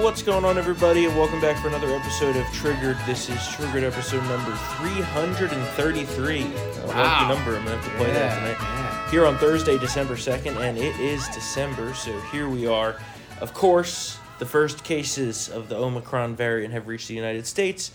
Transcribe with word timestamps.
What's 0.00 0.22
going 0.22 0.44
on, 0.44 0.58
everybody, 0.58 1.06
and 1.06 1.16
welcome 1.16 1.40
back 1.40 1.60
for 1.60 1.68
another 1.68 1.94
episode 1.94 2.36
of 2.36 2.46
Triggered. 2.52 2.96
This 3.06 3.28
is 3.28 3.48
Triggered 3.48 3.82
episode 3.84 4.22
number 4.24 4.54
333. 4.78 6.42
A 6.42 6.86
Wow. 6.86 7.28
number. 7.28 7.56
I'm 7.56 7.64
going 7.64 7.78
to 7.78 7.82
have 7.82 7.84
to 7.84 7.90
play 7.96 8.12
that 8.12 8.34
tonight. 8.36 8.56
yeah. 8.60 9.10
Here 9.10 9.26
on 9.26 9.36
Thursday, 9.38 9.76
December 9.78 10.14
2nd, 10.16 10.56
and 10.56 10.78
it 10.78 10.98
is 11.00 11.26
December, 11.28 11.94
so 11.94 12.18
here 12.32 12.48
we 12.48 12.66
are. 12.66 12.96
Of 13.40 13.52
course, 13.54 14.18
the 14.38 14.46
first 14.46 14.84
cases 14.84 15.48
of 15.48 15.68
the 15.68 15.76
Omicron 15.76 16.36
variant 16.36 16.72
have 16.74 16.86
reached 16.86 17.08
the 17.08 17.14
United 17.14 17.46
States, 17.46 17.90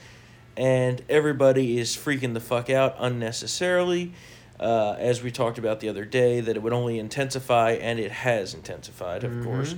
and 0.58 1.02
everybody 1.10 1.80
is 1.80 1.96
freaking 1.96 2.34
the 2.34 2.40
fuck 2.42 2.70
out 2.70 2.96
unnecessarily. 3.00 4.12
Uh, 4.60 4.96
as 5.00 5.24
we 5.24 5.32
talked 5.32 5.58
about 5.58 5.80
the 5.80 5.90
other 5.90 6.06
day, 6.06 6.40
that 6.42 6.56
it 6.56 6.62
would 6.62 6.74
only 6.74 7.00
intensify, 7.00 7.72
and 7.72 8.00
it 8.00 8.12
has 8.12 8.54
intensified, 8.54 9.24
of 9.24 9.44
course. 9.44 9.76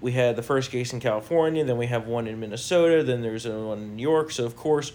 We 0.00 0.12
had 0.12 0.36
the 0.36 0.42
first 0.42 0.70
case 0.70 0.92
in 0.92 1.00
California, 1.00 1.64
then 1.64 1.78
we 1.78 1.86
have 1.86 2.06
one 2.06 2.26
in 2.26 2.38
Minnesota, 2.38 3.02
then 3.02 3.22
there's 3.22 3.46
one 3.46 3.78
in 3.78 3.96
New 3.96 4.02
York. 4.02 4.30
So, 4.30 4.44
of 4.44 4.54
course, 4.56 4.92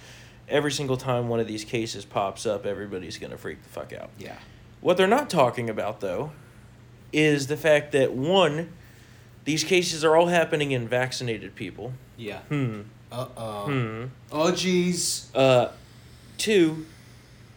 every 0.47 0.71
single 0.71 0.97
time 0.97 1.27
one 1.27 1.39
of 1.39 1.47
these 1.47 1.65
cases 1.65 2.05
pops 2.05 2.45
up, 2.45 2.65
everybody's 2.65 3.17
going 3.17 3.31
to 3.31 3.37
freak 3.37 3.63
the 3.63 3.69
fuck 3.69 3.93
out. 3.93 4.09
Yeah. 4.19 4.37
What 4.79 4.97
they're 4.97 5.07
not 5.07 5.29
talking 5.29 5.69
about, 5.69 6.01
though, 6.01 6.31
is 7.11 7.47
the 7.47 7.57
fact 7.57 7.91
that 7.93 8.13
one, 8.13 8.71
these 9.45 9.63
cases 9.63 10.03
are 10.03 10.15
all 10.15 10.27
happening 10.27 10.71
in 10.71 10.87
vaccinated 10.87 11.55
people. 11.55 11.93
Yeah. 12.17 12.39
Hmm. 12.41 12.81
Uh 13.11 13.27
oh. 13.35 13.65
Hmm. 13.65 14.05
Oh 14.31 14.51
jeez. 14.51 15.25
Uh, 15.35 15.69
two, 16.37 16.85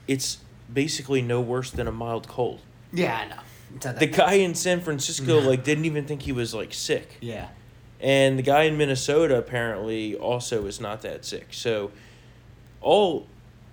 it's 0.08 0.38
basically 0.72 1.22
no 1.22 1.40
worse 1.40 1.70
than 1.70 1.86
a 1.86 1.92
mild 1.92 2.26
cold. 2.26 2.60
Yeah, 2.92 3.16
I 3.16 3.28
know. 3.28 3.40
It's 3.74 3.84
not 3.84 3.94
that 3.96 4.00
The 4.00 4.06
guy 4.06 4.34
in 4.34 4.54
San 4.54 4.80
Francisco 4.80 5.40
like 5.48 5.64
didn't 5.64 5.84
even 5.84 6.04
think 6.06 6.22
he 6.22 6.32
was 6.32 6.54
like 6.54 6.72
sick, 6.74 7.16
Yeah. 7.20 7.48
and 8.00 8.38
the 8.38 8.42
guy 8.42 8.62
in 8.64 8.76
Minnesota 8.76 9.36
apparently 9.38 10.14
also 10.16 10.66
is 10.66 10.80
not 10.80 11.02
that 11.02 11.24
sick. 11.24 11.48
So, 11.50 11.90
all 12.80 13.26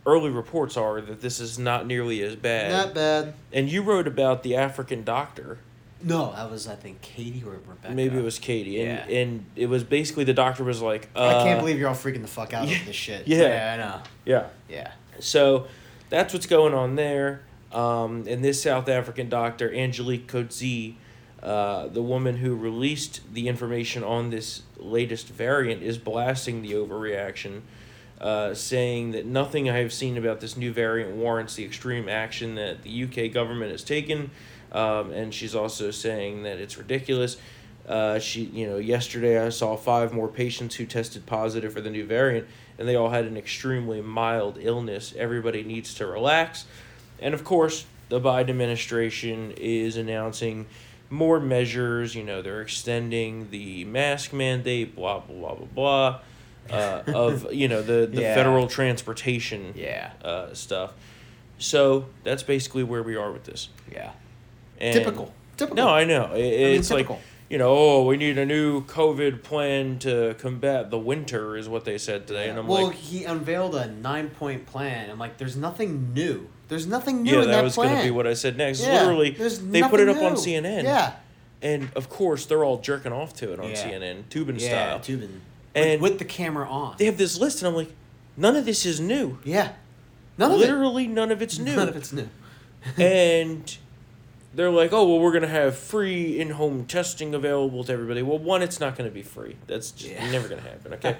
early 0.06 0.30
reports 0.32 0.78
are 0.78 1.00
that 1.02 1.22
this 1.22 1.40
is 1.40 1.60
not 1.60 1.86
nearly 1.86 2.22
as 2.24 2.36
bad. 2.36 2.72
Not 2.72 2.94
bad. 2.96 3.34
And 3.54 3.70
you 3.72 3.82
wrote 3.84 4.08
about 4.08 4.42
the 4.44 4.56
African 4.56 5.04
doctor. 5.04 5.60
No, 6.04 6.32
that 6.36 6.50
was 6.50 6.68
I 6.68 6.74
think 6.76 7.02
Katie 7.02 7.44
or 7.46 7.52
Rebecca. 7.52 7.94
Maybe 7.94 8.18
it 8.18 8.24
was 8.24 8.40
Katie, 8.40 8.82
and 8.82 9.08
and 9.12 9.46
it 9.56 9.68
was 9.68 9.84
basically 9.84 10.24
the 10.24 10.34
doctor 10.34 10.64
was 10.64 10.82
like, 10.82 11.10
uh, 11.16 11.28
I 11.28 11.44
can't 11.44 11.60
believe 11.60 11.78
you're 11.78 11.90
all 11.90 11.94
freaking 11.96 12.24
the 12.24 12.28
fuck 12.28 12.54
out 12.56 12.68
yeah, 12.70 12.80
of 12.80 12.86
this 12.88 12.96
shit. 12.96 13.28
yeah. 13.28 13.42
Yeah, 13.42 13.74
I 13.74 13.78
know. 13.78 14.02
yeah. 14.26 14.48
Yeah. 14.68 14.92
So 15.20 15.68
that's 16.10 16.34
what's 16.34 16.48
going 16.48 16.74
on 16.74 16.96
there. 16.96 17.42
Um, 17.72 18.26
and 18.28 18.44
this 18.44 18.62
South 18.62 18.90
African 18.90 19.30
doctor, 19.30 19.74
Angelique 19.74 20.28
Coetzee, 20.28 20.96
uh, 21.42 21.88
the 21.88 22.02
woman 22.02 22.38
who 22.38 22.56
released 22.56 23.22
the 23.34 23.48
information 23.48 24.04
on 24.04 24.30
this 24.30 24.64
latest 24.78 25.30
variant, 25.30 25.82
is 25.82 25.98
blasting 25.98 26.62
the 26.62 26.74
overreaction, 26.74 27.62
uh, 28.20 28.54
saying 28.54 29.12
that 29.12 29.26
nothing 29.26 29.70
I 29.70 29.78
have 29.78 29.94
seen 29.94 30.18
about 30.18 30.40
this 30.40 30.56
new 30.56 30.72
variant 30.72 31.16
warrants 31.16 31.56
the 31.56 31.66
extreme 31.66 32.08
action 32.08 32.56
that 32.56 32.84
the 32.84 33.04
UK 33.04 33.32
government 33.32 33.72
has 33.72 33.84
taken. 33.84 34.30
Um, 34.72 35.12
and 35.12 35.34
she's 35.34 35.56
also 35.56 35.92
saying 35.92 36.44
that 36.44 36.58
it's 36.60 36.78
ridiculous. 36.78 37.38
Uh, 37.88 38.20
she, 38.20 38.44
you 38.44 38.68
know, 38.68 38.78
yesterday 38.78 39.44
I 39.44 39.50
saw 39.50 39.76
five 39.76 40.14
more 40.14 40.28
patients 40.28 40.76
who 40.76 40.86
tested 40.86 41.26
positive 41.26 41.74
for 41.74 41.82
the 41.82 41.90
new 41.90 42.06
variant, 42.06 42.48
and 42.78 42.88
they 42.88 42.96
all 42.96 43.10
had 43.10 43.26
an 43.26 43.38
extremely 43.38 44.02
mild 44.02 44.58
illness. 44.62 45.14
Everybody 45.18 45.64
needs 45.64 45.94
to 45.96 46.06
relax. 46.06 46.66
And 47.22 47.34
of 47.34 47.44
course, 47.44 47.86
the 48.10 48.20
Biden 48.20 48.50
administration 48.50 49.54
is 49.58 49.96
announcing 49.98 50.66
more 51.10 51.40
measures. 51.40 52.16
You 52.16 52.24
know, 52.24 52.42
they're 52.42 52.62
extending 52.62 53.50
the 53.52 53.86
mask 53.86 54.34
mandate, 54.34 54.96
blah, 54.96 55.20
blah, 55.20 55.36
blah, 55.36 55.56
blah, 55.56 56.20
blah, 56.70 56.76
uh, 56.78 57.04
of, 57.14 57.54
you 57.54 57.68
know, 57.68 57.82
the, 57.82 58.08
the 58.08 58.22
Yeah. 58.22 58.36
federal 58.36 58.68
transportation 58.68 59.74
Yeah. 59.76 60.12
uh, 60.24 60.54
stuff. 60.54 60.94
So 61.58 62.06
that's 62.24 62.44
basically 62.44 62.84
where 62.84 63.04
we 63.04 63.16
are 63.16 63.32
with 63.32 63.44
this. 63.44 63.70
Yeah. 63.92 64.12
And 64.80 64.94
Typical. 64.94 65.34
Typical. 65.58 65.76
No, 65.76 65.90
I 65.90 66.06
know. 66.06 66.32
It, 66.34 66.42
mean, 66.42 66.80
it's 66.80 66.90
like, 66.90 67.08
you 67.52 67.58
know, 67.60 67.70
oh, 67.70 68.06
we 68.06 68.18
need 68.18 68.38
a 68.40 68.46
new 68.46 68.84
COVID 68.86 69.44
plan 69.44 70.00
to 70.00 70.36
combat 70.40 70.90
the 70.90 70.98
winter, 70.98 71.56
is 71.56 71.70
what 71.70 71.86
they 71.86 71.98
said 72.00 72.26
today. 72.26 72.50
And 72.50 72.58
I'm 72.58 72.66
well, 72.68 72.88
like, 72.88 72.96
he 72.96 73.26
unveiled 73.26 73.76
a 73.76 73.92
nine-point 73.92 74.66
plan. 74.66 75.10
I'm 75.12 75.20
like, 75.20 75.38
there's 75.38 75.58
nothing 75.58 76.14
new. 76.14 76.48
There's 76.72 76.88
nothing 76.88 77.24
new 77.24 77.32
yeah, 77.34 77.42
in 77.42 77.48
that, 77.48 77.56
that, 77.58 77.64
was 77.66 77.76
going 77.76 77.98
to 77.98 78.02
be 78.02 78.12
what 78.12 78.26
I 78.26 78.34
said 78.34 78.56
next. 78.56 78.82
Yeah, 78.82 79.02
Literally, 79.02 79.32
they 79.32 79.82
put 79.82 80.00
it 80.00 80.08
up 80.08 80.16
nothing 80.16 80.26
on. 80.26 80.36
CNN. 80.36 80.84
Yeah. 80.86 81.16
And 81.62 81.90
of 81.98 82.08
course, 82.08 82.46
they're 82.46 82.64
all 82.64 82.78
jerking 82.78 83.12
off 83.12 83.34
to 83.36 83.52
it 83.52 83.60
on 83.60 83.72
Yeah. 83.72 83.76
CNN, 83.76 84.24
Toobin 84.30 84.58
Yeah. 84.58 84.70
style. 84.70 85.00
Toobin. 85.00 85.40
And- 85.76 86.02
with, 86.02 86.12
with 86.14 86.20
the 86.20 86.24
camera 86.26 86.70
on. 86.70 86.96
They 86.98 87.04
have 87.08 87.18
this 87.18 87.38
list, 87.38 87.60
and 87.62 87.68
I'm 87.68 87.76
like, 87.76 87.92
none 88.38 88.56
of 88.56 88.66
this 88.66 88.86
is 88.86 89.02
new. 89.02 89.40
yeah. 89.44 89.74
None 90.38 90.50
of 90.54 90.60
Literally, 90.60 91.08
none 91.08 91.30
of 91.30 91.42
it's 91.42 91.60
new. 91.60 91.76
None 91.76 91.90
of 91.90 91.98
it's 91.98 92.14
new. 92.14 92.30
and 92.98 93.78
they're 94.56 94.72
like, 94.72 94.94
oh, 94.94 95.06
well, 95.06 95.20
we're 95.20 95.34
going 95.34 95.42
to 95.42 95.50
have 95.50 95.78
free 95.78 96.40
in 96.40 96.52
home 96.52 96.86
testing 96.86 97.36
available 97.36 97.84
to 97.84 97.92
everybody. 97.92 98.22
Well, 98.22 98.40
one, 98.40 98.62
it's 98.62 98.80
not 98.80 98.96
going 98.98 99.10
to 99.10 99.14
be 99.14 99.24
free. 99.24 99.58
That's 99.68 99.92
just 99.92 100.10
Yeah. 100.10 100.32
never 100.32 100.48
going 100.48 100.62
to 100.64 100.70
happen, 100.70 100.94
okay? 100.94 101.18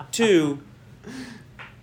Two, 0.10 0.58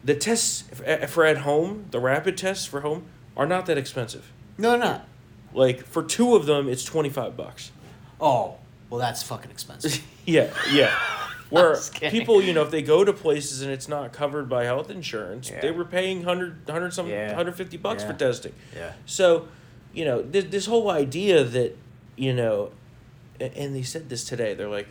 the 0.04 0.16
tests 0.16 0.64
f- 0.72 0.82
eh, 0.86 1.06
for 1.06 1.26
at 1.26 1.40
home, 1.40 1.86
the 1.92 2.00
rapid 2.00 2.38
tests 2.38 2.66
for 2.66 2.82
home, 2.82 3.06
are 3.36 3.46
not 3.46 3.66
that 3.68 3.78
expensive. 3.78 4.32
No, 4.58 4.72
they're 4.72 4.80
not. 4.80 5.08
Like, 5.54 5.86
for 5.86 6.04
two 6.04 6.36
of 6.36 6.46
them, 6.46 6.68
it's 6.68 6.84
25 6.84 7.36
bucks. 7.38 7.72
Oh, 8.20 8.56
well, 8.90 9.00
that's 9.00 9.24
fucking 9.24 9.52
expensive. 9.52 10.02
yeah, 10.26 10.50
yeah. 10.72 10.92
Where 11.50 11.78
people, 12.10 12.42
you 12.42 12.54
know, 12.54 12.64
if 12.64 12.72
they 12.72 12.82
go 12.82 13.04
to 13.04 13.14
places 13.14 13.62
and 13.62 13.72
it's 13.72 13.88
not 13.88 14.12
covered 14.12 14.50
by 14.50 14.66
health 14.66 14.90
insurance, 14.90 15.50
Yeah. 15.50 15.62
they 15.62 15.72
were 15.72 15.86
paying 15.86 16.18
100, 16.20 16.66
100 16.68 16.94
some, 16.94 17.08
Yeah. 17.08 17.28
150 17.28 17.78
bucks 17.78 18.04
for 18.04 18.14
testing. 18.14 18.54
yeah. 18.76 18.94
So, 19.06 19.48
you 19.94 20.04
know, 20.06 20.22
this, 20.22 20.46
this 20.46 20.66
whole 20.66 20.90
idea 20.92 21.44
that, 21.44 21.78
you 22.16 22.34
know, 22.34 22.72
and 23.40 23.76
they 23.76 23.84
said 23.84 24.10
this 24.10 24.24
today, 24.26 24.54
they're 24.56 24.68
like, 24.70 24.88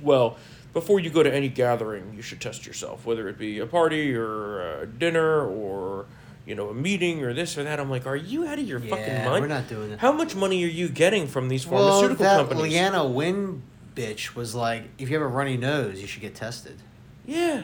well, 0.00 0.36
before 0.76 1.00
you 1.00 1.08
go 1.08 1.22
to 1.22 1.34
any 1.34 1.48
gathering, 1.48 2.12
you 2.14 2.20
should 2.20 2.38
test 2.38 2.66
yourself, 2.66 3.06
whether 3.06 3.30
it 3.30 3.38
be 3.38 3.60
a 3.60 3.66
party 3.66 4.14
or 4.14 4.82
a 4.82 4.86
dinner 4.86 5.46
or, 5.46 6.04
you 6.44 6.54
know, 6.54 6.68
a 6.68 6.74
meeting 6.74 7.24
or 7.24 7.32
this 7.32 7.56
or 7.56 7.64
that. 7.64 7.80
I'm 7.80 7.88
like, 7.88 8.06
are 8.06 8.14
you 8.14 8.46
out 8.46 8.58
of 8.58 8.68
your 8.68 8.78
fucking 8.80 9.24
mind? 9.24 9.40
we're 9.40 9.46
not 9.46 9.68
doing 9.68 9.92
it. 9.92 10.00
How 10.00 10.12
much 10.12 10.36
money 10.36 10.62
are 10.64 10.68
you 10.68 10.90
getting 10.90 11.28
from 11.28 11.48
these 11.48 11.64
pharmaceutical 11.64 12.26
Well, 12.26 12.44
that 12.44 12.48
companies? 12.50 12.74
Leana 12.74 13.10
Wen 13.10 13.62
bitch 13.94 14.34
was 14.34 14.54
like, 14.54 14.90
if 14.98 15.08
you 15.08 15.16
have 15.16 15.24
a 15.24 15.32
runny 15.32 15.56
nose, 15.56 15.98
you 15.98 16.06
should 16.06 16.20
get 16.20 16.34
tested. 16.34 16.76
Yeah. 17.24 17.62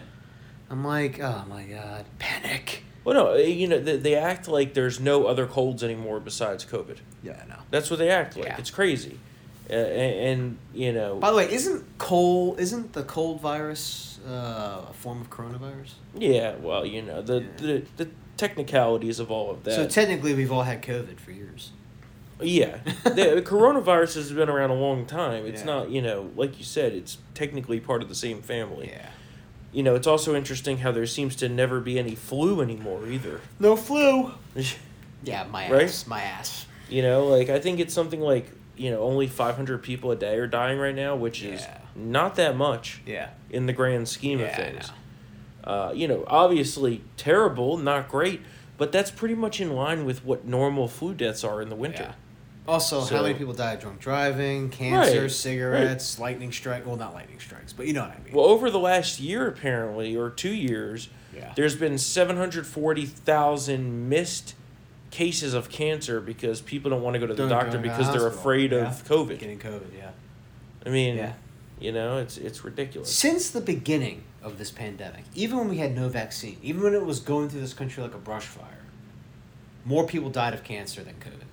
I'm 0.71 0.83
like, 0.83 1.21
oh 1.21 1.45
my 1.51 1.65
god, 1.65 2.07
panic. 2.19 2.83
Well, 3.05 3.15
no, 3.15 3.33
eh, 3.35 3.43
you 3.49 3.69
know, 3.69 3.79
they, 3.79 3.99
they 3.99 4.15
act 4.15 4.49
like 4.49 4.73
there's 4.73 4.99
no 5.01 5.27
other 5.27 5.47
colds 5.47 5.85
anymore 5.85 6.19
besides 6.19 6.65
COVID. 6.65 6.97
Yeah, 7.23 7.39
I 7.45 7.47
know. 7.47 7.59
That's 7.71 7.91
what 7.91 7.99
they 7.99 8.09
act 8.09 8.39
like. 8.39 8.47
Yeah. 8.47 8.57
It's 8.57 8.71
crazy. 8.71 9.19
Uh, 9.71 9.75
and, 9.75 10.15
and, 10.41 10.59
you 10.75 10.93
know, 10.93 11.17
By 11.17 11.31
the 11.31 11.37
way, 11.37 11.53
isn't 11.53 11.85
cold 11.99 12.59
isn't 12.61 12.93
the 12.93 13.05
cold 13.05 13.41
virus 13.41 14.19
uh, 14.29 14.87
a 14.91 14.93
form 14.93 15.21
of 15.21 15.31
coronavirus? 15.31 15.93
yeah, 16.17 16.57
well, 16.57 16.85
you 16.85 17.01
know, 17.03 17.23
the, 17.23 17.41
Yeah. 17.41 17.49
the, 17.59 17.83
the 18.05 18.09
technicalities 18.37 19.19
of 19.21 19.31
all 19.31 19.51
of 19.51 19.63
that. 19.65 19.75
So 19.75 19.87
technically, 19.87 20.35
we've 20.35 20.51
all 20.53 20.65
had 20.65 20.83
COVID 20.83 21.19
for 21.21 21.31
years. 21.31 21.71
Yeah, 22.41 22.79
the 23.05 23.41
coronavirus 23.47 24.15
has 24.17 24.33
been 24.33 24.49
around 24.49 24.71
a 24.71 24.75
long 24.75 25.07
time. 25.07 25.47
It's 25.47 25.61
Yeah. 25.61 25.67
not, 25.67 25.91
you 25.91 26.03
know, 26.03 26.31
like 26.37 26.59
you 26.59 26.65
said, 26.65 26.93
it's 26.93 27.19
technically 27.35 27.79
part 27.79 28.03
of 28.03 28.09
the 28.09 28.17
same 28.17 28.43
family. 28.43 28.89
Yeah. 28.93 29.11
You 29.73 29.83
know, 29.85 29.95
it's 29.95 30.09
also 30.09 30.35
interesting 30.35 30.79
how 30.79 30.91
there 30.93 31.07
seems 31.07 31.35
to 31.37 31.49
never 31.49 31.81
be 31.81 31.99
any 31.99 32.15
flu 32.17 32.61
anymore 32.61 33.07
either. 33.07 33.41
No 33.61 33.77
flu. 33.77 34.33
Yeah, 35.25 35.45
my 35.45 35.71
Right? 35.71 35.85
ass. 35.85 36.05
My 36.09 36.21
ass. 36.21 36.67
you 36.89 37.01
know, 37.01 37.29
like 37.29 37.49
I 37.49 37.61
think 37.61 37.79
it's 37.79 37.95
something 37.95 38.21
like 38.21 38.51
you 38.77 38.91
know 38.91 39.01
only 39.03 39.27
500 39.27 39.83
people 39.83 40.11
a 40.11 40.17
day 40.17 40.37
are 40.37 40.47
dying 40.47 40.79
right 40.79 40.95
now, 40.95 41.15
which 41.17 41.43
is 41.43 41.63
Yeah. 41.63 41.79
not 41.95 42.35
that 42.37 42.57
much 42.57 43.01
Yeah. 43.07 43.29
in 43.51 43.67
the 43.67 43.73
grand 43.73 44.09
scheme 44.09 44.41
of 44.41 44.47
Yeah, 44.47 44.53
I 44.53 44.57
things. 44.57 44.93
Uh, 45.65 45.93
you 45.95 46.09
know, 46.09 46.25
obviously 46.27 47.03
terrible, 47.17 47.77
not 47.79 48.09
great, 48.09 48.41
but 48.79 48.91
that's 48.93 49.11
pretty 49.11 49.35
much 49.35 49.61
in 49.61 49.75
line 49.75 50.05
with 50.05 50.25
what 50.25 50.45
normal 50.45 50.89
flu 50.89 51.15
deaths 51.15 51.45
are 51.45 51.63
in 51.63 51.69
the 51.69 51.77
winter. 51.77 52.03
Yeah. 52.11 52.15
Also, 52.67 53.01
So- 53.03 53.17
how 53.17 53.23
many 53.23 53.35
people 53.35 53.53
die 53.55 53.73
of 53.75 53.81
drunk 53.81 54.01
driving, 54.01 54.71
cancer, 54.71 55.23
Right, 55.23 55.31
cigarettes, 55.31 56.19
lightning 56.19 56.53
strike? 56.53 56.87
Well, 56.87 56.97
not 56.97 57.15
lightning 57.15 57.41
strikes, 57.41 57.73
but 57.73 57.87
you 57.87 57.93
know 57.93 58.03
what 58.03 58.11
I 58.13 58.19
mean. 58.25 58.35
Well, 58.35 58.47
over 58.47 58.71
the 58.71 58.79
last 58.79 59.21
year, 59.21 59.47
apparently, 59.49 60.17
or 60.17 60.31
two 60.31 60.53
years, 60.55 61.09
Yeah. 61.35 61.53
there's 61.57 61.75
been 61.77 61.99
740,000 61.99 64.09
missed 64.09 64.55
cases 65.13 65.55
of 65.55 65.69
cancer 65.71 66.21
because 66.21 66.61
people 66.61 66.91
don't 66.91 67.03
want 67.03 67.15
to 67.15 67.21
go 67.21 67.27
to 67.29 67.35
the 67.35 67.43
Don't 67.43 67.49
doctor 67.51 67.71
to 67.73 67.77
the 67.77 67.83
because 67.83 68.07
they're 68.13 68.23
hospital, 68.23 68.39
afraid 68.41 68.73
yeah. 68.73 68.89
of 68.89 69.05
COVID. 69.07 69.39
Getting 69.39 69.61
COVID, 69.61 69.97
yeah. 69.97 70.11
I 70.85 70.89
mean, 70.89 71.17
Yeah. 71.17 71.35
you 71.79 71.93
know, 71.93 72.19
it's 72.19 72.37
it's 72.37 72.65
ridiculous. 72.65 73.15
Since 73.15 73.51
the 73.51 73.61
beginning 73.61 74.25
of 74.43 74.59
this 74.59 74.73
pandemic, 74.73 75.23
even 75.37 75.59
when 75.59 75.69
we 75.69 75.77
had 75.77 75.95
no 75.95 76.09
vaccine, 76.09 76.57
even 76.63 76.83
when 76.83 76.95
it 76.95 77.05
was 77.07 77.21
going 77.21 77.49
through 77.49 77.61
this 77.61 77.75
country 77.75 78.03
like 78.03 78.15
a 78.15 78.19
brush 78.19 78.47
fire, 78.47 78.67
more 79.85 80.05
people 80.07 80.31
died 80.31 80.55
of 80.55 80.65
cancer 80.65 81.03
than 81.05 81.15
COVID. 81.15 81.47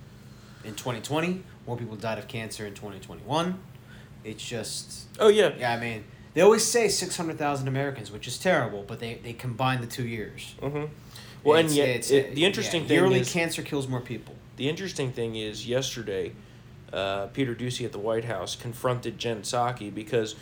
In 0.64 0.74
2020, 0.74 1.42
more 1.66 1.76
people 1.76 1.96
died 1.96 2.18
of 2.18 2.26
cancer 2.28 2.66
in 2.66 2.74
2021. 2.74 3.58
It's 4.24 4.44
just, 4.44 5.06
Oh 5.18 5.28
yeah, 5.28 5.52
yeah, 5.58 5.72
I 5.72 5.80
mean, 5.80 6.04
They 6.34 6.42
always 6.42 6.64
say 6.64 6.88
six 6.88 7.16
hundred 7.16 7.38
thousand 7.38 7.68
Americans, 7.68 8.10
which 8.12 8.26
is 8.28 8.38
terrible, 8.38 8.84
but 8.86 9.00
they, 9.00 9.14
they 9.22 9.32
combine 9.32 9.80
the 9.80 9.86
two 9.86 10.06
years. 10.06 10.54
Mm-hmm. 10.62 10.84
Well, 11.44 11.58
and 11.58 11.70
yet 11.70 11.88
it's- 11.88 12.10
it, 12.10 12.34
the 12.34 12.44
interesting 12.44 12.82
yeah, 12.82 12.88
thing 12.88 12.96
yearly 12.98 13.20
is 13.20 13.32
cancer 13.32 13.62
kills 13.62 13.88
more 13.88 14.00
people. 14.00 14.34
the 14.56 14.68
interesting 14.68 15.10
thing 15.12 15.36
is 15.36 15.66
yesterday, 15.66 16.32
uh, 16.92 17.26
Peter 17.28 17.54
Doocy 17.54 17.84
at 17.84 17.92
the 17.92 17.98
White 17.98 18.24
House 18.26 18.56
confronted 18.56 19.16
Jen 19.18 19.42
Psaki 19.42 19.94
because 19.94 20.34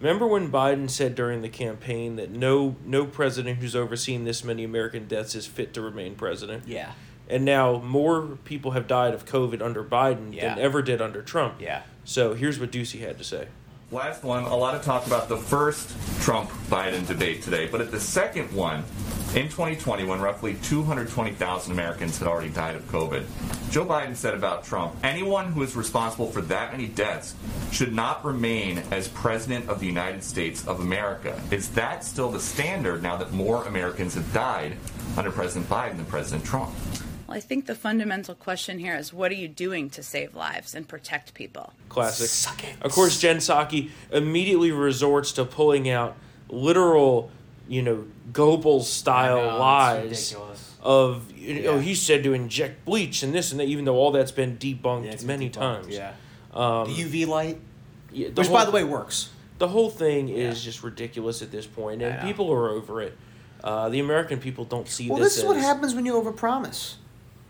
remember 0.00 0.26
when 0.26 0.50
Biden 0.52 0.88
said 0.90 1.14
during 1.14 1.42
the 1.42 1.48
campaign 1.48 2.16
that 2.16 2.30
no 2.30 2.76
no 2.84 3.04
president 3.06 3.58
who's 3.58 3.74
overseen 3.74 4.24
this 4.24 4.44
many 4.44 4.62
American 4.64 5.08
deaths 5.08 5.34
is 5.34 5.46
fit 5.46 5.72
to 5.74 5.80
remain 5.80 6.14
president, 6.14 6.64
Yeah, 6.66 6.92
and 7.28 7.44
now 7.44 7.78
more 7.78 8.38
people 8.44 8.72
have 8.72 8.86
died 8.86 9.14
of 9.14 9.24
COVID 9.24 9.60
under 9.62 9.82
Biden 9.82 10.32
Yeah. 10.34 10.54
than 10.54 10.62
ever 10.64 10.82
did 10.82 11.00
under 11.02 11.22
Trump. 11.22 11.54
yeah. 11.60 11.82
So 12.04 12.34
here's 12.34 12.60
what 12.60 12.70
Doocy 12.70 13.00
had 13.00 13.16
to 13.18 13.24
say. 13.24 13.48
Last 13.92 14.24
one, 14.24 14.44
a 14.44 14.56
lot 14.56 14.74
of 14.74 14.82
talk 14.82 15.06
about 15.06 15.28
the 15.28 15.36
first 15.36 15.94
Trump 16.22 16.50
Biden 16.68 17.06
debate 17.06 17.42
today, 17.42 17.66
but 17.66 17.82
at 17.82 17.90
the 17.90 18.00
second 18.00 18.50
one, 18.52 18.82
in 19.34 19.48
2020, 19.48 20.04
when 20.04 20.20
roughly 20.20 20.54
220,000 20.62 21.70
Americans 21.70 22.18
had 22.18 22.26
already 22.26 22.48
died 22.48 22.76
of 22.76 22.82
COVID, 22.90 23.24
Joe 23.70 23.84
Biden 23.84 24.16
said 24.16 24.32
about 24.32 24.64
Trump 24.64 24.96
anyone 25.02 25.52
who 25.52 25.62
is 25.62 25.76
responsible 25.76 26.30
for 26.30 26.40
that 26.42 26.72
many 26.72 26.86
deaths 26.86 27.34
should 27.72 27.92
not 27.92 28.24
remain 28.24 28.78
as 28.90 29.08
President 29.08 29.68
of 29.68 29.80
the 29.80 29.86
United 29.86 30.24
States 30.24 30.66
of 30.66 30.80
America. 30.80 31.38
Is 31.50 31.68
that 31.70 32.04
still 32.04 32.30
the 32.30 32.40
standard 32.40 33.02
now 33.02 33.16
that 33.16 33.32
more 33.32 33.64
Americans 33.64 34.14
have 34.14 34.32
died 34.32 34.76
under 35.16 35.30
President 35.30 35.68
Biden 35.68 35.96
than 35.96 36.06
President 36.06 36.44
Trump? 36.44 36.74
Well, 37.26 37.36
I 37.36 37.40
think 37.40 37.66
the 37.66 37.74
fundamental 37.74 38.34
question 38.34 38.78
here 38.78 38.94
is 38.96 39.12
what 39.12 39.30
are 39.30 39.36
you 39.36 39.48
doing 39.48 39.88
to 39.90 40.02
save 40.02 40.34
lives 40.34 40.74
and 40.74 40.86
protect 40.86 41.32
people? 41.34 41.72
Classic. 41.88 42.26
Suck 42.28 42.64
it. 42.64 42.74
Of 42.82 42.92
course, 42.92 43.18
Jen 43.18 43.38
Psaki 43.38 43.90
immediately 44.12 44.72
resorts 44.72 45.32
to 45.32 45.44
pulling 45.44 45.88
out 45.88 46.16
literal, 46.50 47.30
you 47.68 47.82
know, 47.82 48.04
Goebbels 48.32 48.82
style 48.84 49.36
know, 49.52 49.58
lies 49.58 50.36
of 50.82 51.32
you 51.34 51.62
know, 51.62 51.74
Yeah. 51.76 51.80
he 51.80 51.94
said 51.94 52.22
to 52.24 52.34
inject 52.34 52.84
bleach 52.84 53.22
and 53.22 53.34
this 53.34 53.50
and 53.52 53.60
that, 53.60 53.68
even 53.68 53.86
though 53.86 53.96
all 53.96 54.10
that's 54.12 54.32
been 54.32 54.58
debunked 54.58 55.06
Yeah, 55.06 55.12
it's 55.12 55.24
many 55.24 55.48
debunked, 55.48 55.52
times. 55.52 55.88
Yeah. 55.88 56.12
Um, 56.52 56.88
the 56.88 56.94
UV 57.02 57.26
light, 57.26 57.58
yeah, 58.12 58.28
the 58.28 58.34
which 58.42 58.48
whole, 58.48 58.56
by 58.56 58.64
the 58.66 58.70
way 58.70 58.84
works. 58.84 59.30
the 59.58 59.68
whole 59.68 59.88
thing 59.90 60.28
is 60.28 60.62
just 60.62 60.82
ridiculous 60.82 61.40
at 61.42 61.50
this 61.50 61.66
and 61.76 61.98
know. 62.00 62.18
people 62.22 62.52
are 62.52 62.68
over 62.68 63.00
it. 63.00 63.16
Uh, 63.62 63.88
the 63.88 63.98
American 63.98 64.38
people 64.38 64.64
don't 64.66 64.86
see 64.88 65.08
Well, 65.08 65.18
this. 65.18 65.34
this 65.36 65.38
is 65.38 65.44
what 65.48 65.56
happens 65.56 65.94
when 65.94 66.04
you 66.04 66.12
overpromise. 66.12 66.96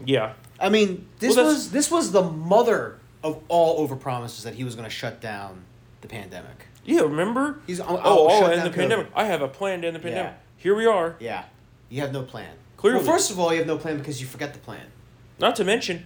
Yeah, 0.04 0.32
I 0.58 0.68
mean, 0.70 1.06
this 1.18 1.36
Well, 1.36 1.46
was 1.46 1.70
this 1.70 1.90
was 1.90 2.12
the 2.12 2.22
mother 2.22 2.98
of 3.22 3.42
all 3.48 3.86
overpromises 3.86 4.42
that 4.44 4.54
he 4.54 4.64
was 4.64 4.74
going 4.74 4.84
to 4.88 4.94
shut 4.94 5.20
down 5.20 5.64
the 6.00 6.08
pandemic. 6.08 6.66
yeah. 6.84 7.00
Remember? 7.00 7.60
He's- 7.66 7.80
I'll- 7.80 8.00
oh, 8.04 8.26
I'll 8.28 8.36
oh, 8.36 8.40
shut 8.40 8.52
and 8.52 8.62
down 8.62 8.70
the 8.72 8.76
pandemic. 8.76 9.06
I 9.14 9.24
have 9.24 9.40
a 9.42 9.48
plan 9.48 9.80
to 9.82 9.86
end 9.88 9.96
the 9.96 10.00
Yeah. 10.00 10.04
pandemic. 10.14 10.34
Here 10.58 10.74
we 10.74 10.86
are. 10.86 11.16
Yeah, 11.20 11.44
you 11.88 12.00
have 12.02 12.12
no 12.12 12.22
plan. 12.22 12.50
Clearly. 12.76 12.98
well, 12.98 13.06
first 13.14 13.30
of 13.30 13.38
all, 13.40 13.50
you 13.52 13.58
have 13.58 13.66
no 13.66 13.78
plan 13.78 13.96
because 13.98 14.20
you 14.20 14.26
forget 14.26 14.52
the 14.52 14.58
plan. 14.58 14.86
Not 15.38 15.56
to 15.56 15.64
mention, 15.64 16.04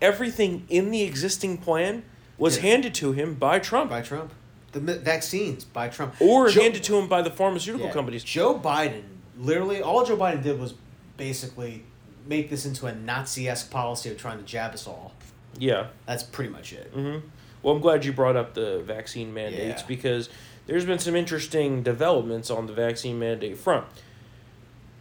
everything 0.00 0.64
in 0.68 0.90
the 0.90 1.02
existing 1.02 1.58
plan 1.58 2.04
was 2.38 2.56
Yeah. 2.56 2.62
handed 2.62 2.94
to 2.96 3.12
him 3.12 3.34
by 3.34 3.58
Trump, 3.58 3.90
by 3.90 4.00
Trump. 4.02 4.32
The 4.72 4.80
vaccines 4.80 5.64
by 5.64 5.88
Trump, 5.88 6.14
or 6.20 6.48
Joe- 6.50 6.62
handed 6.62 6.82
to 6.84 6.96
him 6.98 7.08
by 7.08 7.22
the 7.22 7.30
pharmaceutical 7.30 7.86
yeah, 7.88 7.92
companies. 7.92 8.24
Joe 8.24 8.58
Biden, 8.58 9.02
literally, 9.38 9.80
all 9.82 10.04
Joe 10.04 10.16
Biden 10.16 10.42
did 10.42 10.58
was 10.60 10.74
basically 11.16 11.84
make 12.26 12.50
this 12.50 12.64
into 12.66 12.86
a 12.86 12.94
Nazi-esque 12.94 13.70
policy 13.70 14.10
of 14.10 14.16
trying 14.18 14.38
to 14.38 14.44
jab 14.44 14.72
us 14.74 14.86
all. 14.86 15.12
Yeah. 15.58 15.88
That's 16.06 16.22
pretty 16.22 16.50
much 16.50 16.72
it. 16.72 16.90
hmm 16.92 17.18
Well, 17.62 17.74
I'm 17.74 17.80
glad 17.80 18.04
you 18.04 18.12
brought 18.12 18.36
up 18.36 18.54
the 18.54 18.80
vaccine 18.80 19.32
mandates 19.34 19.82
Yeah. 19.82 19.86
because 19.86 20.28
there's 20.66 20.84
been 20.84 20.98
some 20.98 21.14
interesting 21.14 21.82
developments 21.82 22.50
on 22.50 22.66
the 22.66 22.72
vaccine 22.72 23.18
mandate 23.18 23.56
front. 23.58 23.84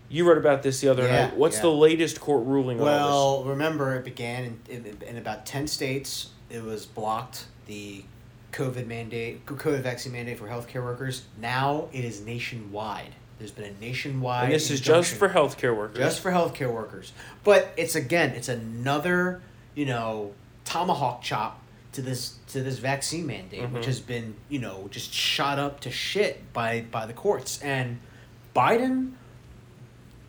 You 0.09 0.27
wrote 0.27 0.37
about 0.37 0.61
this 0.61 0.79
the 0.81 0.89
other 0.89 1.03
Yeah, 1.03 1.25
night. 1.27 1.37
What's 1.37 1.55
yeah. 1.57 1.61
the 1.63 1.71
latest 1.71 2.19
court 2.19 2.45
ruling 2.45 2.79
on 2.79 2.85
Well, 2.85 3.43
remember, 3.45 3.95
it 3.95 4.03
began 4.05 4.59
in, 4.69 4.85
in, 4.85 4.97
in 5.07 5.17
about 5.17 5.45
10 5.45 5.67
states. 5.67 6.29
It 6.49 6.61
was 6.63 6.85
blocked, 6.85 7.45
the 7.65 8.03
COVID 8.51 8.85
mandate, 8.85 9.45
COVID 9.47 9.79
vaccine 9.81 10.13
mandate 10.13 10.37
for 10.37 10.47
healthcare 10.47 10.83
workers. 10.83 11.23
Now 11.41 11.87
it 11.91 12.05
is 12.05 12.21
nationwide. 12.21 13.15
There's 13.39 13.51
been 13.51 13.65
a 13.75 13.79
nationwide. 13.83 14.45
And 14.45 14.53
this 14.53 14.69
is 14.71 14.79
just 14.79 15.13
for 15.15 15.29
healthcare 15.29 15.75
workers. 15.75 15.97
just 15.97 16.19
for 16.21 16.31
healthcare 16.31 16.71
workers. 16.71 17.11
But 17.43 17.73
it's 17.77 17.95
again, 17.95 18.31
it's 18.31 18.47
another, 18.49 19.41
you 19.75 19.85
know, 19.85 20.33
tomahawk 20.65 21.21
chop 21.21 21.59
to 21.93 22.01
this 22.01 22.35
to 22.49 22.63
this 22.63 22.79
vaccine 22.79 23.25
mandate, 23.27 23.69
which 23.69 23.83
Mhm. 23.83 23.85
has 23.87 23.99
been, 23.99 24.35
you 24.49 24.59
know, 24.59 24.87
just 24.91 25.13
shot 25.13 25.59
up 25.59 25.79
to 25.81 25.91
shit 25.91 26.53
by 26.53 26.81
by 26.89 27.05
the 27.05 27.13
courts. 27.13 27.59
And 27.61 27.99
Biden 28.55 29.13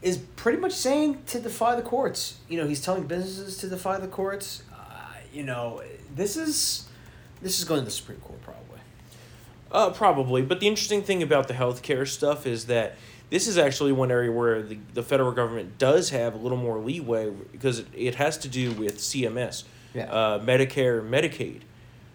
is 0.02 0.18
pretty 0.36 0.58
much 0.58 0.72
saying 0.72 1.22
to 1.26 1.40
defy 1.40 1.76
the 1.76 1.82
courts. 1.82 2.36
You 2.48 2.58
know, 2.60 2.66
he's 2.66 2.80
telling 2.82 3.04
businesses 3.06 3.56
to 3.58 3.68
defy 3.68 3.98
the 3.98 4.08
courts. 4.08 4.62
Uh, 4.72 4.76
you 5.32 5.42
know, 5.42 5.82
this 6.14 6.36
is 6.36 6.86
this 7.42 7.58
is 7.58 7.64
going 7.64 7.80
to 7.80 7.84
the 7.84 7.90
Supreme 7.90 8.18
Court 8.20 8.40
probably. 8.42 8.63
Uh, 9.74 9.90
probably. 9.90 10.40
But 10.42 10.60
the 10.60 10.68
interesting 10.68 11.02
thing 11.02 11.22
about 11.22 11.48
the 11.48 11.54
healthcare 11.54 12.06
stuff 12.08 12.46
is 12.46 12.66
that 12.66 12.94
this 13.30 13.48
is 13.48 13.58
actually 13.58 13.90
one 13.92 14.10
area 14.12 14.30
where 14.30 14.62
the, 14.62 14.78
the 14.94 15.02
federal 15.02 15.32
government 15.32 15.76
does 15.78 16.10
have 16.10 16.34
a 16.34 16.38
little 16.38 16.56
more 16.58 16.78
leeway 16.78 17.30
because 17.50 17.80
it, 17.80 17.86
it 17.92 18.14
has 18.14 18.38
to 18.38 18.48
do 18.48 18.70
with 18.72 18.98
CMS, 18.98 19.64
Yeah. 19.92 20.04
uh, 20.04 20.38
Medicare, 20.38 21.02
Medicaid, 21.02 21.62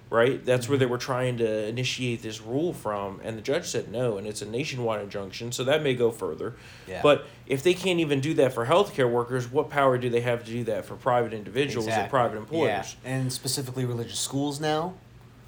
right? 0.09 0.43
That's 0.45 0.69
where 0.69 0.77
they 0.77 0.85
were 0.85 0.97
trying 0.97 1.37
to 1.39 1.67
initiate 1.67 2.21
this 2.21 2.39
rule 2.41 2.71
from, 2.71 3.19
and 3.25 3.37
the 3.37 3.41
judge 3.41 3.65
said 3.65 3.91
no, 3.91 4.17
and 4.17 4.25
it's 4.25 4.41
a 4.41 4.45
nationwide 4.45 5.01
injunction, 5.01 5.51
so 5.51 5.65
that 5.65 5.83
may 5.83 5.93
go 5.95 6.11
further. 6.11 6.55
Yeah. 6.87 7.01
But 7.03 7.25
if 7.45 7.61
they 7.61 7.73
can't 7.73 7.99
even 7.99 8.21
do 8.21 8.33
that 8.35 8.53
for 8.53 8.67
healthcare 8.67 9.11
workers, 9.11 9.51
what 9.51 9.69
power 9.69 9.97
do 9.97 10.09
they 10.09 10.21
have 10.21 10.45
to 10.45 10.51
do 10.51 10.63
that 10.65 10.85
for 10.85 10.95
private 10.95 11.33
individuals 11.33 11.87
and 11.87 12.09
private 12.09 12.37
employers? 12.37 12.95
Yeah. 13.03 13.09
And 13.11 13.33
specifically 13.33 13.83
religious 13.83 14.19
schools 14.19 14.61
now. 14.61 14.93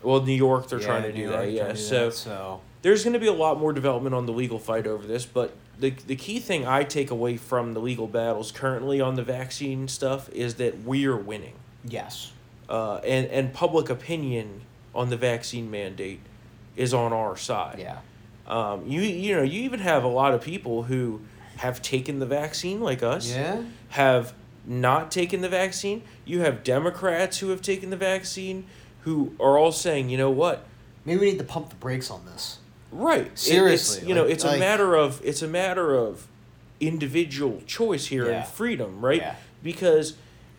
Well, 0.04 0.22
New 0.24 0.34
York, 0.34 0.68
they're 0.68 0.80
Yeah, 0.80 0.86
trying 0.86 1.04
to 1.04 1.10
New 1.10 1.16
do 1.16 1.22
York 1.32 1.36
that, 1.36 1.52
yeah. 1.52 1.72
do 1.74 1.78
So 1.78 2.06
that, 2.06 2.14
so 2.14 2.62
there's 2.82 3.04
going 3.04 3.14
to 3.14 3.20
be 3.20 3.28
a 3.28 3.34
lot 3.34 3.60
more 3.60 3.74
development 3.74 4.16
on 4.16 4.26
the 4.26 4.34
legal 4.34 4.60
fight 4.60 4.88
over 4.88 5.06
this, 5.06 5.26
but 5.26 5.56
the 5.80 5.92
the 6.08 6.16
key 6.16 6.40
thing 6.40 6.66
I 6.68 6.84
take 6.84 7.12
away 7.12 7.38
from 7.38 7.74
the 7.74 7.80
legal 7.80 8.08
battles 8.08 8.52
currently 8.52 9.02
on 9.02 9.16
the 9.16 9.24
vaccine 9.24 9.88
stuff 9.88 10.30
is 10.30 10.56
that 10.56 10.84
we're 10.84 11.16
winning, 11.18 11.54
yes. 11.84 12.32
uh, 12.70 12.98
and 12.98 13.28
and 13.28 13.54
public 13.54 13.90
opinion 13.90 14.62
on 14.94 15.10
the 15.10 15.18
vaccine 15.18 15.72
mandate 15.72 16.20
is 16.76 16.94
on 16.94 17.14
our 17.14 17.36
side. 17.38 17.78
Yeah. 17.80 18.00
Um, 18.48 18.86
you 18.88 19.02
you 19.02 19.36
know 19.36 19.44
you 19.44 19.62
even 19.64 19.80
have 19.80 20.04
a 20.04 20.08
lot 20.08 20.34
of 20.34 20.42
people 20.42 20.84
who 20.84 21.22
have 21.58 21.82
taken 21.82 22.20
the 22.20 22.26
vaccine 22.26 22.82
like 22.82 23.04
us. 23.04 23.30
Yeah. 23.30 23.64
Have 23.90 24.34
not 24.66 25.10
taken 25.12 25.42
the 25.42 25.50
vaccine. 25.50 26.04
You 26.26 26.42
have 26.42 26.64
Democrats 26.64 27.40
who 27.40 27.50
have 27.50 27.62
taken 27.62 27.90
the 27.90 27.98
vaccine 27.98 28.66
who 29.02 29.36
are 29.40 29.58
all 29.58 29.72
saying, 29.72 30.10
you 30.10 30.18
know 30.18 30.30
what, 30.32 30.66
Maybe 31.06 31.20
we 31.20 31.32
need 31.32 31.40
to 31.40 31.44
pump 31.44 31.70
the 31.70 31.76
brakes 31.76 32.12
on 32.12 32.26
this. 32.26 32.60
Right. 32.92 33.38
Seriously, 33.38 34.00
it's, 34.00 34.08
you 34.08 34.14
know, 34.14 34.24
like- 34.24 34.34
it's 34.34 34.44
a 34.44 34.58
matter 34.58 34.96
of 34.96 35.22
it's 35.24 35.42
a 35.42 35.48
matter 35.48 35.96
of 35.96 36.28
individual 36.80 37.62
choice 37.66 38.08
here 38.08 38.26
Yeah. 38.30 38.40
and 38.42 38.48
freedom, 38.48 39.04
right? 39.04 39.22
Yeah. 39.22 39.36
Because 39.64 40.16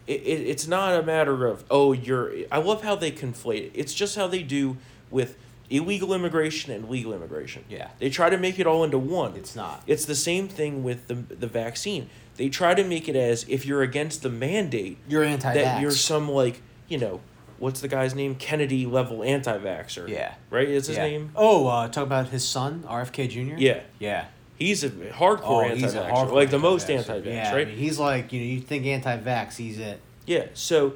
it, 0.07 0.21
it, 0.23 0.41
it's 0.49 0.67
not 0.67 0.95
a 0.99 1.03
matter 1.03 1.47
of 1.47 1.65
oh 1.71 1.93
you're 1.93 2.33
I 2.51 2.59
love 2.59 2.83
how 2.83 2.97
they 2.97 3.11
conflate 3.11 3.67
it. 3.67 3.73
It's 3.75 3.95
just 3.95 4.17
how 4.17 4.27
they 4.27 4.43
do 4.43 4.77
with 5.11 5.37
illegal 5.71 6.13
immigration 6.13 6.73
and 6.73 6.89
legal 6.89 7.13
immigration. 7.13 7.65
Yeah. 7.69 7.89
They 7.99 8.11
try 8.11 8.31
to 8.31 8.39
make 8.39 8.59
it 8.59 8.67
all 8.67 8.83
into 8.85 8.99
one. 8.99 9.35
It's 9.37 9.55
not. 9.55 9.83
It's 9.87 10.05
the 10.05 10.15
same 10.15 10.49
thing 10.49 10.83
with 10.83 11.09
the 11.09 11.15
the 11.15 11.47
vaccine. 11.47 12.09
They 12.37 12.49
try 12.49 12.75
to 12.75 12.83
make 12.83 13.09
it 13.09 13.17
as 13.17 13.45
if 13.49 13.67
you're 13.67 13.83
against 13.83 14.23
the 14.23 14.31
mandate 14.31 14.97
You're 15.07 15.23
anti 15.23 15.55
that 15.55 15.83
you're 15.83 15.91
some 15.91 16.31
like, 16.31 16.63
you 16.89 16.99
know, 16.99 17.21
what's 17.63 17.81
the 17.81 17.89
guy's 17.89 18.15
name? 18.15 18.35
Kennedy 18.35 18.85
level 18.87 19.23
anti 19.23 19.57
vaxxer. 19.57 20.09
Yeah. 20.09 20.35
Right? 20.51 20.69
Is 20.69 20.89
his 20.89 20.97
yeah. 20.97 21.05
name? 21.05 21.31
Oh, 21.37 21.67
uh, 21.69 21.89
talk 21.89 22.05
about 22.05 22.29
his 22.29 22.47
son, 22.47 22.85
RFK 22.89 23.29
Jr. 23.31 23.57
Yeah. 23.59 23.81
Yeah. 23.99 24.27
He's 24.57 24.85
a 24.85 24.91
hardcore 24.91 25.41
Oh, 25.45 25.61
anti 25.63 25.77
he's 25.81 25.95
vaxxer. 25.95 26.11
hardcore 26.13 26.33
Like 26.33 26.51
the 26.51 26.59
most 26.59 26.91
anti-vaxxer. 26.91 27.15
anti 27.17 27.31
vax, 27.31 27.35
Yeah, 27.35 27.55
I 27.55 27.65
mean, 27.65 27.77
he's 27.77 27.99
like 27.99 28.33
you 28.33 28.41
know 28.41 28.47
you 28.47 28.61
think 28.61 28.85
anti-vax, 28.87 29.57
he's 29.57 29.79
it. 29.79 30.01
yeah. 30.27 30.47
So 30.55 30.95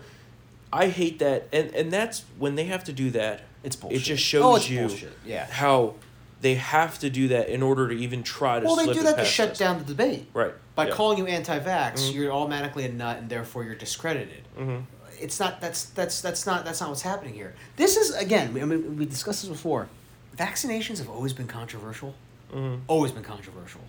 I 0.73 0.89
hate 0.89 1.19
that 1.21 1.49
and 1.53 1.75
and 1.75 1.91
that's 1.93 2.25
when 2.39 2.55
they 2.57 2.65
have 2.65 2.85
to 2.85 2.93
do 2.93 3.11
that, 3.11 3.43
It's 3.65 3.77
bullshit. 3.77 4.01
it 4.01 4.05
just 4.05 4.23
shows 4.25 4.43
oh, 4.45 4.57
it's 4.57 4.69
you 4.69 4.81
bullshit. 4.81 5.13
Yeah. 5.25 5.47
how 5.47 5.95
they 6.43 6.57
have 6.57 6.99
to 6.99 7.09
do 7.11 7.29
that 7.29 7.49
in 7.49 7.63
order 7.63 7.89
to 7.89 7.95
even 7.95 8.23
try 8.23 8.61
to 8.61 8.67
Well, 8.67 8.77
they 8.77 8.93
do 8.93 9.03
that 9.05 9.17
to 9.17 9.25
shut 9.25 9.53
us. 9.53 9.59
down 9.59 9.79
the 9.79 9.85
debate. 9.85 10.27
Right. 10.35 10.53
By 10.75 10.89
yeah. 10.89 10.93
calling 10.95 11.17
you 11.19 11.27
anti-vax, 11.27 11.95
Mhm. 11.95 12.15
you're 12.15 12.31
automatically 12.33 12.85
a 12.85 12.93
nut, 12.93 13.17
and 13.17 13.31
therefore 13.31 13.65
you're 13.65 13.75
discredited. 13.75 14.43
Mhm. 14.57 14.83
It's 15.21 15.39
not. 15.41 15.61
That's 15.61 15.85
that's 15.87 16.21
that's 16.21 16.47
not 16.47 16.65
that's 16.65 16.81
not 16.81 16.89
what's 16.91 17.03
happening 17.03 17.35
here. 17.35 17.55
This 17.77 17.97
is 17.97 18.15
again. 18.15 18.49
I 18.61 18.65
mean, 18.65 18.97
we 18.97 19.07
discussed 19.07 19.43
this 19.43 19.51
before. 19.51 19.89
Vaccinations 20.37 20.99
have 20.99 21.09
always 21.09 21.33
been 21.33 21.47
controversial. 21.47 22.15
Mhm. 22.53 22.81
Always 22.87 23.13
been 23.13 23.23
controversial, 23.25 23.81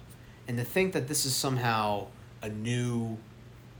and 0.47 0.57
to 0.57 0.63
think 0.63 0.93
that 0.93 1.07
this 1.07 1.25
is 1.25 1.35
somehow 1.35 2.07
a 2.41 2.49
new 2.49 3.17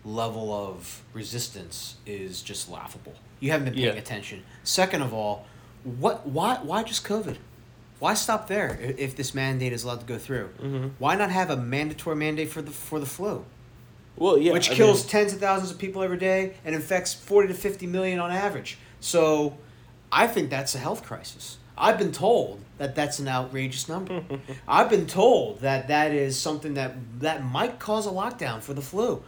level 0.06 0.54
of 0.54 1.02
resistance 1.14 1.96
is 2.06 2.42
just 2.42 2.70
laughable. 2.70 3.14
You 3.40 3.52
haven't 3.52 3.66
been 3.66 3.74
paying 3.76 3.86
Yeah. 3.96 4.00
attention. 4.02 4.44
Second 4.64 5.02
of 5.02 5.14
all, 5.14 5.46
what? 5.84 6.28
Why? 6.28 6.58
Why 6.62 6.84
just 6.84 7.04
COVID? 7.04 7.38
Why 8.00 8.14
stop 8.14 8.48
there 8.48 8.78
if 8.98 9.16
this 9.16 9.34
mandate 9.34 9.74
is 9.74 9.84
allowed 9.84 10.02
to 10.02 10.06
go 10.06 10.20
through? 10.20 10.50
Mhm. 10.62 10.92
Why 11.00 11.16
not 11.16 11.32
have 11.32 11.50
a 11.50 11.58
mandatory 11.58 12.16
mandate 12.16 12.52
for 12.52 12.62
the 12.62 12.72
for 12.72 13.00
the 13.00 13.06
flu, 13.08 13.44
Well, 14.18 14.38
yeah, 14.38 14.54
which 14.54 14.72
I 14.72 14.74
kills 14.74 15.04
mean- 15.04 15.10
tens 15.10 15.34
of 15.34 15.40
thousands 15.40 15.72
of 15.72 15.78
people 15.78 16.04
every 16.04 16.18
day 16.18 16.56
and 16.66 16.76
infects 16.76 17.14
forty 17.14 17.48
to 17.50 17.54
fifty 17.54 17.88
million 17.88 18.20
on 18.20 18.32
average? 18.32 18.78
So, 19.00 19.58
I 20.12 20.28
think 20.28 20.50
that's 20.50 20.74
a 20.76 20.80
health 20.80 21.04
crisis. 21.04 21.58
I've 21.78 22.00
been 22.00 22.12
told 22.12 22.60
that 22.80 22.96
that's 22.96 23.20
an 23.20 23.28
outrageous 23.28 23.88
number. 23.88 24.24
I've 24.68 24.90
been 24.90 25.06
told 25.06 25.62
that 25.62 25.88
that 25.90 26.12
is 26.12 26.38
something 26.40 26.74
that 26.74 26.96
that 27.20 27.44
might 27.46 27.78
cause 27.80 28.08
a 28.08 28.10
lockdown 28.12 28.62
for 28.62 28.74
the 28.74 28.82
flu. 28.82 29.22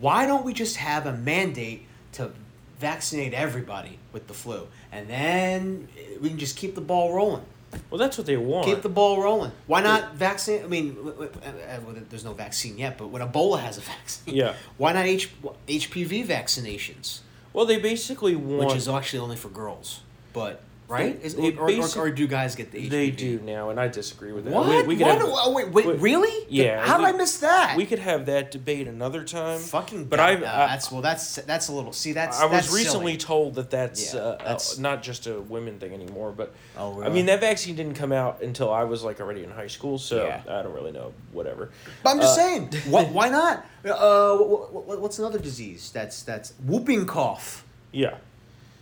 Why 0.00 0.26
don't 0.26 0.44
we 0.44 0.52
just 0.52 0.76
have 0.76 1.06
a 1.06 1.12
mandate 1.12 1.86
to 2.12 2.30
vaccinate 2.78 3.34
everybody 3.34 3.98
with 4.12 4.26
the 4.28 4.34
flu, 4.34 4.68
and 4.92 5.08
then 5.08 5.88
we 6.20 6.28
can 6.28 6.38
just 6.38 6.56
keep 6.56 6.74
the 6.74 6.80
ball 6.80 7.12
rolling. 7.14 7.44
Well, 7.90 7.98
that's 7.98 8.16
what 8.18 8.26
they 8.26 8.36
want. 8.36 8.66
Keep 8.66 8.82
the 8.82 8.88
ball 8.88 9.22
rolling. 9.22 9.52
Why 9.66 9.80
not 9.82 10.14
vaccine? 10.14 10.62
I 10.64 10.66
mean, 10.66 10.96
uh, 11.04 11.24
uh, 11.24 11.80
there's 12.10 12.24
no 12.24 12.32
vaccine 12.32 12.78
yet, 12.78 12.96
but 12.98 13.08
when 13.08 13.22
Ebola 13.22 13.60
has 13.60 13.76
a 13.78 13.80
vaccine, 13.94 14.34
Yeah. 14.34 14.54
Why 14.78 14.92
not 14.92 15.06
H- 15.06 15.30
HPV 15.68 16.26
vaccinations, 16.26 17.20
well, 17.52 17.66
they 17.66 17.78
basically 17.78 18.36
want. 18.36 18.68
which 18.68 18.76
is 18.76 18.88
actually 18.88 19.18
only 19.20 19.36
for 19.36 19.48
girls, 19.48 20.00
but 20.32 20.60
right? 20.88 21.18
Is, 21.22 21.34
They 21.34 21.54
or, 21.54 21.70
or, 21.70 21.98
or 21.98 22.10
do 22.10 22.26
guys 22.26 22.54
get 22.54 22.70
the 22.70 22.78
HPV? 22.86 22.90
They 22.90 23.10
do 23.10 23.40
now, 23.40 23.70
and 23.70 23.78
I 23.80 23.88
disagree 23.88 24.32
with 24.32 24.44
that. 24.44 24.52
What? 24.54 24.86
We, 24.86 24.96
we 24.96 25.02
what? 25.02 25.18
have, 25.18 25.22
oh, 25.26 25.52
wait, 25.52 25.68
wait, 25.70 25.86
wait, 25.86 25.98
really? 26.00 26.46
yeah, 26.48 26.84
How 26.86 26.96
did 26.98 27.06
I 27.06 27.12
miss 27.12 27.38
that? 27.38 27.76
we 27.76 27.86
could 27.86 27.98
have 27.98 28.26
that 28.26 28.50
debate 28.50 28.86
another 28.88 29.24
time. 29.24 29.58
fucking. 29.58 30.04
But 30.06 30.20
I, 30.20 30.32
I, 30.32 30.38
that's 30.38 30.90
well. 30.92 31.02
That's 31.02 31.36
that's 31.36 31.68
a 31.68 31.72
little. 31.72 31.92
See, 31.92 32.12
that's. 32.12 32.40
I 32.40 32.44
was 32.44 32.52
that's 32.52 32.74
recently 32.74 33.12
silly. 33.12 33.16
told 33.16 33.54
that 33.56 33.70
that's, 33.70 34.14
Yeah, 34.14 34.20
uh, 34.20 34.36
that's- 34.38 34.78
not 34.78 35.02
just 35.02 35.26
a 35.26 35.40
women 35.40 35.78
thing 35.78 35.92
anymore. 35.92 36.32
But 36.32 36.54
Oh, 36.76 36.92
really? 36.92 37.06
I 37.06 37.10
mean, 37.12 37.26
that 37.26 37.40
vaccine 37.40 37.74
didn't 37.76 37.94
come 37.94 38.12
out 38.12 38.42
until 38.42 38.72
I 38.72 38.84
was 38.84 39.02
like 39.02 39.20
already 39.20 39.42
in 39.44 39.50
high 39.50 39.66
school, 39.68 39.98
so 39.98 40.24
Yeah. 40.26 40.42
I 40.48 40.62
don't 40.62 40.74
really 40.74 40.92
know. 40.92 41.12
Whatever. 41.32 41.70
But 42.02 42.10
I'm 42.10 42.18
just 42.20 42.38
Uh, 42.38 42.42
saying, 42.42 42.68
why, 42.90 43.04
why 43.04 43.28
not? 43.28 43.64
Uh, 43.84 44.36
wh- 44.36 44.68
wh- 44.70 45.00
what's 45.00 45.18
another 45.18 45.38
disease? 45.38 45.90
That's 45.92 46.22
that's 46.22 46.52
whooping 46.64 47.06
cough. 47.06 47.64
Yeah, 47.92 48.16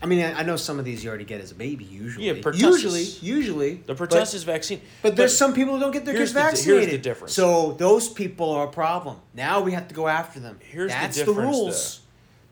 I 0.05 0.07
mean, 0.07 0.21
I, 0.23 0.41
I 0.41 0.43
know 0.43 0.57
some 0.57 0.79
of 0.79 0.85
these 0.85 1.03
you 1.03 1.09
already 1.09 1.25
get 1.25 1.41
as 1.41 1.51
a 1.51 1.55
baby. 1.55 1.83
Usually, 1.85 2.27
Yeah, 2.27 2.35
pertussis. 2.35 2.61
usually, 2.61 3.03
usually. 3.23 3.75
the 3.87 3.95
but- 3.95 4.11
pertussis 4.11 4.45
vaccine. 4.45 4.83
But, 5.01 5.17
there's 5.17 5.35
some 5.35 5.55
people 5.55 5.75
who 5.75 5.81
don't 5.81 5.93
get 5.93 6.05
their 6.05 6.15
kids 6.15 6.35
the 6.35 6.43
here's 6.43 6.59
the 6.63 6.73
vaccinated. 6.73 7.01
difference. 7.01 7.33
So 7.33 7.73
those 7.73 8.07
people 8.11 8.51
are 8.51 8.67
a 8.67 8.71
problem. 8.71 9.17
Now 9.33 9.63
we 9.63 9.73
have 9.73 9.89
to 9.89 9.95
go 9.95 10.07
after 10.07 10.41
them. 10.41 10.59
Here's 10.63 10.91
the 10.91 10.99
That's 10.99 11.17
difference, 11.17 11.39
rules. 11.39 12.01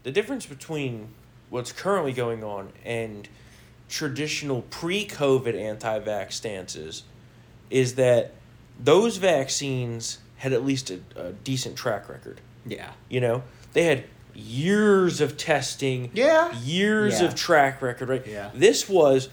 the 0.02 0.10
difference 0.10 0.46
between 0.46 1.08
what's 1.50 1.72
currently 1.72 2.14
going 2.14 2.42
on 2.42 2.70
and 2.86 3.28
traditional 3.90 4.62
pre-COVID 4.70 5.54
anti-vax 5.54 6.32
stances 6.32 7.02
is 7.68 7.96
that 7.96 8.32
those 8.82 9.18
vaccines 9.18 10.20
had 10.38 10.54
at 10.54 10.64
least 10.64 10.90
a, 10.90 11.00
a 11.16 11.32
decent 11.32 11.76
track 11.76 12.08
record. 12.08 12.40
Yeah. 12.64 12.92
You 13.10 13.20
know, 13.20 13.42
they 13.74 13.84
had 13.84 14.04
years 14.34 15.20
of 15.20 15.36
testing, 15.36 16.10
Yeah. 16.14 16.52
years 16.60 17.20
Yeah. 17.20 17.26
of 17.28 17.34
track 17.34 17.82
record, 17.82 18.08
right? 18.08 18.26
Yeah. 18.26 18.50
This 18.54 18.88
was, 18.88 19.28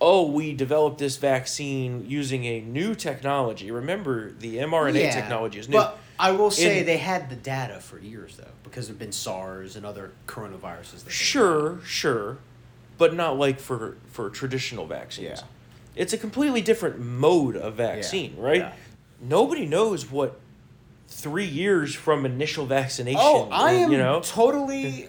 oh, 0.00 0.30
we 0.30 0.52
developed 0.54 0.98
this 0.98 1.16
vaccine 1.16 2.04
using 2.08 2.44
a 2.44 2.60
new 2.60 2.94
technology. 2.94 3.70
Remember, 3.70 4.30
the 4.32 4.58
mRNA 4.58 5.00
Yeah. 5.04 5.10
technology 5.14 5.58
is 5.58 5.68
new. 5.68 5.76
But 5.78 5.98
I 6.18 6.32
will 6.32 6.50
say 6.50 6.80
In- 6.80 6.86
they 6.86 6.96
had 6.98 7.30
the 7.30 7.36
data 7.36 7.80
for 7.80 7.98
years 7.98 8.36
though, 8.36 8.50
because 8.64 8.86
there've 8.86 8.98
been 8.98 9.12
SARS 9.12 9.76
and 9.76 9.86
other 9.86 10.12
coronaviruses. 10.26 11.04
that 11.04 11.10
Sure, 11.12 11.78
sure, 11.84 12.38
but 12.96 13.14
not 13.14 13.38
like 13.38 13.60
for 13.60 13.96
for 14.10 14.28
traditional 14.30 14.86
vaccines. 14.86 15.38
Yeah. 15.40 15.46
It's 16.02 16.12
a 16.12 16.18
completely 16.18 16.60
different 16.60 16.98
mode 17.00 17.56
of 17.56 17.74
vaccine, 17.74 18.34
right? 18.36 18.60
yeah. 18.60 18.72
Nobody 19.20 19.66
knows 19.66 20.10
what 20.10 20.38
three 21.08 21.46
years 21.46 21.94
from 21.94 22.24
initial 22.24 22.66
vaccination. 22.66 23.20
Oh, 23.22 23.48
I 23.50 23.72
am 23.72 23.90
You 23.90 23.98
know, 23.98 24.20
totally. 24.20 25.08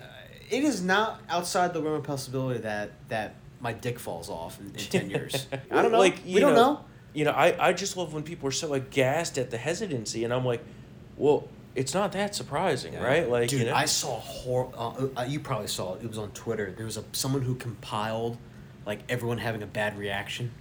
It 0.50 0.63
is 0.63 0.82
not 0.84 1.22
outside 1.29 1.74
the 1.74 1.82
realm 1.82 1.96
of 1.96 2.03
possibility 2.03 2.62
that 2.62 2.91
that 3.10 3.36
my 3.62 3.74
dick 3.74 4.00
falls 4.00 4.29
off 4.29 4.60
in, 4.60 4.68
in 4.68 4.74
ten 4.74 5.10
years. 5.10 5.46
I 5.72 5.82
don't 5.82 5.91
know. 5.91 6.00
Like 6.00 6.22
we 6.25 6.39
don't 6.39 6.56
know. 6.56 6.84
You 7.13 7.25
know, 7.25 7.32
I 7.32 7.70
I 7.70 7.74
just 7.74 7.98
love 7.98 8.13
when 8.13 8.24
people 8.24 8.48
are 8.50 8.51
so 8.51 8.74
aghast 8.74 9.38
at 9.38 9.51
the 9.51 9.58
hesitancy, 9.58 10.24
and 10.24 10.34
I'm 10.34 10.46
like, 10.46 10.63
well, 11.18 11.48
it's 11.75 11.94
not 11.94 12.12
that 12.13 12.34
surprising, 12.34 13.00
right? 13.00 13.29
Like, 13.29 13.50
dude, 13.50 13.60
you 13.62 13.65
know, 13.68 13.74
I 13.75 13.86
saw 13.86 14.20
hor- 14.20 14.72
uh, 14.75 15.08
uh, 15.22 15.25
You 15.27 15.39
probably 15.39 15.68
saw 15.68 15.96
it. 15.96 16.03
It 16.03 16.08
was 16.08 16.18
on 16.18 16.32
Twitter. 16.32 16.74
There 16.75 16.86
was 16.86 16.98
a 16.98 17.03
someone 17.12 17.41
who 17.44 17.56
compiled 17.56 18.38
like 18.86 19.00
everyone 19.10 19.38
having 19.38 19.62
a 19.62 19.68
bad 19.68 19.98
reaction. 20.00 20.51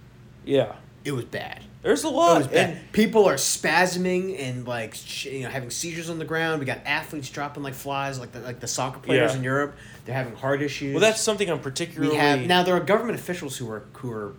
yeah. 0.45 0.75
It 1.05 1.11
was 1.13 1.25
bad. 1.25 1.63
There's 1.81 2.03
a 2.03 2.07
It 2.07 2.11
lot, 2.13 2.37
was 2.39 2.47
bad. 2.47 2.69
and 2.71 2.91
People 2.91 3.25
are 3.25 3.35
spasming 3.35 4.37
and 4.39 4.67
like 4.67 4.95
you 5.25 5.43
know 5.43 5.49
having 5.49 5.69
seizures 5.69 6.09
on 6.09 6.19
the 6.19 6.25
ground. 6.25 6.59
We 6.59 6.65
got 6.65 6.79
athletes 6.85 7.29
dropping 7.29 7.63
like 7.63 7.73
flies, 7.73 8.19
like 8.19 8.31
the, 8.33 8.41
like 8.41 8.59
the 8.59 8.67
soccer 8.67 8.99
players 8.99 9.31
Yeah. 9.31 9.37
in 9.37 9.43
Europe. 9.43 9.75
They're 10.05 10.15
having 10.15 10.35
heart 10.35 10.61
issues. 10.61 10.93
well, 10.93 11.01
that's 11.01 11.21
something 11.21 11.49
I'm 11.49 11.59
particularly. 11.59 12.13
we 12.13 12.19
have 12.19 12.41
now. 12.41 12.63
There 12.63 12.75
are 12.75 12.79
government 12.81 13.17
officials 13.17 13.57
who 13.57 13.69
are 13.71 13.83
who 13.93 14.11
are 14.11 14.33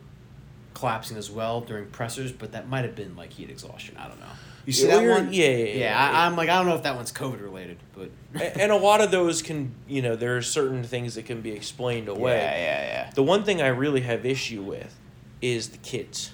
collapsing 0.74 1.16
as 1.16 1.30
well 1.30 1.60
during 1.62 1.86
pressers, 1.86 2.32
but 2.32 2.52
that 2.52 2.68
might 2.68 2.84
have 2.84 2.94
been 2.94 3.16
like 3.16 3.32
heat 3.32 3.50
exhaustion. 3.50 3.96
I 3.98 4.08
don't 4.08 4.20
know. 4.20 4.26
You 4.66 4.72
see 4.74 4.86
Yeah, 4.88 4.96
that 4.98 5.08
one? 5.24 5.32
yeah, 5.32 5.46
yeah, 5.48 5.56
yeah, 5.56 5.74
I, 5.74 6.10
yeah. 6.10 6.26
I'm 6.26 6.36
like 6.36 6.50
I 6.50 6.56
don't 6.58 6.66
know 6.66 6.74
if 6.76 6.82
that 6.82 6.94
one's 6.94 7.12
COVID 7.12 7.42
related, 7.42 7.78
but 7.96 8.10
and 8.58 8.70
a 8.70 8.76
lot 8.76 9.00
of 9.00 9.10
those 9.10 9.40
can 9.40 9.72
you 9.88 10.02
know 10.02 10.14
there 10.16 10.36
are 10.36 10.42
certain 10.42 10.84
things 10.84 11.14
that 11.14 11.24
can 11.24 11.40
be 11.40 11.52
explained 11.52 12.08
away 12.14 12.36
Yeah, 12.36 12.56
yeah, 12.56 12.82
yeah, 13.06 13.10
the 13.14 13.22
one 13.22 13.42
thing 13.44 13.60
i 13.62 13.66
really 13.68 14.02
have 14.02 14.24
issue 14.26 14.62
with 14.62 14.94
is 15.42 15.70
the 15.70 15.78
kids 15.78 16.30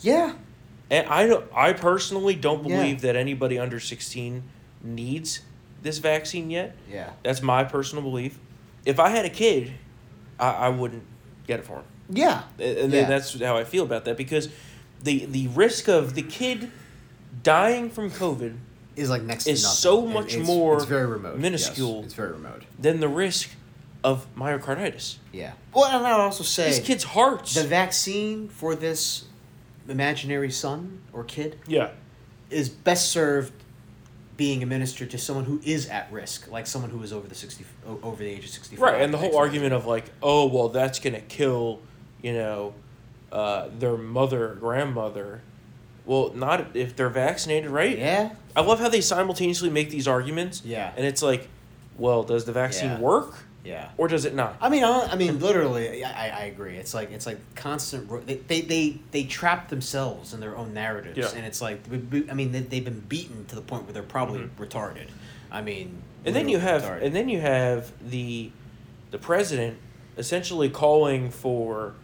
yeah. 0.00 0.32
and 0.90 1.06
i 1.08 1.26
don't 1.26 1.44
i 1.54 1.72
personally 1.72 2.34
don't 2.34 2.66
Yeah. 2.66 2.76
believe 2.76 3.00
that 3.02 3.16
anybody 3.16 3.58
under 3.58 3.80
16 3.80 4.42
needs 4.82 5.40
this 5.82 5.98
vaccine 5.98 6.50
yet 6.50 6.76
Yeah. 6.90 7.10
that's 7.22 7.42
my 7.42 7.64
personal 7.64 8.02
belief 8.02 8.38
if 8.84 8.98
i 9.00 9.08
had 9.10 9.24
a 9.24 9.30
kid 9.30 9.72
i, 10.38 10.48
I 10.50 10.68
wouldn't 10.68 11.04
get 11.46 11.60
it 11.60 11.64
for 11.64 11.76
him 11.78 11.84
Yeah. 12.10 12.42
and 12.58 12.92
Yeah. 12.92 13.04
that's 13.08 13.38
how 13.40 13.56
i 13.56 13.64
feel 13.64 13.84
about 13.84 14.04
that 14.04 14.16
because 14.16 14.48
the 15.02 15.24
the 15.26 15.48
risk 15.48 15.88
of 15.88 16.14
the 16.14 16.22
kid 16.22 16.70
dying 17.42 17.90
from 17.90 18.10
covid 18.10 18.56
Is 18.96 19.10
like 19.10 19.22
next 19.22 19.44
to 19.44 19.50
Is 19.50 19.66
so 19.66 20.06
much 20.06 20.34
it's, 20.34 20.46
more 20.46 20.76
It's 20.76 20.86
very 20.86 21.06
remote. 21.06 21.38
minuscule. 21.38 21.96
Yes, 21.96 22.04
it's 22.06 22.14
very 22.14 22.32
remote. 22.32 22.62
than 22.78 23.00
the 23.00 23.08
risk 23.08 23.50
of 24.02 24.26
myocarditis 24.36 25.16
Yeah. 25.32 25.52
Well, 25.74 25.84
and 25.86 26.06
I'll 26.06 26.20
also 26.20 26.44
say 26.44 26.68
these 26.70 26.80
kids 26.80 27.04
hearts 27.04 27.54
the 27.54 27.64
vaccine 27.64 28.48
for 28.48 28.74
this 28.74 29.24
imaginary 29.88 30.50
son 30.50 31.00
or 31.12 31.24
kid 31.24 31.58
yeah 31.66 31.90
is 32.50 32.68
best 32.68 33.10
served 33.10 33.52
being 34.36 34.62
administered 34.62 35.10
to 35.10 35.18
someone 35.18 35.44
who 35.46 35.60
is 35.64 35.88
at 35.88 36.12
risk, 36.12 36.50
like 36.50 36.66
someone 36.66 36.90
who 36.90 37.02
is 37.02 37.12
over 37.12 37.26
the 37.26 37.34
sixty 37.34 37.64
over 38.02 38.22
the 38.22 38.28
age 38.28 38.44
of 38.44 38.50
sixty. 38.50 38.76
Right, 38.76 39.00
and 39.00 39.12
the 39.12 39.18
whole 39.18 39.36
argument 39.36 39.72
of 39.72 39.86
like, 39.86 40.04
oh 40.22 40.46
well, 40.46 40.68
that's 40.68 40.98
gonna 41.00 41.22
kill, 41.22 41.80
you 42.20 42.34
know, 42.34 42.74
uh, 43.32 43.68
their 43.78 43.96
mother 43.96 44.52
or 44.52 44.54
grandmother. 44.56 45.40
Well, 46.04 46.32
not 46.34 46.76
if 46.76 46.94
they're 46.94 47.08
vaccinated, 47.08 47.70
right? 47.70 47.98
Yeah. 47.98 48.34
I 48.54 48.60
love 48.60 48.78
how 48.78 48.88
they 48.88 49.00
simultaneously 49.00 49.70
make 49.70 49.90
these 49.90 50.06
arguments. 50.06 50.62
Yeah. 50.64 50.92
And 50.96 51.04
it's 51.04 51.22
like, 51.22 51.48
well, 51.96 52.22
does 52.22 52.44
the 52.44 52.52
vaccine 52.52 52.90
Yeah. 52.90 53.00
work 53.00 53.45
Yeah. 53.66 53.90
or 53.96 54.06
does 54.08 54.24
it 54.24 54.34
not? 54.34 54.56
I 54.60 54.68
mean, 54.68 54.84
I, 54.84 55.08
I 55.12 55.16
mean, 55.16 55.40
literally, 55.40 56.04
I, 56.04 56.28
I 56.28 56.44
agree. 56.44 56.76
It's 56.76 56.94
like 56.94 57.10
it's 57.10 57.26
like 57.26 57.38
constant. 57.56 58.08
ro- 58.10 58.20
They 58.24 58.36
they 58.36 58.60
they, 58.60 58.98
they 59.10 59.24
trap 59.24 59.68
themselves 59.68 60.32
in 60.32 60.40
their 60.40 60.56
own 60.56 60.72
narratives, 60.72 61.18
Yeah. 61.18 61.30
and 61.36 61.44
it's 61.44 61.60
like 61.60 61.80
we- 61.90 61.98
we- 61.98 62.30
I 62.30 62.34
mean, 62.34 62.52
they, 62.52 62.60
they've 62.60 62.84
been 62.84 63.00
beaten 63.00 63.44
to 63.46 63.54
the 63.56 63.60
point 63.62 63.84
where 63.84 63.92
they're 63.92 64.02
probably 64.02 64.48
retarded. 64.58 65.08
I 65.50 65.62
mean, 65.62 65.88
Mm-hmm. 65.88 66.26
And 66.28 66.36
then 66.36 66.48
you 66.48 66.58
have, 66.58 66.82
retarded. 66.82 67.02
and 67.04 67.14
then 67.14 67.28
you 67.28 67.40
have 67.40 67.92
the, 68.10 68.50
the 69.12 69.18
president 69.18 69.78
essentially 70.18 70.68
calling 70.68 71.30
for 71.30 71.94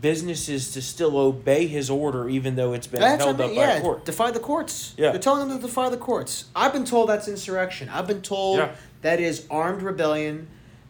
businesses 0.00 0.72
to 0.72 0.82
still 0.82 1.16
obey 1.18 1.66
his 1.66 1.88
order, 1.90 2.28
even 2.28 2.56
though 2.56 2.72
it's 2.74 2.86
been 2.86 3.00
That's 3.00 3.22
held 3.24 3.38
what 3.38 3.44
I 3.44 3.48
up 3.48 3.50
mean, 3.52 3.60
by 3.60 3.66
yeah, 3.66 3.78
a 3.78 3.80
court. 3.80 4.04
defy 4.04 4.30
the 4.30 4.38
courts. 4.40 4.94
Yeah. 4.98 5.10
They're 5.12 5.20
telling 5.20 5.48
them 5.48 5.58
to 5.60 5.66
defy 5.66 5.88
the 5.88 5.96
courts. 5.96 6.46
I've 6.54 6.72
been 6.72 6.84
told 6.84 7.08
that's 7.08 7.26
insurrection. 7.28 7.88
I've 7.88 8.06
been 8.06 8.22
told 8.22 8.58
Yeah. 8.58 8.74
that 9.02 9.20
is 9.20 9.46
armed 9.50 9.82
rebellion, 9.82 10.48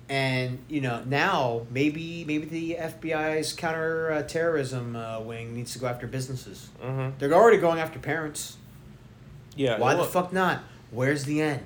and 0.09 0.59
you 0.69 0.81
know 0.81 1.03
now 1.07 1.67
maybe 1.71 2.25
maybe 2.27 2.47
the 2.47 2.77
FBI's 2.81 3.53
counter 3.53 4.11
uh, 4.13 4.23
terrorism 4.23 4.97
uh, 4.97 5.21
wing 5.21 5.55
needs 5.55 5.73
to 5.75 5.79
go 5.79 5.87
after 5.87 6.07
businesses. 6.07 6.69
Mm-hmm. 6.83 7.19
They're 7.19 7.33
already 7.35 7.59
going 7.59 7.79
after 7.79 7.99
parents. 7.99 8.57
Yeah. 9.57 9.79
Why 9.79 9.95
the 9.95 10.05
fuck 10.05 10.33
not? 10.33 10.61
Where's 10.91 11.25
the 11.25 11.43
end? 11.43 11.65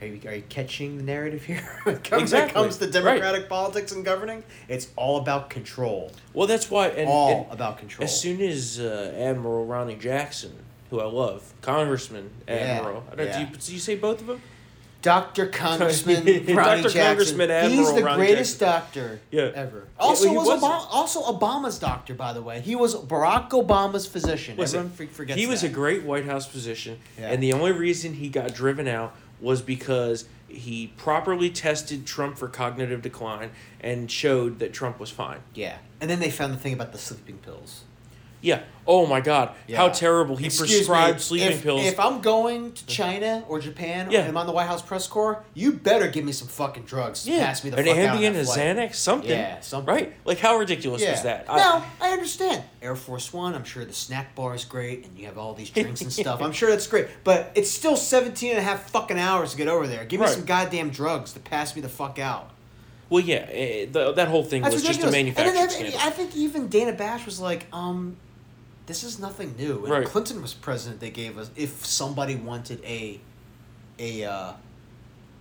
Are 0.00 0.06
you, 0.06 0.20
are 0.28 0.34
you 0.34 0.42
catching 0.48 0.96
the 0.96 1.02
narrative 1.04 1.44
here? 1.44 1.80
when 1.84 1.96
it 1.96 2.04
comes, 2.04 2.22
Exactly. 2.22 2.60
when 2.60 2.64
it 2.68 2.78
comes 2.78 2.78
to 2.78 2.84
Right. 2.86 2.92
democratic 3.20 3.48
politics 3.48 3.92
and 3.92 4.04
governing, 4.04 4.42
it's 4.68 4.88
all 4.96 5.18
about 5.18 5.50
control. 5.50 6.10
Well, 6.32 6.46
that's 6.46 6.70
why. 6.70 6.88
And, 6.88 7.08
all 7.08 7.44
and 7.44 7.52
about 7.52 7.78
control. 7.78 8.04
as 8.04 8.18
soon 8.20 8.40
as 8.40 8.80
uh, 8.80 9.14
Admiral 9.16 9.64
Ronny 9.66 9.94
Jackson, 9.94 10.52
who 10.90 11.00
I 11.00 11.04
love, 11.04 11.52
Congressman 11.62 12.30
Yeah, 12.48 12.54
Admiral, 12.54 13.04
I 13.12 13.14
don't, 13.14 13.26
yeah. 13.26 13.44
do, 13.44 13.50
you, 13.52 13.56
do 13.56 13.72
you 13.72 13.78
say 13.78 13.94
both 13.94 14.20
of 14.20 14.26
them? 14.26 14.42
Dr. 15.04 15.46
Congressman 15.52 16.24
Dr. 16.24 16.88
Jackson. 16.88 17.00
Congressman 17.02 17.70
He's 17.70 17.92
the 17.94 18.02
Ronny 18.02 18.16
greatest 18.16 18.58
Jackson. 18.58 18.66
doctor 19.12 19.20
Yeah. 19.30 19.50
ever. 19.54 19.86
Yeah, 19.98 20.02
Also 20.04 20.28
he 20.28 20.34
was 20.36 20.48
was- 20.48 20.60
Obama, 20.62 20.86
also 20.90 21.20
Obama's 21.22 21.78
doctor, 21.78 22.14
by 22.14 22.32
the 22.32 22.42
way. 22.42 22.60
He 22.60 22.74
was 22.74 22.94
Barack 22.96 23.50
Obama's 23.50 24.06
physician. 24.06 24.56
Listen, 24.56 24.86
Everyone 24.86 25.08
forgets 25.14 25.38
he 25.38 25.46
was 25.46 25.60
that. 25.60 25.68
a 25.70 25.70
great 25.72 26.02
White 26.04 26.24
House 26.24 26.46
physician, 26.46 26.98
Yeah. 27.18 27.30
and 27.30 27.42
the 27.42 27.52
only 27.52 27.72
reason 27.72 28.14
he 28.14 28.28
got 28.30 28.54
driven 28.54 28.88
out 28.88 29.14
was 29.40 29.60
because 29.60 30.24
he 30.48 30.86
properly 30.96 31.50
tested 31.50 32.06
Trump 32.06 32.38
for 32.38 32.48
cognitive 32.48 33.02
decline 33.02 33.50
and 33.80 34.10
showed 34.10 34.58
that 34.60 34.72
Trump 34.72 34.98
was 34.98 35.10
fine. 35.10 35.40
Yeah. 35.54 35.76
And 36.00 36.08
then 36.08 36.20
they 36.20 36.30
found 36.30 36.52
the 36.54 36.56
thing 36.58 36.72
about 36.72 36.92
the 36.92 36.98
sleeping 36.98 37.38
pills. 37.38 37.82
Yeah. 38.44 38.60
Oh 38.86 39.06
my 39.06 39.22
God, 39.22 39.54
how 39.74 39.88
terrible! 39.88 40.36
He 40.36 40.44
Excuse 40.44 40.70
prescribed 40.86 41.16
me, 41.16 41.20
sleeping 41.22 41.52
if, 41.52 41.62
pills. 41.62 41.86
If 41.86 41.98
I'm 41.98 42.20
going 42.20 42.72
to 42.72 42.86
China 42.86 43.42
or 43.48 43.58
Japan 43.58 44.10
Yeah. 44.10 44.20
and 44.20 44.28
I'm 44.28 44.36
on 44.36 44.44
the 44.46 44.52
White 44.52 44.66
House 44.66 44.82
press 44.82 45.06
corps, 45.06 45.42
you 45.54 45.72
better 45.72 46.06
give 46.08 46.22
me 46.26 46.32
some 46.32 46.48
fucking 46.48 46.82
drugs 46.82 47.26
yeah, 47.26 47.46
pass 47.46 47.64
me 47.64 47.70
the 47.70 47.78
an 47.78 47.86
fuck 47.86 47.96
Ambien, 47.96 48.34
a. 48.34 48.42
Xanax, 48.44 48.96
something. 48.96 49.30
Yeah, 49.30 49.60
something. 49.60 49.94
Right? 49.94 50.12
Like 50.26 50.38
how 50.38 50.58
ridiculous 50.58 51.00
Yeah. 51.00 51.12
was 51.12 51.22
that? 51.22 51.46
I- 51.48 51.56
now, 51.56 51.86
I 51.98 52.10
understand. 52.10 52.62
Air 52.82 52.94
Force 52.94 53.32
One, 53.32 53.54
I'm 53.54 53.64
sure 53.64 53.86
the 53.86 53.94
snack 53.94 54.34
bar 54.34 54.54
is 54.54 54.66
great 54.66 55.06
and 55.06 55.18
you 55.18 55.24
have 55.24 55.38
all 55.38 55.54
these 55.54 55.70
drinks 55.70 56.02
and 56.02 56.12
stuff. 56.22 56.42
I'm 56.42 56.52
sure 56.52 56.68
that's 56.68 56.86
great. 56.86 57.06
But 57.24 57.52
it's 57.54 57.70
still 57.70 57.96
17 57.96 58.50
and 58.50 58.58
a 58.58 58.62
half 58.62 58.90
fucking 58.90 59.18
hours 59.18 59.52
to 59.52 59.56
get 59.56 59.68
over 59.68 59.86
there. 59.86 60.04
Give 60.04 60.20
me 60.20 60.26
Right. 60.26 60.34
some 60.34 60.44
goddamn 60.44 60.90
drugs 60.90 61.32
to 61.32 61.40
pass 61.40 61.74
me 61.74 61.80
the 61.80 61.88
fuck 61.88 62.18
out. 62.18 62.50
well, 63.08 63.22
yeah, 63.24 63.46
eh, 63.50 63.86
the, 63.90 64.12
that 64.12 64.28
whole 64.28 64.42
thing 64.44 64.60
That's 64.60 64.74
was 64.74 64.82
just 64.82 65.00
a 65.02 65.06
ridiculous. 65.06 65.36
manufacturing 65.36 65.84
and 65.86 65.94
then. 65.94 66.00
I 66.06 66.10
think 66.10 66.36
even 66.36 66.68
Dana 66.68 66.92
Bash 66.92 67.24
was 67.24 67.38
like, 67.40 67.66
um, 67.72 68.16
this 68.86 69.02
is 69.04 69.18
nothing 69.18 69.54
new. 69.56 69.78
When 69.78 69.90
Right. 69.90 70.06
Clinton 70.06 70.42
was 70.42 70.54
president, 70.54 71.00
they 71.00 71.10
gave 71.10 71.38
us 71.38 71.50
if 71.56 71.84
somebody 71.86 72.36
wanted 72.36 72.82
a 72.84 73.20
a 73.98 74.24
uh, 74.24 74.52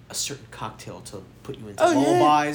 a 0.10 0.14
certain 0.16 0.46
cocktail 0.52 1.02
to 1.02 1.22
put 1.44 1.58
you 1.58 1.68
into 1.70 1.84
Oh, 1.84 1.92
yeah. 1.92 2.54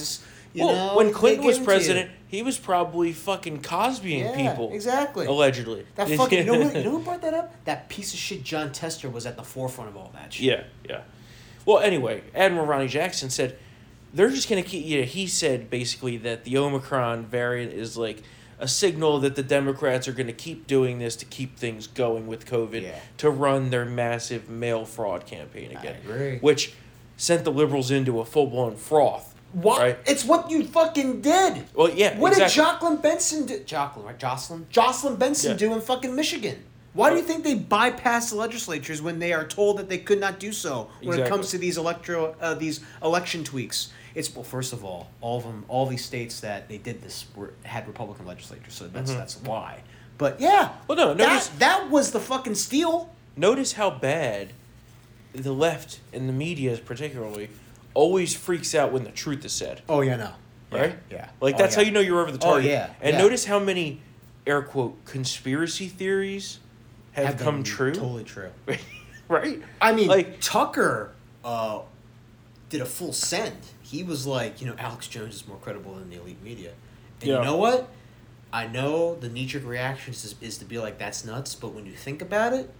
You 0.54 0.64
well, 0.64 0.74
know, 0.92 0.96
when 0.96 1.12
Clinton 1.12 1.44
was 1.44 1.56
them 1.56 1.66
to 1.66 1.70
you. 1.72 1.76
president, 1.76 2.10
he 2.28 2.42
was 2.42 2.56
probably 2.58 3.12
fucking 3.12 3.60
Cosbying 3.60 4.20
Yeah, 4.20 4.50
people. 4.50 4.72
exactly. 4.72 5.26
Allegedly. 5.26 5.86
That 5.96 6.08
fucking 6.16 6.38
you 6.38 6.44
know, 6.46 6.54
who, 6.68 6.78
you 6.78 6.84
know 6.84 6.90
who 6.92 6.98
brought 7.00 7.20
that 7.20 7.34
up? 7.34 7.54
That 7.66 7.88
piece 7.90 8.14
of 8.14 8.18
shit 8.18 8.42
Jon 8.44 8.72
Tester 8.72 9.10
was 9.10 9.26
at 9.26 9.36
the 9.36 9.42
forefront 9.42 9.90
of 9.90 9.96
all 9.96 10.10
that 10.14 10.32
shit. 10.32 10.46
Yeah, 10.46 10.64
yeah. 10.88 11.02
Well, 11.66 11.80
anyway, 11.80 12.22
Admiral 12.34 12.64
Ronny 12.66 12.88
Jackson 12.88 13.28
said 13.28 13.58
they're 14.14 14.30
just 14.30 14.48
going 14.48 14.62
to 14.62 14.68
keep. 14.68 14.86
You 14.86 15.00
know, 15.00 15.04
he 15.06 15.26
said 15.26 15.68
basically 15.68 16.16
that 16.18 16.44
the 16.44 16.56
Omicron 16.56 17.26
variant 17.26 17.72
is 17.74 17.96
like 17.98 18.22
a 18.60 18.66
signal 18.68 19.20
that 19.20 19.36
the 19.36 19.42
Democrats 19.42 20.08
are 20.08 20.12
going 20.12 20.26
to 20.26 20.32
keep 20.32 20.66
doing 20.66 20.98
this 20.98 21.14
to 21.16 21.24
keep 21.24 21.56
things 21.56 21.86
going 21.86 22.26
with 22.26 22.44
COVID 22.46 22.82
Yeah. 22.82 22.98
to 23.18 23.30
run 23.30 23.70
their 23.70 23.84
massive 23.84 24.48
mail 24.48 24.84
fraud 24.84 25.26
campaign 25.26 25.70
again, 25.76 25.96
agree. 26.04 26.38
which 26.38 26.72
sent 27.16 27.44
the 27.44 27.52
liberals 27.52 27.90
into 27.90 28.20
a 28.20 28.24
full 28.24 28.46
blown 28.46 28.76
froth. 28.76 29.34
What? 29.52 29.80
Right? 29.80 29.98
It's 30.06 30.24
what 30.24 30.50
you 30.50 30.64
fucking 30.64 31.22
did. 31.22 31.64
Well, 31.74 31.88
yeah. 31.90 32.18
What 32.18 32.32
exactly. 32.32 32.54
did 32.62 32.68
Jocelyn 32.68 32.96
Benson 32.98 33.46
do? 33.46 33.60
Jocelyn, 33.60 34.06
right? 34.06 34.18
Jocelyn? 34.18 34.66
Jocelyn 34.70 35.16
Benson 35.16 35.52
Yeah. 35.52 35.56
do 35.56 35.72
in 35.72 35.80
fucking 35.80 36.14
Michigan? 36.14 36.64
Why 36.94 37.10
do 37.10 37.16
you 37.16 37.22
think 37.22 37.44
they 37.44 37.54
bypass 37.54 38.30
the 38.30 38.36
legislatures 38.36 39.00
when 39.02 39.18
they 39.18 39.32
are 39.32 39.46
told 39.46 39.78
that 39.78 39.88
they 39.88 39.98
could 39.98 40.18
not 40.20 40.40
do 40.40 40.52
so 40.52 40.90
when 41.02 41.20
it 41.20 41.28
comes 41.28 41.50
to 41.50 41.58
these 41.58 41.76
electro 41.78 42.34
uh, 42.40 42.54
these 42.54 42.80
election 43.02 43.44
tweaks? 43.44 43.92
It's 44.14 44.34
well, 44.34 44.42
first 44.42 44.72
of 44.72 44.84
all, 44.84 45.08
all 45.20 45.38
of 45.38 45.44
them, 45.44 45.64
all 45.68 45.86
these 45.86 46.04
states 46.04 46.40
that 46.40 46.68
they 46.68 46.78
did 46.78 47.02
this 47.02 47.26
were 47.36 47.52
had 47.62 47.86
Republican 47.86 48.26
legislatures, 48.26 48.74
so 48.74 48.88
that's 48.88 49.12
that's 49.14 49.36
why. 49.36 49.82
But 50.16 50.40
yeah, 50.40 50.70
Mm-hmm. 50.70 50.84
Well, 50.88 50.98
no, 50.98 51.14
that, 51.14 51.28
notice- 51.28 51.48
that 51.58 51.90
was 51.90 52.10
the 52.10 52.20
fucking 52.20 52.56
steal. 52.56 53.10
Notice 53.36 53.74
how 53.74 53.90
bad 53.90 54.52
the 55.32 55.52
left 55.52 56.00
and 56.12 56.28
the 56.28 56.32
media, 56.32 56.76
particularly, 56.84 57.50
always 57.94 58.34
freaks 58.34 58.74
out 58.74 58.90
when 58.92 59.04
the 59.04 59.12
truth 59.12 59.44
is 59.44 59.52
said. 59.52 59.82
Oh 59.88 60.00
yeah, 60.00 60.16
no, 60.16 60.30
right? 60.72 60.96
yeah. 61.10 61.28
Like 61.40 61.54
Oh, 61.54 61.58
that's 61.58 61.76
yeah. 61.76 61.82
how 61.82 61.86
you 61.86 61.92
know 61.92 62.00
you're 62.00 62.20
over 62.20 62.32
the 62.32 62.38
target. 62.38 62.70
Oh, 62.72 62.76
target. 62.76 62.90
yeah, 63.00 63.06
And 63.06 63.12
yeah. 63.14 63.22
notice 63.22 63.44
how 63.44 63.60
many 63.60 64.00
air 64.46 64.62
quote 64.62 65.04
conspiracy 65.04 65.86
theories 65.86 66.58
have, 67.12 67.26
Have 67.26 67.38
come 67.38 67.62
true. 67.62 67.92
Totally 67.94 68.24
true. 68.24 68.50
right? 69.28 69.62
I 69.80 69.92
mean, 69.92 70.08
like 70.08 70.40
Tucker 70.40 71.12
uh, 71.44 71.80
did 72.68 72.80
a 72.80 72.86
full 72.86 73.12
send. 73.12 73.56
He 73.82 74.02
was 74.02 74.26
like, 74.26 74.60
you 74.60 74.66
know, 74.66 74.74
Alex 74.78 75.06
Jones 75.08 75.34
is 75.36 75.48
more 75.48 75.56
credible 75.58 75.94
than 75.94 76.10
the 76.10 76.16
elite 76.20 76.42
media. 76.42 76.72
And 77.20 77.28
Yeah. 77.30 77.38
you 77.38 77.44
know 77.44 77.56
what? 77.56 77.88
I 78.52 78.66
know 78.66 79.14
the 79.14 79.28
knee 79.28 79.46
jerk 79.46 79.64
reaction 79.66 80.12
is, 80.12 80.34
is 80.40 80.58
to 80.58 80.64
be 80.64 80.78
like, 80.78 80.98
that's 80.98 81.24
nuts, 81.24 81.54
but 81.54 81.74
when 81.74 81.84
you 81.86 81.92
think 81.92 82.22
about 82.22 82.52
it, 82.54 82.70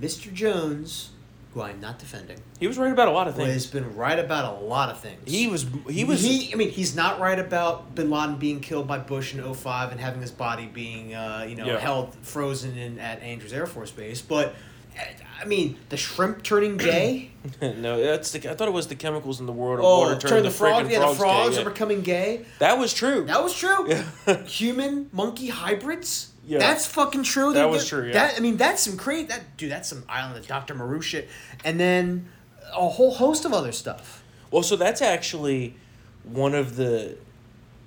Mr. 0.00 0.32
Jones, 0.32 1.10
who 1.56 1.62
I'm 1.62 1.80
not 1.80 1.98
defending, 1.98 2.38
he 2.60 2.66
was 2.66 2.76
right 2.76 2.92
about 2.92 3.08
a 3.08 3.12
lot 3.12 3.28
of 3.28 3.34
things. 3.34 3.50
He's 3.50 3.66
been 3.66 3.96
right 3.96 4.18
about 4.18 4.60
a 4.60 4.64
lot 4.66 4.90
of 4.90 5.00
things. 5.00 5.22
He 5.24 5.48
was 5.48 5.64
he 5.88 6.04
was 6.04 6.22
He, 6.22 6.52
I 6.52 6.56
mean, 6.56 6.68
he's 6.68 6.94
not 6.94 7.18
right 7.18 7.38
about 7.38 7.94
Bin 7.94 8.10
Laden 8.10 8.36
being 8.36 8.60
killed 8.60 8.86
by 8.86 8.98
Bush 8.98 9.32
in 9.34 9.42
05 9.54 9.90
and 9.90 9.98
having 9.98 10.20
his 10.20 10.30
body 10.30 10.66
being, 10.66 11.14
uh, 11.14 11.46
you 11.48 11.56
know, 11.56 11.64
Yeah. 11.64 11.78
held 11.78 12.14
frozen 12.16 12.76
in 12.76 12.98
at 12.98 13.22
Andrews 13.22 13.54
Air 13.54 13.66
Force 13.66 13.90
Base. 13.90 14.20
But, 14.20 14.54
uh, 14.98 15.02
I 15.40 15.46
mean, 15.46 15.78
the 15.88 15.96
shrimp 15.96 16.42
turning 16.42 16.76
gay. 16.90 17.30
no, 17.62 18.02
that's 18.02 18.32
the 18.32 18.50
I 18.50 18.54
thought 18.54 18.68
it 18.68 18.74
was 18.74 18.88
the 18.88 18.94
chemicals 18.94 19.40
in 19.40 19.46
the 19.46 19.52
world 19.52 19.78
of 19.78 19.86
oh, 19.86 20.00
water 20.00 20.20
turn 20.20 20.28
turning 20.28 20.44
the, 20.44 20.50
frog. 20.50 20.90
Yeah, 20.90 20.98
the 20.98 21.04
frogs 21.06 21.16
gay, 21.16 21.20
frogs 21.20 21.56
yeah. 21.56 21.62
are 21.62 21.70
becoming 21.70 22.02
gay. 22.02 22.44
That 22.58 22.78
was 22.78 22.92
true. 22.92 23.24
That 23.24 23.42
was 23.42 23.56
true. 23.56 23.88
Yeah. 24.26 24.42
Human 24.44 25.08
monkey 25.10 25.48
hybrids. 25.48 26.32
Yeah. 26.46 26.58
That's 26.58 26.86
fucking 26.86 27.24
true. 27.24 27.52
That 27.52 27.68
was 27.68 27.88
true, 27.88 28.06
yeah. 28.06 28.12
That 28.12 28.36
I 28.36 28.40
mean, 28.40 28.56
that's 28.56 28.82
some 28.82 28.96
great. 28.96 29.28
That 29.28 29.56
dude, 29.56 29.70
that's 29.70 29.88
some 29.88 30.04
Island 30.08 30.38
of 30.38 30.46
Doctor 30.46 30.74
Moreau 30.74 31.00
shit. 31.00 31.28
And 31.64 31.78
then 31.80 32.28
a 32.72 32.88
whole 32.88 33.12
host 33.12 33.44
of 33.44 33.52
other 33.52 33.72
stuff. 33.72 34.22
Well, 34.50 34.62
so 34.62 34.76
that's 34.76 35.02
actually 35.02 35.74
one 36.22 36.54
of 36.54 36.76
the 36.76 37.16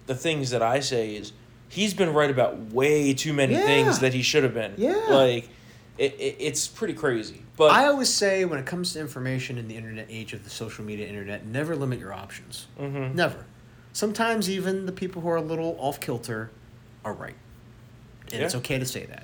the 0.08 0.16
things 0.16 0.50
that 0.50 0.62
I 0.62 0.80
say 0.82 1.16
is 1.16 1.32
he's 1.70 1.94
been 1.94 2.14
right 2.14 2.30
about 2.30 2.58
way 2.74 3.14
too 3.14 3.32
many 3.34 3.54
Yeah. 3.54 3.66
things 3.66 4.00
that 4.00 4.14
he 4.14 4.22
should 4.22 4.44
have 4.44 4.54
been. 4.54 4.74
Yeah. 4.78 4.94
Like 5.10 5.50
it, 5.98 6.14
it, 6.20 6.36
it's 6.40 6.68
pretty 6.68 6.94
crazy. 6.96 7.44
But 7.56 7.72
I 7.72 7.86
always 7.88 8.10
say 8.10 8.44
when 8.46 8.60
it 8.60 8.66
comes 8.66 8.94
to 8.94 9.00
information 9.00 9.58
in 9.58 9.68
the 9.68 9.76
internet 9.76 10.08
age 10.10 10.34
of 10.34 10.44
the 10.44 10.50
social 10.50 10.84
media 10.84 11.08
internet, 11.08 11.46
never 11.46 11.76
limit 11.76 12.00
your 12.00 12.14
options. 12.14 12.68
Mhm. 12.80 13.14
Never. 13.16 13.46
Sometimes 13.94 14.50
even 14.50 14.86
the 14.86 14.92
people 14.92 15.22
who 15.22 15.30
are 15.30 15.36
a 15.38 15.42
little 15.42 15.76
off 15.80 16.00
kilter 16.00 16.52
are 17.06 17.14
right. 17.14 17.36
And 18.34 18.44
it's 18.44 18.56
okay 18.56 18.80
to 18.80 18.86
say 18.86 19.06
that. 19.06 19.24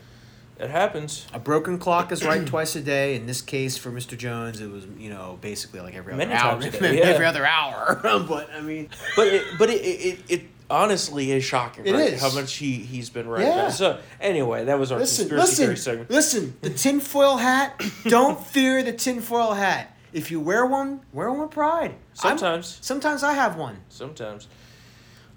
it 0.60 0.70
happens. 0.70 1.28
A 1.34 1.40
broken 1.40 1.78
clock 1.78 2.12
is 2.12 2.24
right 2.24 2.46
twice 2.54 2.76
a 2.76 2.82
day. 2.82 3.16
In 3.16 3.26
this 3.26 3.42
case, 3.42 3.78
for 3.78 3.92
Mr. 3.92 4.18
Jones, 4.18 4.62
it 4.62 4.70
was 4.72 4.86
you 4.98 5.10
know 5.10 5.38
basically 5.42 5.80
like 5.82 5.96
every 5.96 6.14
other 6.14 6.18
Many 6.26 6.34
hour. 6.34 6.60
times 6.62 6.78
day, 6.80 6.98
yeah. 7.00 7.06
every 7.06 7.26
other 7.26 7.46
hour. 7.46 8.00
but 8.04 8.50
I 8.54 8.62
mean, 8.62 8.90
But 9.16 9.28
it, 9.28 9.44
but 9.60 9.70
it, 9.70 9.82
it, 9.84 10.20
it 10.30 10.42
honestly 10.70 11.32
is 11.32 11.44
shocking. 11.44 11.86
It 11.86 11.94
right? 11.94 12.14
is. 12.14 12.22
how 12.22 12.32
much 12.34 12.54
he 12.56 12.74
he's 12.78 13.10
been 13.10 13.28
right. 13.28 13.42
Yeah. 13.44 13.60
About. 13.60 13.74
So 13.74 14.00
anyway, 14.22 14.66
that 14.66 14.80
was 14.80 14.92
our 14.92 15.00
listen, 15.00 15.28
conspiracy 15.30 15.56
theory 15.56 15.70
listen, 15.76 15.84
segment. 15.84 16.10
listen. 16.10 16.58
The 16.62 16.70
tinfoil 16.72 17.38
hat. 17.38 17.80
Don't 18.06 18.40
fear 18.46 18.82
the 18.84 18.94
tinfoil 18.94 19.54
hat. 19.54 19.92
If 20.14 20.32
you 20.32 20.40
wear 20.40 20.66
one, 20.66 21.02
wear 21.12 21.30
one 21.30 21.42
with 21.42 21.52
pride. 21.52 21.92
I'm- 21.92 22.38
Sometimes. 22.38 22.78
sometimes 22.82 23.22
I 23.24 23.34
have 23.34 23.58
one. 23.58 23.78
Sometimes. 23.90 24.48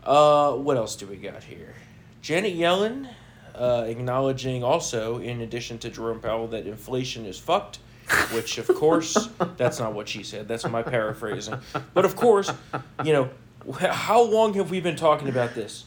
Uh, 0.04 0.52
what 0.52 0.76
else 0.76 0.94
do 0.94 1.06
we 1.06 1.16
got 1.16 1.42
here? 1.42 1.74
Janet 2.22 2.54
Yellen, 2.56 3.08
uh, 3.58 3.84
acknowledging 3.86 4.62
also, 4.62 5.18
in 5.18 5.40
addition 5.40 5.78
to 5.78 5.90
Jerome 5.90 6.20
Powell, 6.20 6.46
that 6.48 6.66
inflation 6.66 7.26
is 7.26 7.38
fucked, 7.38 7.78
which 8.32 8.58
of 8.58 8.68
course 8.68 9.28
that's 9.56 9.78
not 9.78 9.92
what 9.92 10.08
she 10.08 10.22
said. 10.22 10.48
That's 10.48 10.66
my 10.68 10.82
paraphrasing. 10.82 11.58
But 11.94 12.04
of 12.04 12.16
course, 12.16 12.50
you 13.04 13.12
know, 13.12 13.30
how 13.78 14.22
long 14.22 14.54
have 14.54 14.70
we 14.70 14.80
been 14.80 14.96
talking 14.96 15.28
about 15.28 15.54
this, 15.54 15.84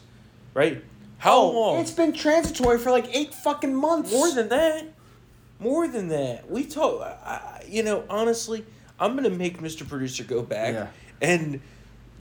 right? 0.54 0.84
How 1.18 1.40
long? 1.42 1.76
Oh, 1.76 1.80
It's 1.80 1.90
been 1.92 2.12
transitory 2.12 2.78
for 2.78 2.90
like 2.90 3.14
eight 3.14 3.32
fucking 3.34 3.74
months. 3.74 4.12
More 4.12 4.30
than 4.32 4.48
that. 4.50 4.84
More 5.58 5.86
than 5.88 6.08
that. 6.08 6.50
We 6.50 6.64
talk. 6.64 7.00
I, 7.02 7.64
you 7.68 7.82
know, 7.84 8.04
honestly, 8.10 8.64
I'm 8.98 9.14
gonna 9.16 9.30
make 9.30 9.60
Mr. 9.60 9.88
Producer 9.88 10.24
go 10.24 10.42
back 10.42 10.74
Yeah. 10.74 10.86
and 11.20 11.60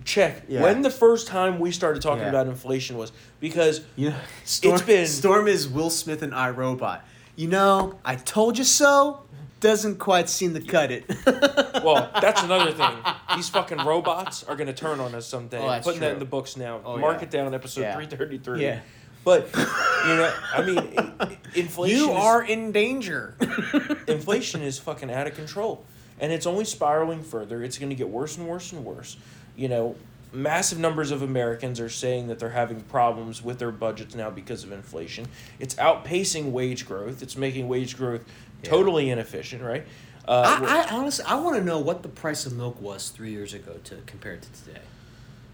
check 0.06 0.44
Yeah. 0.48 0.62
when 0.62 0.82
the 0.82 0.90
first 0.90 1.28
time 1.28 1.60
we 1.60 1.72
started 1.72 2.02
talking 2.02 2.24
Yeah. 2.24 2.30
about 2.30 2.48
inflation 2.48 2.98
was 2.98 3.12
because 3.40 3.82
You 3.96 4.10
know, 4.12 4.16
Storm, 4.46 4.76
It's 4.76 4.84
been- 4.84 5.08
Storm 5.08 5.48
is 5.48 5.68
Will 5.68 5.90
Smith 5.90 6.22
and 6.22 6.34
iRobot. 6.34 7.02
You 7.36 7.48
know, 7.48 8.00
I 8.06 8.16
told 8.16 8.58
you 8.58 8.64
so. 8.64 9.22
Doesn't 9.60 10.00
quite 10.00 10.28
seem 10.28 10.56
to 10.56 10.60
cut 10.60 10.90
it. 10.92 11.06
well, 11.84 12.10
that's 12.20 12.42
another 12.42 12.72
thing. 12.72 12.96
These 13.36 13.50
fucking 13.50 13.78
robots 13.86 14.44
are 14.44 14.56
gonna 14.56 14.74
turn 14.74 15.00
on 15.00 15.14
us 15.14 15.28
someday. 15.28 15.60
Oh, 15.60 15.80
putting 15.84 16.00
that 16.02 16.14
in 16.14 16.20
the 16.20 16.26
books 16.26 16.58
now. 16.58 16.82
Oh, 16.84 16.98
Mark 16.98 17.18
yeah. 17.18 17.24
it 17.26 17.30
down, 17.32 17.54
episode 17.54 17.94
three 17.94 18.08
thirty 18.08 18.40
three. 18.40 18.64
Yeah. 18.64 18.80
But 19.24 19.50
you 19.56 20.16
know, 20.16 20.34
I 20.56 20.62
mean, 20.64 20.80
i- 20.98 21.26
i- 21.26 21.38
inflation. 21.54 21.96
you 21.96 22.10
is- 22.10 22.18
are 22.18 22.42
in 22.42 22.72
danger. 22.72 23.36
inflation 24.08 24.64
is 24.64 24.80
fucking 24.80 25.12
out 25.12 25.28
of 25.28 25.36
control 25.36 25.86
and 26.22 26.32
it's 26.32 26.46
only 26.46 26.64
spiraling 26.64 27.24
further. 27.24 27.64
It's 27.64 27.78
going 27.78 27.90
to 27.90 27.96
get 27.96 28.08
worse 28.10 28.38
and 28.38 28.48
worse 28.48 28.72
and 28.72 28.86
worse. 28.86 29.18
You 29.58 29.68
know 29.68 29.96
massive 30.34 30.80
numbers 30.80 31.12
of 31.12 31.22
americans 31.22 31.78
are 31.78 31.90
saying 31.90 32.30
that 32.30 32.40
they're 32.40 32.52
having 32.52 32.80
problems 32.84 33.44
with 33.44 33.60
their 33.60 33.70
budgets 33.70 34.16
now 34.16 34.30
because 34.30 34.64
of 34.64 34.72
inflation. 34.72 35.26
It's 35.60 35.76
outpacing 35.76 36.52
wage 36.52 36.88
growth. 36.88 37.22
It's 37.22 37.36
making 37.36 37.68
wage 37.68 37.98
growth 37.98 38.24
totally 38.64 39.10
inefficient 39.10 39.62
right? 39.62 39.86
Uh, 40.28 40.64
I, 40.66 40.86
I 40.86 40.96
honestly, 40.96 41.26
I 41.26 41.36
want 41.36 41.58
to 41.58 41.64
know 41.64 41.80
what 41.80 42.04
the 42.04 42.10
price 42.10 42.46
of 42.46 42.54
milk 42.54 42.80
was 42.82 43.10
three 43.10 43.32
years 43.32 43.54
ago 43.54 43.74
to 43.86 43.98
compare 44.06 44.34
it 44.34 44.44
to 44.44 44.64
today. 44.64 44.82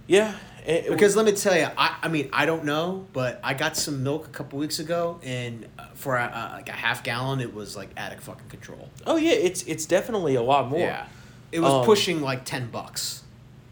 Yeah, 0.08 0.36
it- 0.65 0.89
Because 0.89 1.15
let 1.15 1.26
me 1.26 1.32
tell 1.34 1.56
you, 1.56 1.67
I, 1.78 1.98
I 2.04 2.08
mean, 2.08 2.30
I 2.34 2.46
don't 2.46 2.65
know, 2.65 3.06
but 3.13 3.39
I 3.43 3.54
got 3.54 3.78
some 3.78 4.04
milk 4.04 4.26
a 4.28 4.30
couple 4.30 4.60
weeks 4.60 4.80
ago, 4.80 5.20
and 5.24 5.67
uh, 5.80 5.86
for 5.93 6.17
a, 6.17 6.24
uh, 6.24 6.52
like 6.56 6.70
a 6.70 6.74
half 6.74 7.04
gallon, 7.04 7.39
it 7.39 7.54
was 7.54 7.76
like 7.78 7.89
out 7.98 8.13
of 8.13 8.20
fucking 8.22 8.50
control. 8.50 8.89
oh 9.06 9.17
yeah, 9.17 9.32
it's 9.34 9.63
it's 9.63 9.86
definitely 9.86 10.36
a 10.36 10.41
lot 10.41 10.70
more. 10.70 10.80
Yeah, 10.80 11.06
it 11.52 11.60
was 11.60 11.72
Um, 11.72 11.86
pushing 11.86 12.22
like 12.22 12.43
ten 12.46 12.67
bucks, 12.70 13.24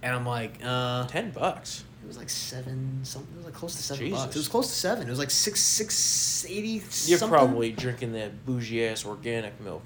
and 0.03 0.15
I'm 0.15 0.25
like, 0.25 0.59
uh, 0.63 1.07
ten 1.07 1.31
bucks. 1.31 1.83
it 2.03 2.07
was 2.07 2.17
like 2.17 2.29
seven 2.29 2.99
something. 3.03 3.33
It 3.33 3.37
was 3.37 3.45
like 3.45 3.55
close 3.55 3.75
to 3.75 3.83
seven 3.83 4.05
Jesus. 4.05 4.19
bucks. 4.21 4.35
It 4.35 4.39
was 4.39 4.47
close 4.47 4.67
to 4.67 4.73
seven. 4.75 5.07
It 5.07 5.09
was 5.09 5.19
like 5.19 5.31
six 5.31 5.59
six 5.59 6.45
eighty. 6.47 6.81
You're 7.05 7.17
something. 7.19 7.29
probably 7.29 7.71
drinking 7.71 8.13
that 8.13 8.45
bougie 8.45 8.85
ass 8.85 9.05
organic 9.05 9.59
milk. 9.61 9.83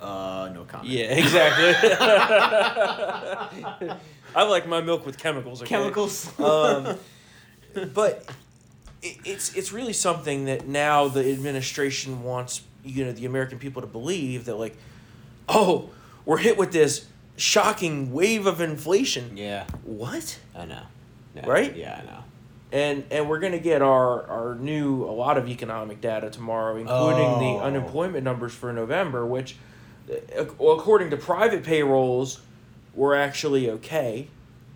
uh 0.00 0.48
no 0.54 0.64
comment. 0.64 0.88
Yeah, 0.90 1.14
exactly. 1.22 1.74
I 4.34 4.44
like 4.44 4.66
my 4.68 4.80
milk 4.80 5.04
with 5.06 5.18
chemicals. 5.18 5.62
Okay? 5.62 5.68
chemicals. 5.68 6.26
um, 6.40 6.98
but 7.94 8.24
it, 9.02 9.16
it's 9.24 9.54
it's 9.54 9.72
really 9.72 9.92
something 9.92 10.44
that 10.46 10.66
now 10.68 11.08
the 11.08 11.30
administration 11.32 12.22
wants 12.22 12.62
you 12.84 13.04
know 13.04 13.12
the 13.12 13.26
American 13.26 13.58
people 13.58 13.82
to 13.82 13.88
believe 13.88 14.44
that 14.46 14.56
like, 14.56 14.76
oh, 15.48 15.90
we're 16.24 16.38
hit 16.38 16.56
with 16.58 16.72
this 16.72 17.06
shocking 17.36 18.12
wave 18.12 18.46
of 18.46 18.60
inflation. 18.60 19.36
yeah, 19.36 19.64
What? 19.84 20.38
I 20.56 20.64
know. 20.64 20.82
Yeah, 21.36 21.46
Right? 21.48 21.76
Yeah, 21.76 22.00
I 22.02 22.06
know. 22.06 22.24
And 22.72 23.04
and 23.10 23.28
we're 23.28 23.38
gonna 23.38 23.58
get 23.60 23.80
our 23.80 24.24
our 24.26 24.54
new 24.56 25.04
a 25.04 25.12
lot 25.12 25.38
of 25.38 25.48
economic 25.48 26.00
data 26.00 26.30
tomorrow, 26.30 26.76
including 26.76 27.26
Oh. 27.26 27.38
the 27.38 27.64
unemployment 27.64 28.24
numbers 28.24 28.52
for 28.54 28.72
November, 28.72 29.24
which, 29.24 29.56
uh, 30.10 30.42
according 30.42 31.10
to 31.10 31.16
private 31.16 31.62
payrolls, 31.62 32.40
were 32.94 33.14
actually 33.14 33.70
okay, 33.70 34.28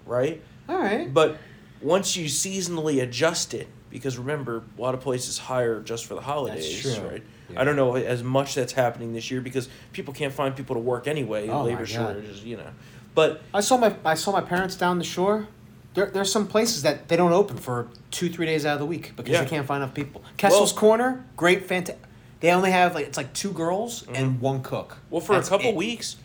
right? 0.06 0.40
All 0.68 0.78
right. 0.78 1.12
But 1.12 1.38
once 1.80 2.16
you 2.16 2.26
seasonally 2.26 3.02
adjust 3.02 3.54
it, 3.54 3.68
because 3.90 4.16
remember, 4.18 4.62
a 4.78 4.80
lot 4.80 4.94
of 4.94 5.00
places 5.00 5.38
hire 5.38 5.80
just 5.80 6.06
for 6.06 6.14
the 6.14 6.20
holidays, 6.20 6.80
true. 6.80 6.94
right? 7.08 7.22
Yeah. 7.50 7.60
I 7.60 7.64
don't 7.64 7.76
know 7.76 7.96
as 7.96 8.22
much 8.22 8.54
that's 8.54 8.72
happening 8.72 9.12
this 9.12 9.30
year 9.30 9.40
because 9.40 9.68
people 9.92 10.14
can't 10.14 10.32
find 10.32 10.56
people 10.56 10.74
to 10.76 10.80
work 10.80 11.06
anyway. 11.06 11.48
Oh, 11.48 11.64
labor 11.64 11.84
shortages, 11.84 12.42
you 12.44 12.56
know. 12.56 12.70
But 13.14 13.42
I 13.52 13.60
saw 13.60 13.76
my 13.76 13.94
I 14.04 14.14
saw 14.14 14.32
my 14.32 14.40
parents 14.40 14.76
down 14.76 14.98
the 14.98 15.04
shore. 15.04 15.46
There, 15.94 16.06
there's 16.06 16.32
some 16.32 16.46
places 16.46 16.80
that 16.84 17.08
they 17.08 17.16
don't 17.16 17.34
open 17.34 17.58
for 17.58 17.88
two 18.10 18.30
three 18.30 18.46
days 18.46 18.64
out 18.64 18.74
of 18.74 18.78
the 18.80 18.86
week 18.86 19.12
because 19.14 19.32
Yeah. 19.32 19.42
they 19.44 19.50
can't 19.50 19.66
find 19.66 19.82
enough 19.82 19.94
people. 19.94 20.22
Kessel's 20.38 20.72
Well- 20.72 20.80
Corner, 20.80 21.24
great, 21.36 21.66
fantastic. 21.66 22.02
They 22.40 22.50
only 22.50 22.70
have 22.70 22.94
like 22.94 23.06
it's 23.06 23.18
like 23.18 23.34
two 23.34 23.52
girls 23.52 24.04
and 24.14 24.40
one 24.40 24.62
cook. 24.62 24.92
Mm-hmm. 24.92 25.00
well, 25.10 25.20
for 25.20 25.34
That's 25.34 25.48
a 25.48 25.50
couple 25.50 25.68
it. 25.70 25.76
weeks, 25.76 26.16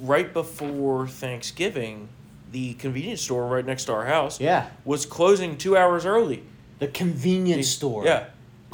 right 0.00 0.32
before 0.32 1.06
Thanksgiving, 1.08 2.08
the 2.52 2.74
convenience 2.74 3.22
store 3.22 3.46
right 3.46 3.64
next 3.64 3.84
to 3.84 3.92
our 3.92 4.06
house 4.06 4.40
Yeah, 4.40 4.68
was 4.84 5.04
closing 5.06 5.56
two 5.58 5.76
hours 5.76 6.06
early 6.06 6.42
the 6.78 6.88
convenience 6.88 7.68
store. 7.68 8.04
Yeah. 8.04 8.26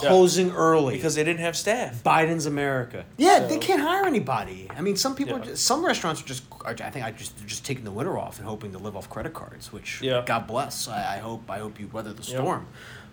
Yeah. 0.02 0.08
closing 0.08 0.50
early 0.50 0.96
because 0.96 1.14
they 1.14 1.22
didn't 1.22 1.38
have 1.40 1.56
staff. 1.56 2.02
Biden's 2.02 2.46
America. 2.46 3.04
Yeah, 3.16 3.38
So- 3.38 3.46
they 3.46 3.58
can't 3.58 3.80
hire 3.80 4.04
anybody. 4.06 4.66
I 4.76 4.80
mean, 4.80 4.96
some 4.96 5.14
people, 5.14 5.36
are 5.36 5.38
Yeah. 5.38 5.44
just, 5.52 5.64
some 5.64 5.86
restaurants 5.86 6.20
are 6.20 6.24
just. 6.26 6.42
are- 6.64 6.72
I 6.82 6.90
think 6.90 7.04
I 7.06 7.12
just 7.12 7.38
they're 7.38 7.46
just 7.46 7.64
taking 7.64 7.84
the 7.84 7.92
winter 7.92 8.18
off 8.18 8.38
and 8.40 8.48
hoping 8.48 8.72
to 8.72 8.78
live 8.78 8.96
off 8.96 9.08
credit 9.08 9.34
cards. 9.34 9.72
Which 9.72 10.00
Yeah. 10.02 10.24
God 10.26 10.48
bless. 10.48 10.88
I, 10.88 11.14
I 11.14 11.18
hope 11.18 11.48
I 11.48 11.58
hope 11.58 11.78
you 11.78 11.88
weather 11.92 12.12
the 12.12 12.24
Yeah. 12.24 12.38
storm. 12.40 12.66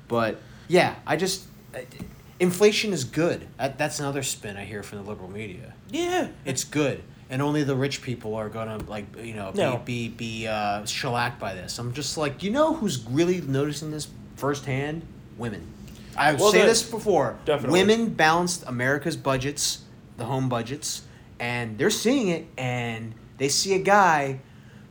But 0.08 0.40
yeah, 0.68 0.96
I 1.06 1.18
just 1.18 1.44
I- 1.76 1.86
inflation 2.40 2.94
is 2.94 3.04
good. 3.04 3.48
That, 3.58 3.78
that's 3.78 4.00
another 4.00 4.24
spin 4.24 4.58
I 4.58 4.66
hear 4.66 4.82
from 4.82 5.04
the 5.04 5.10
liberal 5.10 5.30
media. 5.30 5.74
Yeah, 5.92 6.30
It's 6.46 6.64
good, 6.64 7.04
and 7.32 7.42
only 7.42 7.64
the 7.64 7.76
rich 7.76 8.02
people 8.04 8.36
are 8.36 8.50
gonna 8.50 8.78
like 8.88 9.06
you 9.24 9.34
know 9.34 9.52
No. 9.56 9.78
be 9.78 10.10
be, 10.10 10.10
be 10.44 10.48
uh, 10.48 10.86
shellacked 10.86 11.40
by 11.40 11.56
this. 11.56 11.80
I'm 11.80 11.94
just 11.94 12.18
like, 12.18 12.44
you 12.44 12.52
know 12.52 12.76
who's 12.76 13.04
really 13.10 13.42
noticing 13.42 13.90
this 13.90 14.08
firsthand? 14.36 15.02
Women. 15.38 15.66
I've 16.16 16.40
Well, 16.40 16.52
said 16.52 16.68
this 16.68 16.84
before. 16.84 17.38
definitely. 17.46 17.80
Women 17.80 18.10
balanced 18.10 18.64
America's 18.68 19.16
budgets, 19.18 19.80
the 20.18 20.26
home 20.26 20.50
budgets, 20.50 21.04
and 21.40 21.78
they're 21.78 21.90
seeing 21.90 22.28
it, 22.28 22.46
and 22.58 23.16
they 23.38 23.48
see 23.48 23.74
a 23.74 23.80
guy 23.80 24.40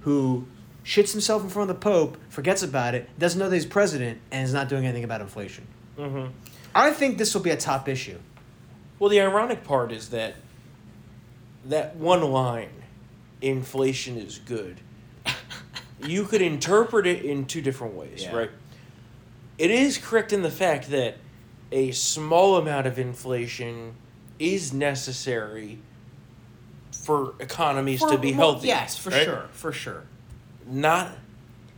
who 0.00 0.46
shits 0.82 1.12
himself 1.12 1.42
in 1.44 1.50
front 1.50 1.70
of 1.70 1.76
the 1.76 1.80
Pope, 1.80 2.16
forgets 2.30 2.62
about 2.62 2.94
it, 2.94 3.06
doesn't 3.18 3.38
know 3.38 3.50
that 3.50 3.54
he's 3.54 3.66
president, 3.66 4.18
and 4.32 4.44
is 4.44 4.54
not 4.54 4.68
doing 4.70 4.86
anything 4.86 5.04
about 5.04 5.20
inflation. 5.20 5.66
hmm 5.96 6.26
I 6.74 6.90
think 6.92 7.18
this 7.18 7.34
will 7.34 7.42
be 7.42 7.50
a 7.50 7.56
top 7.56 7.86
issue. 7.88 8.18
Well, 8.98 9.10
the 9.10 9.20
ironic 9.20 9.62
part 9.62 9.92
is 9.92 10.08
that 10.10 10.36
that 11.66 11.96
one 11.96 12.22
line, 12.22 12.70
inflation 13.40 14.16
is 14.16 14.38
good. 14.38 14.80
you 16.06 16.24
could 16.24 16.40
interpret 16.42 17.06
it 17.06 17.24
in 17.24 17.44
two 17.44 17.60
different 17.60 17.94
ways, 17.94 18.22
Yeah. 18.24 18.34
right? 18.36 18.50
It 19.58 19.70
is 19.70 19.98
correct 19.98 20.32
in 20.32 20.42
the 20.42 20.50
fact 20.50 20.90
that 20.90 21.16
a 21.70 21.90
small 21.92 22.56
amount 22.56 22.86
of 22.86 22.98
inflation 22.98 23.94
is 24.38 24.72
necessary 24.72 25.78
for 26.90 27.34
economies 27.40 28.00
to 28.00 28.16
be 28.18 28.32
well, 28.32 28.52
healthy. 28.52 28.68
Yes, 28.68 28.96
for 28.96 29.10
right? 29.10 29.24
sure, 29.24 29.48
for 29.52 29.72
sure. 29.72 30.04
Not 30.66 31.12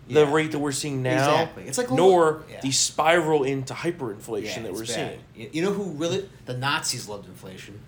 the 0.08 0.20
Yeah. 0.24 0.32
rate 0.32 0.52
that 0.52 0.58
we're 0.58 0.72
seeing 0.72 1.02
now, 1.02 1.14
Exactly. 1.42 1.64
It's 1.64 1.78
like 1.78 1.90
nor 1.90 2.44
yeah. 2.50 2.60
the 2.60 2.70
spiral 2.70 3.42
into 3.44 3.74
hyperinflation 3.74 4.56
Yeah, 4.56 4.62
that 4.62 4.72
we're 4.72 4.86
bad. 4.86 5.18
seeing. 5.34 5.50
You 5.52 5.62
know 5.62 5.72
who 5.72 5.84
really 5.92 6.28
the 6.46 6.56
Nazis 6.56 7.08
loved 7.08 7.26
inflation. 7.28 7.80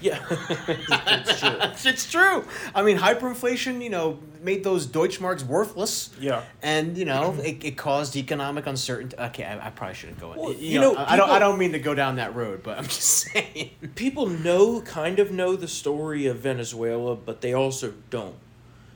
Yeah, 0.00 0.18
it's 0.30 1.40
true. 1.40 1.58
it's 1.90 2.10
true. 2.10 2.44
I 2.74 2.82
mean, 2.82 2.98
hyperinflation, 2.98 3.82
you 3.82 3.90
know, 3.90 4.18
made 4.42 4.64
those 4.64 4.86
Deutschmarks 4.86 5.44
worthless. 5.44 6.10
Yeah. 6.18 6.42
And 6.62 6.96
you 6.96 7.04
know, 7.04 7.34
it, 7.44 7.64
it 7.64 7.76
caused 7.76 8.16
economic 8.16 8.66
uncertainty. 8.66 9.16
Okay, 9.18 9.44
I, 9.44 9.66
I 9.66 9.70
probably 9.70 9.94
shouldn't 9.94 10.20
go. 10.20 10.34
Well, 10.36 10.52
you, 10.52 10.74
you 10.74 10.80
know, 10.80 10.92
know, 10.92 10.98
I, 10.98 11.12
I 11.12 11.16
don't. 11.16 11.30
I 11.30 11.38
don't 11.38 11.58
mean 11.58 11.72
to 11.72 11.78
go 11.78 11.94
down 11.94 12.16
that 12.16 12.34
road, 12.34 12.62
but 12.62 12.78
I'm 12.78 12.84
just 12.84 13.02
saying. 13.02 13.70
people 13.94 14.26
know 14.26 14.80
kind 14.80 15.18
of 15.18 15.30
know 15.30 15.56
the 15.56 15.68
story 15.68 16.26
of 16.26 16.38
Venezuela, 16.38 17.14
but 17.16 17.40
they 17.40 17.52
also 17.52 17.94
don't. 18.10 18.36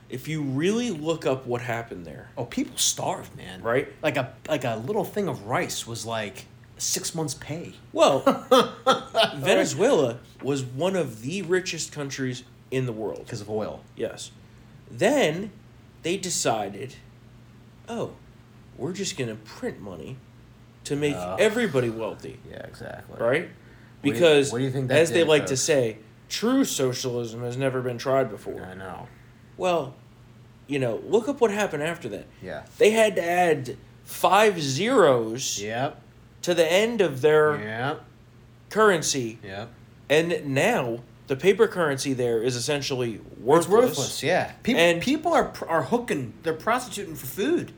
If 0.07 0.27
you 0.27 0.41
really 0.43 0.91
look 0.91 1.25
up 1.25 1.47
what 1.47 1.61
happened 1.61 2.05
there, 2.05 2.29
Oh, 2.37 2.45
people 2.45 2.77
starved, 2.77 3.35
man. 3.35 3.61
Right. 3.61 3.91
Like 4.01 4.17
a 4.17 4.33
like 4.47 4.63
a 4.63 4.75
little 4.85 5.03
thing 5.03 5.27
of 5.27 5.47
rice 5.47 5.87
was 5.87 6.05
like 6.05 6.45
six 6.77 7.15
months' 7.15 7.33
pay. 7.35 7.73
well, 7.93 8.19
Venezuela 9.37 10.19
was 10.41 10.63
one 10.63 10.95
of 10.95 11.21
the 11.21 11.41
richest 11.43 11.91
countries 11.91 12.43
in 12.71 12.85
the 12.85 12.91
world. 12.91 13.19
because 13.25 13.41
of 13.41 13.49
oil. 13.49 13.81
Yes. 13.95 14.31
Then 14.89 15.51
they 16.03 16.17
decided, 16.17 16.95
oh, 17.87 18.11
we're 18.77 18.93
just 18.93 19.17
going 19.17 19.29
to 19.29 19.35
print 19.35 19.79
money 19.79 20.17
to 20.83 20.95
make 20.95 21.15
Ugh. 21.15 21.39
everybody 21.39 21.89
wealthy, 21.89 22.39
Yeah, 22.49 22.57
exactly. 22.57 23.15
right? 23.19 23.41
What 23.43 24.03
do 24.03 24.07
you- 24.09 24.13
Because 24.13 24.51
what 24.51 24.59
do 24.59 24.63
you 24.65 24.71
think 24.71 24.91
as 24.91 25.09
they 25.11 25.19
did, 25.19 25.27
like 25.27 25.47
to 25.47 25.57
say, 25.57 25.97
true 26.29 26.63
socialism 26.65 27.41
has 27.41 27.57
never 27.57 27.81
been 27.81 27.97
tried 27.97 28.29
before. 28.29 28.63
I 28.63 28.73
know. 28.75 29.07
Well, 29.57 29.95
you 30.67 30.77
know, 30.79 31.01
look 31.07 31.27
up 31.27 31.41
what 31.41 31.51
happened 31.51 31.83
after 31.83 32.09
that. 32.09 32.25
Yeah. 32.43 32.63
They 32.77 32.91
had 32.91 33.15
to 33.15 33.23
add 33.23 33.77
five 34.03 34.61
zeros 34.61 35.59
Yep. 35.61 36.01
To 36.45 36.53
the 36.53 36.71
end 36.71 37.01
of 37.01 37.21
their 37.21 37.97
currency, 38.69 39.39
Yep. 39.43 39.69
and 40.09 40.45
now 40.45 40.99
the 41.27 41.35
paper 41.35 41.67
currency 41.67 42.13
there 42.13 42.41
is 42.43 42.55
essentially 42.55 43.19
worthless. 43.39 43.65
It's 43.65 43.71
worthless. 43.73 44.23
Yeah. 44.23 44.51
People 44.63 44.81
And- 44.81 45.01
people 45.01 45.33
are 45.33 45.51
are 45.67 45.83
hooking. 45.83 46.33
They're 46.43 46.53
prostituting 46.53 47.15
for 47.15 47.25
food. 47.25 47.71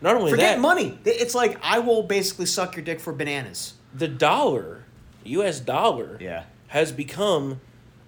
Not 0.00 0.16
only 0.16 0.30
Forget 0.30 0.56
that, 0.56 0.60
money. 0.60 0.98
It's 1.04 1.34
like 1.34 1.58
I 1.62 1.78
will 1.78 2.02
basically 2.02 2.46
suck 2.46 2.74
your 2.76 2.84
dick 2.84 3.00
for 3.00 3.12
bananas. 3.12 3.74
the 3.94 4.08
dollar, 4.08 4.84
U.S. 5.24 5.58
dollar, 5.60 6.18
Yeah. 6.20 6.42
has 6.68 6.92
become 6.92 7.60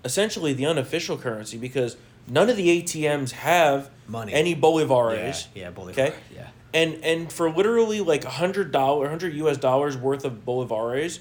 essentially 0.04 0.52
the 0.52 0.66
unofficial 0.66 1.16
currency 1.16 1.56
because 1.56 1.96
none 2.26 2.48
of 2.50 2.56
the 2.58 2.68
ATMs 2.68 3.32
have 3.32 3.88
Money. 4.06 4.32
any 4.34 4.54
bolivares. 4.54 5.46
Yeah, 5.54 5.62
yeah, 5.64 5.70
Bolivar. 5.70 5.92
Okay. 6.00 6.14
Yeah. 6.34 6.48
And 6.74 7.02
and 7.02 7.32
for 7.32 7.50
literally 7.50 8.00
like 8.00 8.24
a 8.24 8.30
hundred 8.30 8.72
dollar, 8.72 9.08
hundred 9.08 9.32
U.S. 9.34 9.56
dollars 9.56 9.96
worth 9.96 10.24
of 10.24 10.44
bolivares, 10.44 11.18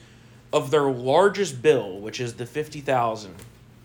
of 0.51 0.71
their 0.71 0.89
largest 0.89 1.61
bill, 1.61 1.99
which 1.99 2.19
is 2.19 2.33
the 2.33 2.45
fifty 2.45 2.81
thousand, 2.81 3.35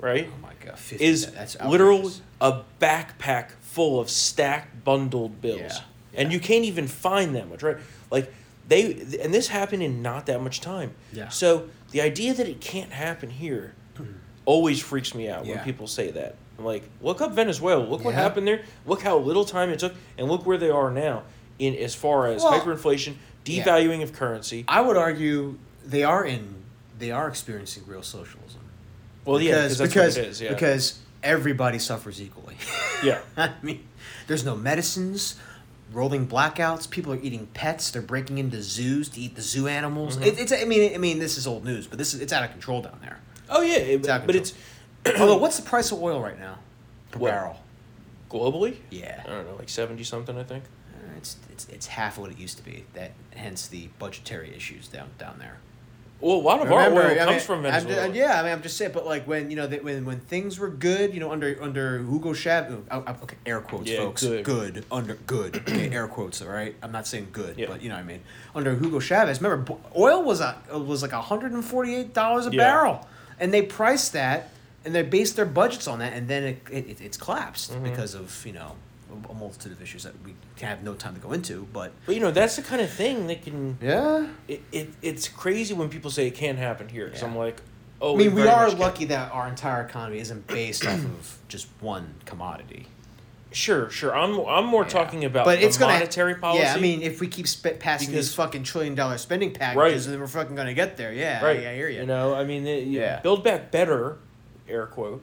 right, 0.01 0.29
Oh 0.29 0.43
my 0.43 0.53
god. 0.65 0.79
50, 0.79 1.05
is 1.05 1.31
that's 1.33 1.61
literally 1.61 2.13
a 2.41 2.63
backpack 2.81 3.51
full 3.61 4.01
of 4.01 4.11
stacked 4.11 4.85
bundled 4.85 5.41
bills, 5.41 5.61
Yeah, 5.61 5.79
and 6.15 6.33
you 6.33 6.41
can't 6.41 6.65
even 6.65 6.89
find 6.89 7.35
that 7.37 7.49
much, 7.49 7.63
right? 7.63 7.77
Like 8.11 8.33
they 8.67 8.93
and 9.23 9.33
this 9.33 9.49
happened 9.49 9.85
in 9.85 10.03
not 10.03 10.27
that 10.27 10.41
much 10.43 10.61
time. 10.61 10.95
Yeah. 11.13 11.29
So 11.29 11.69
the 11.93 12.01
idea 12.01 12.35
that 12.35 12.49
it 12.49 12.61
can't 12.61 12.91
happen 12.91 13.31
here 13.31 13.75
always 14.45 14.81
freaks 14.81 15.15
me 15.15 15.29
out 15.29 15.47
when 15.47 15.59
people 15.61 15.87
say 15.87 16.11
that. 16.11 16.35
I'm 16.59 16.65
like, 16.65 16.83
look 17.01 17.21
up 17.21 17.33
Venezuela. 17.33 17.83
Look 17.83 18.05
what 18.05 18.15
happened 18.15 18.47
there. 18.49 18.63
Look 18.85 19.03
how 19.03 19.17
little 19.19 19.45
time 19.45 19.71
it 19.71 19.79
took, 19.79 19.95
and 20.19 20.29
look 20.29 20.45
where 20.45 20.59
they 20.59 20.71
are 20.71 20.91
now 20.91 21.23
in 21.67 21.75
as 21.77 21.95
far 21.95 22.27
as 22.27 22.43
Well, 22.43 22.61
hyperinflation, 22.61 23.15
yeah. 23.45 23.65
devaluing 23.65 24.03
of 24.03 24.13
currency. 24.13 24.65
I 24.69 24.81
would 24.81 24.97
argue 24.97 25.59
they 25.85 26.03
are 26.05 26.25
in. 26.25 26.57
They 26.99 27.11
are 27.11 27.29
experiencing 27.29 27.85
real 27.87 28.03
socialism. 28.03 28.61
Well, 29.25 29.41
yeah, 29.41 29.63
because 29.63 29.79
that's 29.79 29.91
because 29.93 30.17
what 30.17 30.25
it 30.27 30.29
is. 30.31 30.41
Yeah. 30.41 30.49
because 30.51 30.99
everybody 31.23 31.79
suffers 31.79 32.21
equally. 32.21 32.57
Yeah. 33.05 33.21
I 33.37 33.51
mean, 33.63 33.85
there's 34.29 34.45
no 34.45 34.55
medicines, 34.57 35.35
rolling 35.93 36.29
blackouts. 36.29 36.89
People 36.89 37.13
are 37.15 37.21
eating 37.21 37.49
pets. 37.53 37.91
They're 37.91 38.01
breaking 38.01 38.39
into 38.39 38.63
zoos 38.63 39.09
to 39.09 39.21
eat 39.21 39.35
the 39.35 39.43
zoo 39.43 39.67
animals. 39.67 40.15
Mm-hmm. 40.15 40.25
It, 40.25 40.39
it's. 40.39 40.53
I 40.53 40.65
mean, 40.67 40.95
I 40.95 40.99
mean, 40.99 41.19
this 41.19 41.37
is 41.37 41.45
old 41.49 41.65
news, 41.65 41.89
but 41.89 41.99
this 41.99 42.15
is 42.15 42.21
it's 42.21 42.33
out 42.33 42.45
of 42.45 42.53
control 42.53 42.81
down 42.81 42.99
there. 43.03 43.19
Oh 43.51 43.61
yeah, 43.63 43.79
it- 43.79 44.09
out 44.09 44.21
of 44.21 44.27
but 44.27 44.37
it's 44.37 44.55
Although, 45.19 45.39
what's 45.39 45.57
the 45.57 45.65
price 45.69 45.91
of 45.91 46.01
oil 46.01 46.21
right 46.21 46.39
now 46.39 46.59
per 47.11 47.19
What? 47.19 47.31
barrel? 47.33 47.57
globally. 48.31 48.77
Yeah. 48.91 49.21
I 49.27 49.29
don't 49.31 49.47
know, 49.51 49.57
like 49.57 49.69
seventy 49.69 50.05
something, 50.05 50.39
I 50.39 50.45
think. 50.45 50.63
It's, 51.23 51.37
it's 51.53 51.69
it's 51.69 51.87
half 51.87 52.17
of 52.19 52.23
what 52.25 52.33
it 52.33 52.39
used 52.39 52.57
to 52.59 52.65
be. 52.65 52.85
That 52.95 53.13
hence 53.35 53.69
the 53.69 53.89
budgetary 53.99 54.53
issues 54.57 54.89
down 54.89 55.11
down 55.19 55.37
there. 55.39 55.59
Well, 56.21 56.37
a 56.37 56.39
lot 56.39 56.61
of 56.65 56.71
our 56.71 56.79
Remember, 56.89 57.03
oil 57.03 57.11
I 57.11 57.17
comes 57.25 57.31
mean, 57.31 57.41
from 57.41 57.57
I'm 57.67 57.73
Venezuela. 57.73 58.09
ju- 58.13 58.19
yeah, 58.19 58.39
I 58.39 58.43
mean, 58.45 58.53
I'm 58.53 58.63
just 58.63 58.77
saying, 58.77 58.93
but 58.95 59.05
like 59.07 59.27
when 59.27 59.51
you 59.51 59.57
know 59.57 59.67
that 59.67 59.83
when 59.83 60.05
when 60.05 60.21
things 60.21 60.59
were 60.59 60.69
good, 60.69 61.15
you 61.15 61.21
know, 61.21 61.33
under 61.33 61.57
under 61.61 61.99
Hugo 61.99 62.33
Chavez, 62.33 62.79
oh, 62.93 63.05
oh, 63.07 63.17
okay, 63.25 63.37
air 63.47 63.61
quotes, 63.61 63.89
Yeah, 63.91 63.99
folks, 63.99 64.25
good. 64.25 64.85
under 64.93 65.15
good, 65.15 65.57
okay, 65.57 65.91
air 65.91 66.07
quotes, 66.09 66.41
all 66.43 66.49
right. 66.49 66.75
I'm 66.83 66.93
not 66.93 67.07
saying 67.09 67.29
good, 67.33 67.57
Yeah. 67.59 67.67
but 67.69 67.83
you 67.83 67.89
know 67.89 67.97
what 67.97 68.03
I 68.05 68.07
mean. 68.07 68.21
Under 68.55 68.75
Hugo 68.77 68.99
Chavez, 69.01 69.41
remember, 69.43 69.75
oil 69.97 70.23
was 70.23 70.41
a 70.41 70.57
was 70.77 71.03
like 71.03 71.13
148 71.13 72.15
dollars 72.15 72.47
a 72.47 72.51
Yeah. 72.53 72.57
barrel, 72.59 73.09
and 73.41 73.53
they 73.53 73.63
priced 73.63 74.13
that, 74.13 74.51
and 74.85 74.95
they 74.95 75.03
based 75.03 75.35
their 75.37 75.45
budgets 75.47 75.89
on 75.89 75.99
that, 75.99 76.13
and 76.13 76.29
then 76.29 76.45
it, 76.45 76.63
it 76.71 77.01
it's 77.01 77.17
collapsed 77.17 77.73
Mm-hmm. 77.73 77.85
because 77.85 78.15
of 78.15 78.45
you 78.47 78.53
know 78.53 78.77
a 79.31 79.35
multitude 79.35 79.73
of 79.73 79.83
issues 79.83 80.03
that 80.05 80.15
we 80.25 80.35
have 80.61 80.83
no 80.83 80.95
time 80.95 81.15
to 81.15 81.21
go 81.21 81.33
into, 81.33 81.67
but 81.73 81.93
But 82.07 82.15
you 82.15 82.21
know, 82.21 82.31
that's 82.31 82.57
the 82.57 82.63
kind 82.63 82.81
of 82.81 82.91
thing 82.91 83.27
that 83.29 83.43
can. 83.43 83.79
yeah. 83.81 84.27
It, 84.49 84.63
it 84.73 84.91
it's 85.03 85.29
crazy 85.29 85.75
when 85.75 85.89
people 85.89 86.11
say 86.11 86.27
it 86.27 86.35
can't 86.35 86.59
happen 86.59 86.89
here. 86.89 87.07
Because 87.07 87.23
Yeah. 87.23 87.29
I'm 87.29 87.37
like, 87.37 87.61
oh. 88.01 88.15
I 88.15 88.19
mean, 88.19 88.35
we 88.35 88.43
are 88.43 88.63
much 88.65 88.71
can. 88.71 88.79
lucky 88.81 89.05
that 89.07 89.33
our 89.33 89.49
entire 89.49 89.83
economy 89.85 90.19
isn't 90.19 90.47
based 90.47 90.87
off 90.87 90.99
of 91.05 91.39
just 91.49 91.69
one 91.81 92.15
commodity. 92.25 92.87
Sure, 93.55 93.91
sure. 93.91 94.17
I'm 94.17 94.39
I'm 94.47 94.65
more 94.65 94.85
Yeah. 94.85 94.89
talking 94.89 95.25
about 95.27 95.45
but 95.45 95.61
the 95.61 95.67
it's 95.67 95.77
gonna, 95.77 95.93
monetary 95.93 96.37
policy. 96.37 96.63
Yeah, 96.63 96.75
I 96.75 96.81
mean, 96.81 97.03
if 97.03 97.21
we 97.21 97.29
keep 97.29 97.47
sp- 97.47 97.77
passing 97.79 98.09
Because- 98.09 98.29
these 98.29 98.35
fucking 98.35 98.63
trillion 98.63 98.95
dollar 98.95 99.19
spending 99.19 99.53
packages, 99.53 100.07
Right. 100.07 100.11
then 100.13 100.21
we're 100.21 100.27
fucking 100.27 100.57
gonna 100.57 100.73
get 100.73 100.97
there. 100.97 101.13
Yeah, 101.13 101.45
right. 101.45 101.61
I, 101.67 101.73
I 101.73 101.75
hear 101.75 101.89
you. 101.91 102.01
You 102.01 102.07
know, 102.07 102.35
I 102.35 102.45
mean, 102.45 102.67
it, 102.67 102.87
Yeah. 102.87 103.21
Build 103.21 103.45
Back 103.45 103.71
Better, 103.71 104.17
air 104.67 104.87
quote, 104.87 105.23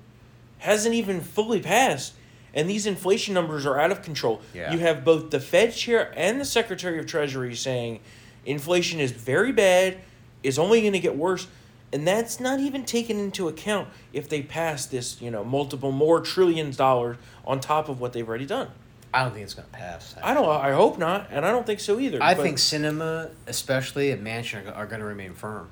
hasn't 0.60 0.94
even 0.94 1.22
fully 1.22 1.60
passed, 1.60 2.14
and 2.54 2.70
these 2.70 2.86
inflation 2.86 3.34
numbers 3.34 3.66
are 3.66 3.80
out 3.80 3.92
of 3.92 4.02
control. 4.02 4.42
Yeah. 4.54 4.72
You 4.74 4.80
have 4.80 5.04
both 5.06 5.30
the 5.30 5.40
Fed 5.40 5.74
chair 5.74 6.12
and 6.16 6.40
the 6.40 6.46
Secretary 6.46 7.00
of 7.00 7.06
Treasury 7.06 7.56
saying 7.56 8.00
inflation 8.46 9.00
is 9.00 9.12
very 9.12 9.52
bad, 9.52 9.98
is 10.44 10.58
only 10.58 10.82
going 10.82 10.94
to 10.94 11.00
get 11.00 11.16
worse, 11.16 11.48
and 11.92 12.08
that's 12.08 12.40
not 12.40 12.60
even 12.60 12.86
taken 12.86 13.20
into 13.20 13.48
account 13.48 13.88
if 14.14 14.30
they 14.30 14.42
pass 14.42 14.86
this, 14.86 15.22
you 15.22 15.32
know, 15.32 15.44
multiple 15.44 15.92
more 15.92 16.22
trillions 16.22 16.78
dollars 16.78 17.18
on 17.46 17.60
top 17.60 17.90
of 17.90 18.00
what 18.00 18.14
they've 18.14 18.28
already 18.28 18.46
done. 18.46 18.70
I 19.12 19.24
don't 19.24 19.32
think 19.32 19.44
it's 19.46 19.56
gonna 19.56 19.68
pass. 19.72 20.14
I 20.22 20.36
don't. 20.36 20.48
I 20.48 20.72
hope 20.74 21.00
not, 21.00 21.30
and 21.32 21.44
I 21.44 21.52
don't 21.52 21.66
think 21.66 21.80
so 21.80 22.00
either. 22.00 22.22
I 22.22 22.36
think 22.36 22.58
Sinema, 22.58 23.32
especially 23.48 24.12
and 24.12 24.24
Manchin, 24.24 24.68
are, 24.70 24.74
are 24.76 24.86
gonna 24.86 25.04
remain 25.06 25.34
firm. 25.34 25.70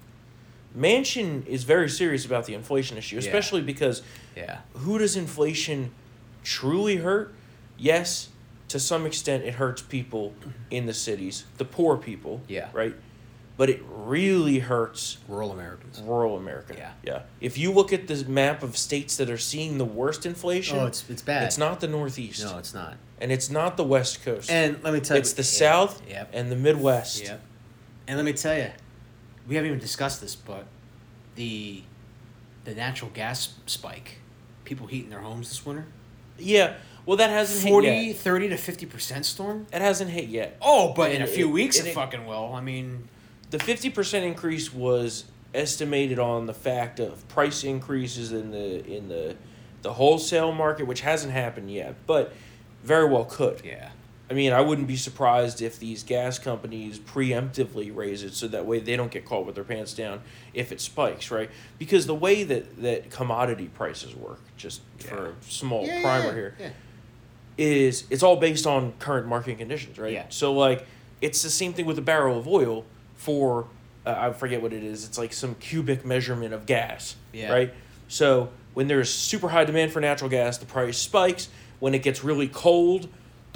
Manchin 0.76 1.46
is 1.46 1.64
very 1.64 1.88
serious 1.90 2.26
about 2.26 2.46
the 2.46 2.56
inflation 2.56 2.98
issue, 2.98 3.16
Yeah. 3.16 3.20
especially 3.20 3.62
because 3.62 4.02
Yeah. 4.36 4.60
who 4.74 4.98
does 4.98 5.16
inflation 5.16 5.92
truly 6.48 6.98
hurt? 6.98 7.34
Yes, 7.78 8.30
to 8.70 8.80
some 8.80 9.06
extent 9.06 9.44
it 9.44 9.56
hurts 9.56 9.82
people 9.82 10.34
in 10.72 10.86
the 10.86 10.94
cities, 10.94 11.46
the 11.58 11.66
poor 11.66 11.98
people. 11.98 12.42
Yeah. 12.48 12.70
Right? 12.74 12.96
But 13.58 13.70
it 13.72 13.82
really 13.90 14.60
hurts 14.60 15.18
Rural 15.28 15.52
Americans. 15.52 16.00
rural 16.00 16.38
America. 16.38 16.76
Yeah. 16.78 16.92
Yeah. 17.04 17.22
If 17.42 17.58
you 17.58 17.72
look 17.72 17.92
at 17.92 18.08
this 18.08 18.26
map 18.28 18.62
of 18.64 18.78
states 18.78 19.18
that 19.18 19.30
are 19.32 19.38
seeing 19.38 19.78
the 19.80 19.86
worst 19.86 20.26
inflation, 20.26 20.78
Oh, 20.78 20.86
it's 20.86 21.04
it's 21.10 21.22
bad. 21.24 21.44
it's 21.44 21.58
not 21.58 21.80
the 21.80 21.88
Northeast. 21.88 22.44
No, 22.44 22.58
it's 22.60 22.74
not. 22.74 22.98
And 23.20 23.32
it's 23.32 23.50
not 23.50 23.76
the 23.78 23.84
West 23.84 24.24
Coast. 24.24 24.50
And 24.52 24.82
let 24.84 24.94
me 24.94 25.00
tell 25.00 25.18
you, 25.18 25.22
it's 25.22 25.34
the 25.34 25.42
yeah, 25.42 25.60
South 25.72 26.02
Yep. 26.08 26.30
and 26.34 26.52
the 26.52 26.56
Midwest. 26.56 27.24
Yep. 27.24 27.42
And 28.08 28.16
let 28.18 28.26
me 28.26 28.34
tell 28.34 28.56
you, 28.56 28.70
we 29.48 29.56
haven't 29.56 29.70
even 29.70 29.80
discussed 29.80 30.22
this, 30.22 30.36
but 30.36 30.66
the 31.36 31.84
the 32.64 32.76
natural 32.76 33.10
gas 33.14 33.54
spike, 33.66 34.20
people 34.66 34.86
heating 34.88 35.10
their 35.10 35.22
homes 35.22 35.50
this 35.50 35.66
winter, 35.66 35.88
Yeah. 36.40 36.76
Well, 37.06 37.18
that 37.18 37.30
hasn't 37.30 37.70
40, 37.70 37.88
hit 37.88 38.08
yet. 38.08 38.16
30 38.18 38.50
to 38.50 38.56
50% 38.56 39.24
storm. 39.24 39.66
It 39.72 39.82
hasn't 39.82 40.10
hit 40.12 40.28
yet. 40.28 40.58
Oh, 40.62 40.94
but 40.94 41.12
in 41.14 41.22
a 41.22 41.28
few 41.28 41.48
it- 41.48 41.52
weeks 41.54 41.80
it, 41.80 41.88
it- 41.88 41.94
fucking 41.96 42.26
will. 42.26 42.54
I 42.54 42.60
mean, 42.62 43.08
the 43.50 43.58
50% 43.58 44.24
increase 44.24 44.74
was 44.74 45.24
estimated 45.54 46.20
on 46.20 46.46
the 46.46 46.54
fact 46.54 47.00
of 47.00 47.26
price 47.30 47.64
increases 47.64 48.34
in 48.34 48.52
the 48.52 48.86
in 48.86 49.08
the 49.08 49.36
the 49.82 49.94
wholesale 49.94 50.52
market 50.52 50.86
which 50.86 51.00
hasn't 51.02 51.32
happened 51.32 51.72
yet 51.72 51.96
but 52.06 52.34
very 52.84 53.06
well 53.10 53.24
could 53.24 53.62
yeah. 53.64 53.90
I 54.30 54.34
mean 54.34 54.52
i 54.54 54.60
wouldn't 54.62 54.88
be 54.88 54.96
surprised 54.96 55.62
if 55.62 55.80
these 55.80 56.04
gas 56.04 56.38
companies 56.40 57.00
preemptively 57.00 57.96
raise 57.96 58.24
it 58.24 58.34
so 58.34 58.48
that 58.48 58.66
way 58.66 58.80
they 58.80 58.96
don't 58.96 59.12
get 59.12 59.26
caught 59.26 59.46
with 59.46 59.56
their 59.56 59.64
pants 59.64 59.94
down 59.94 60.22
if 60.54 60.72
it 60.72 60.82
spikes 60.82 61.32
right 61.32 61.50
because 61.78 62.06
the 62.08 62.16
way 62.16 62.44
that 62.44 62.82
that 62.82 63.10
commodity 63.10 63.68
prices 63.74 64.16
work 64.16 64.40
just 64.58 64.82
for 65.00 65.28
a 65.30 65.34
small 65.42 65.86
Yeah, 65.86 66.02
primer 66.02 66.28
yeah, 66.28 66.34
here 66.34 66.56
Yeah. 66.60 66.70
is 67.58 68.06
it's 68.10 68.24
all 68.24 68.36
based 68.38 68.68
on 68.68 68.94
current 69.00 69.28
market 69.28 69.58
conditions, 69.58 69.98
right? 69.98 70.14
Yeah. 70.14 70.26
So 70.30 70.54
like 70.54 70.86
it's 71.22 71.42
the 71.42 71.50
same 71.50 71.74
thing 71.74 71.86
with 71.86 71.98
a 71.98 72.02
barrel 72.04 72.38
of 72.38 72.48
oil 72.48 72.86
for 73.16 73.68
uh, 74.06 74.16
I 74.18 74.32
forget 74.34 74.62
what 74.62 74.74
it 74.74 74.84
is. 74.84 75.06
It's 75.06 75.18
like 75.18 75.34
some 75.34 75.56
cubic 75.56 76.06
measurement 76.06 76.54
of 76.54 76.66
gas, 76.66 77.16
Yeah. 77.34 77.52
right? 77.52 77.74
So 78.08 78.50
when 78.74 78.88
there's 78.88 79.12
super 79.14 79.50
high 79.50 79.66
demand 79.66 79.92
for 79.92 80.00
natural 80.02 80.30
gas, 80.30 80.58
the 80.58 80.66
price 80.66 80.98
spikes. 80.98 81.50
When 81.80 81.94
it 81.94 82.02
gets 82.04 82.24
really 82.24 82.48
cold, 82.48 83.08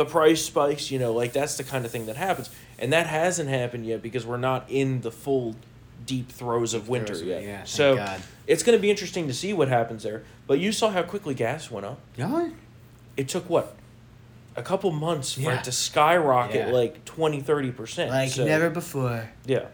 the 0.03 0.09
price 0.09 0.43
spikes. 0.45 0.91
You 0.91 0.99
know, 0.99 1.13
like 1.13 1.33
that's 1.33 1.57
the 1.57 1.63
kind 1.63 1.85
of 1.85 1.91
thing 1.91 2.05
that 2.07 2.15
happens, 2.17 2.49
and 2.79 2.91
that 2.93 3.07
hasn't 3.07 3.49
happened 3.49 3.85
yet 3.85 4.01
because 4.01 4.25
we're 4.25 4.37
not 4.37 4.65
in 4.69 5.01
the 5.01 5.11
full 5.11 5.55
deep 6.05 6.29
throes 6.31 6.73
of 6.73 6.89
winter 6.89 7.13
throes 7.13 7.21
yet. 7.21 7.43
yeah, 7.43 7.63
so 7.63 7.95
God. 7.95 8.21
it's 8.47 8.63
going 8.63 8.77
to 8.77 8.81
be 8.81 8.89
interesting 8.89 9.27
to 9.27 9.33
see 9.33 9.53
what 9.53 9.67
happens 9.67 10.01
there. 10.03 10.23
But 10.47 10.59
you 10.59 10.71
saw 10.71 10.89
how 10.89 11.03
quickly 11.03 11.35
gas 11.35 11.69
went 11.69 11.85
up 11.85 11.99
Yeah. 12.17 12.49
it 13.15 13.29
took 13.29 13.47
what 13.49 13.75
a 14.55 14.63
couple 14.63 14.91
months 14.91 15.33
for 15.33 15.41
Yeah. 15.41 15.59
it 15.59 15.63
to 15.65 15.71
skyrocket 15.71 16.55
Yeah. 16.67 16.71
like 16.73 17.05
20 17.05 17.41
30% 17.41 18.09
Like 18.09 18.29
so, 18.31 18.43
never 18.45 18.69
before. 18.71 19.29
yeah 19.45 19.67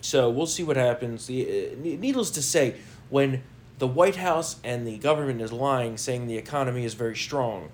so 0.00 0.28
we'll 0.30 0.46
see 0.46 0.62
what 0.64 0.76
happens 0.76 1.28
uh, 1.28 1.32
ne- 1.32 1.96
needless 2.00 2.30
to 2.30 2.42
say 2.42 2.74
when 3.10 3.42
the 3.78 3.86
white 3.86 4.16
house 4.16 4.56
and 4.64 4.86
the 4.86 4.96
government 4.98 5.40
is 5.42 5.52
lying 5.52 5.96
saying 5.98 6.26
the 6.26 6.36
economy 6.38 6.84
is 6.84 6.94
very 6.94 7.14
strong 7.16 7.68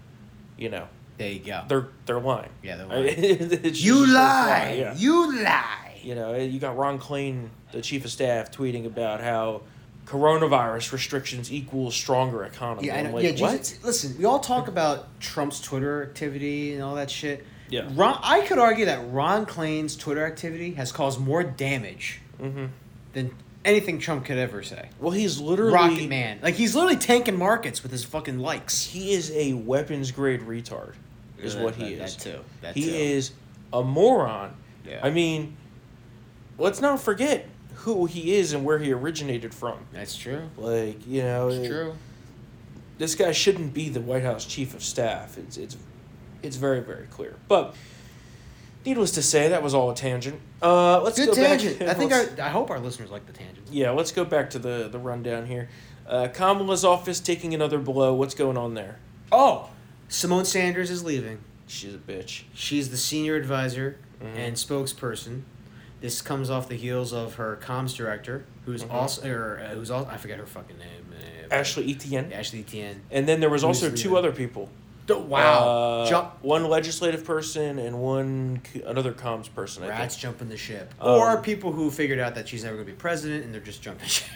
you 0.59 0.69
know 0.69 0.89
There 1.21 1.31
you 1.31 1.41
go. 1.41 1.63
they're 1.69 1.89
they're 2.07 2.21
lying 2.21 2.51
Yeah, 2.63 2.77
they're 2.77 2.87
lying. 2.89 3.61
you 3.75 4.07
lie. 4.13 4.77
yeah. 4.79 4.95
You 4.97 5.43
lie. 5.45 6.01
you 6.03 6.15
know 6.15 6.35
you 6.35 6.59
got 6.59 6.77
ron 6.77 6.99
klain 6.99 7.49
the 7.73 7.83
chief 7.83 8.05
of 8.05 8.11
staff 8.11 8.51
tweeting 8.51 8.87
about 8.87 9.21
how 9.21 9.63
coronavirus 10.07 10.93
restrictions 10.93 11.53
equal 11.53 11.91
stronger 11.91 12.45
economy 12.45 12.89
Yeah, 12.89 13.03
know. 13.03 13.15
like, 13.15 13.39
yeah, 13.39 13.47
what? 13.47 13.79
Listen, 13.85 14.17
we 14.19 14.25
all 14.25 14.41
talk 14.41 14.67
about 14.69 15.21
Trump's 15.21 15.61
Twitter 15.61 16.03
activity 16.03 16.75
and 16.75 16.83
all 16.83 16.97
that 16.97 17.11
shit. 17.11 17.47
Yeah. 17.69 17.89
Ron, 17.95 18.19
I 18.23 18.41
could 18.41 18.59
argue 18.59 18.87
that 18.87 18.99
Ron 19.13 19.47
Klain's 19.47 19.97
Twitter 19.97 20.27
activity 20.27 20.73
has 20.75 20.91
caused 20.91 21.21
more 21.21 21.45
damage 21.45 22.21
mm-hmm. 22.41 22.67
than 23.13 23.31
anything 23.65 24.01
Trump 24.01 24.25
could 24.25 24.39
ever 24.39 24.63
say. 24.63 24.89
well 24.99 25.13
he's 25.13 25.39
literally 25.39 25.75
Rocket 25.75 26.09
Man, 26.09 26.41
like 26.43 26.55
he's 26.55 26.75
literally 26.75 26.97
tanking 26.97 27.37
markets 27.39 27.83
with 27.83 27.93
his 27.93 28.03
fucking 28.05 28.39
likes. 28.41 28.87
he 28.87 29.13
is 29.13 29.31
a 29.33 29.53
weapons 29.53 30.11
grade 30.11 30.41
retard 30.41 30.95
is 31.45 31.57
what 31.57 31.77
that- 31.79 31.87
he 31.87 31.95
that 31.97 32.05
is 32.09 32.17
too, 32.17 32.39
that 32.63 32.75
he 32.75 32.85
too. 32.87 32.95
is 32.95 33.33
a 33.73 33.83
moron 33.83 34.55
Yeah. 34.87 35.01
i 35.03 35.11
mean 35.11 35.57
let's 36.59 36.81
not 36.81 37.01
forget 37.01 37.47
who 37.77 38.07
he 38.07 38.35
is 38.35 38.53
and 38.53 38.65
where 38.65 38.79
he 38.79 38.93
originated 38.93 39.55
from 39.55 39.79
That's 39.93 40.17
true. 40.17 40.43
like 40.57 41.07
you 41.07 41.23
know 41.23 41.49
It's 41.49 41.67
true. 41.69 41.95
this 42.99 43.15
guy 43.15 43.33
shouldn't 43.33 43.73
be 43.73 43.89
the 43.89 44.01
white 44.01 44.23
house 44.25 44.45
chief 44.45 44.75
of 44.75 44.83
staff 44.83 45.39
it's 45.39 45.57
it's 45.57 45.77
it's 46.43 46.57
very 46.57 46.81
very 46.81 47.07
clear 47.07 47.37
but 47.49 47.75
needless 48.85 49.13
to 49.13 49.23
say 49.23 49.49
that 49.49 49.63
was 49.63 49.75
all 49.75 49.91
a 49.91 49.95
tangent 49.95 50.41
uh 50.63 51.01
let's 51.03 51.17
Good 51.19 51.29
go 51.29 51.35
tangent. 51.35 51.83
I 51.89 51.95
think 51.95 52.13
our, 52.13 52.25
I 52.43 52.49
hope 52.51 52.71
our 52.71 52.79
listeners 52.81 53.11
like 53.11 53.27
the 53.27 53.33
tangent. 53.33 53.67
yeah 53.71 53.91
let's 53.91 54.13
go 54.13 54.25
back 54.25 54.51
to 54.51 54.59
the 54.59 54.89
the 54.91 54.99
rundown 54.99 55.47
here 55.47 55.69
uh, 56.07 56.27
Kamala's 56.27 56.85
office 56.85 57.21
taking 57.21 57.55
another 57.55 57.79
blow. 57.79 58.13
What's 58.15 58.35
going 58.35 58.57
on 58.59 58.75
there? 58.75 58.99
Oh, 59.31 59.71
Symone 60.11 60.45
Sanders 60.45 60.91
is 60.91 61.05
leaving. 61.05 61.39
She's 61.67 61.95
a 61.95 61.99
bitch. 61.99 62.43
She's 62.53 62.91
the 62.91 62.97
senior 62.97 63.37
advisor 63.37 63.97
Mhm. 64.21 64.37
and 64.37 64.57
spokesperson. 64.57 65.43
This 66.01 66.21
comes 66.21 66.51
off 66.51 66.69
the 66.69 66.75
heels 66.77 67.13
of 67.13 67.35
her 67.35 67.59
comms 67.63 67.95
director, 67.97 68.45
who's 68.65 68.83
Mhm. 68.83 68.93
also, 68.93 69.31
or, 69.31 69.61
uh, 69.65 69.69
who's 69.75 69.91
also, 69.91 70.09
I 70.11 70.17
forget 70.17 70.39
her 70.39 70.47
fucking 70.47 70.79
name. 70.79 71.15
Uh, 71.15 71.55
Ashley 71.55 71.91
Etienne. 71.93 72.33
Ashley 72.33 72.63
Tien. 72.63 73.03
And 73.11 73.29
then 73.29 73.41
there 73.41 73.51
was 73.51 73.63
also 73.63 73.89
two 73.91 73.95
leaving? 74.11 74.17
other 74.17 74.33
people. 74.33 74.69
Wow. 75.09 75.69
Uh, 76.05 76.07
Jump. 76.09 76.35
One 76.43 76.65
legislative 76.69 77.25
person 77.25 77.81
and 77.81 77.99
one 78.01 78.63
another 78.87 79.13
comms 79.13 79.53
person. 79.53 79.83
I 79.83 79.89
Rats 79.89 80.17
jumping 80.17 80.49
the 80.49 80.57
ship. 80.57 80.95
Um, 81.01 81.11
or 81.19 81.43
people 81.43 81.73
who 81.73 81.91
figured 81.91 82.21
out 82.21 82.37
that 82.37 82.49
she's 82.49 82.63
never 82.63 82.77
going 82.77 82.87
to 82.87 82.93
be 82.93 82.97
president 82.97 83.45
and 83.45 83.53
they're 83.53 83.61
just 83.61 83.83
jumping 83.83 84.07
ship. 84.09 84.29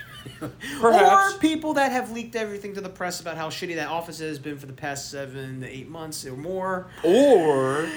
Perhaps. 0.80 1.34
Or 1.34 1.38
people 1.38 1.74
that 1.74 1.92
have 1.92 2.10
leaked 2.12 2.37
everything 2.37 2.74
to 2.74 2.80
the 2.80 2.88
press 2.88 3.20
about 3.20 3.37
how 3.37 3.48
shitty 3.50 3.76
that 3.76 3.88
office 3.88 4.18
has 4.18 4.38
been 4.38 4.58
for 4.58 4.66
the 4.66 4.72
past 4.72 5.10
seven 5.10 5.60
to 5.60 5.68
eight 5.68 5.88
months 5.88 6.24
or 6.26 6.37
more. 6.37 6.87
or 7.02 7.88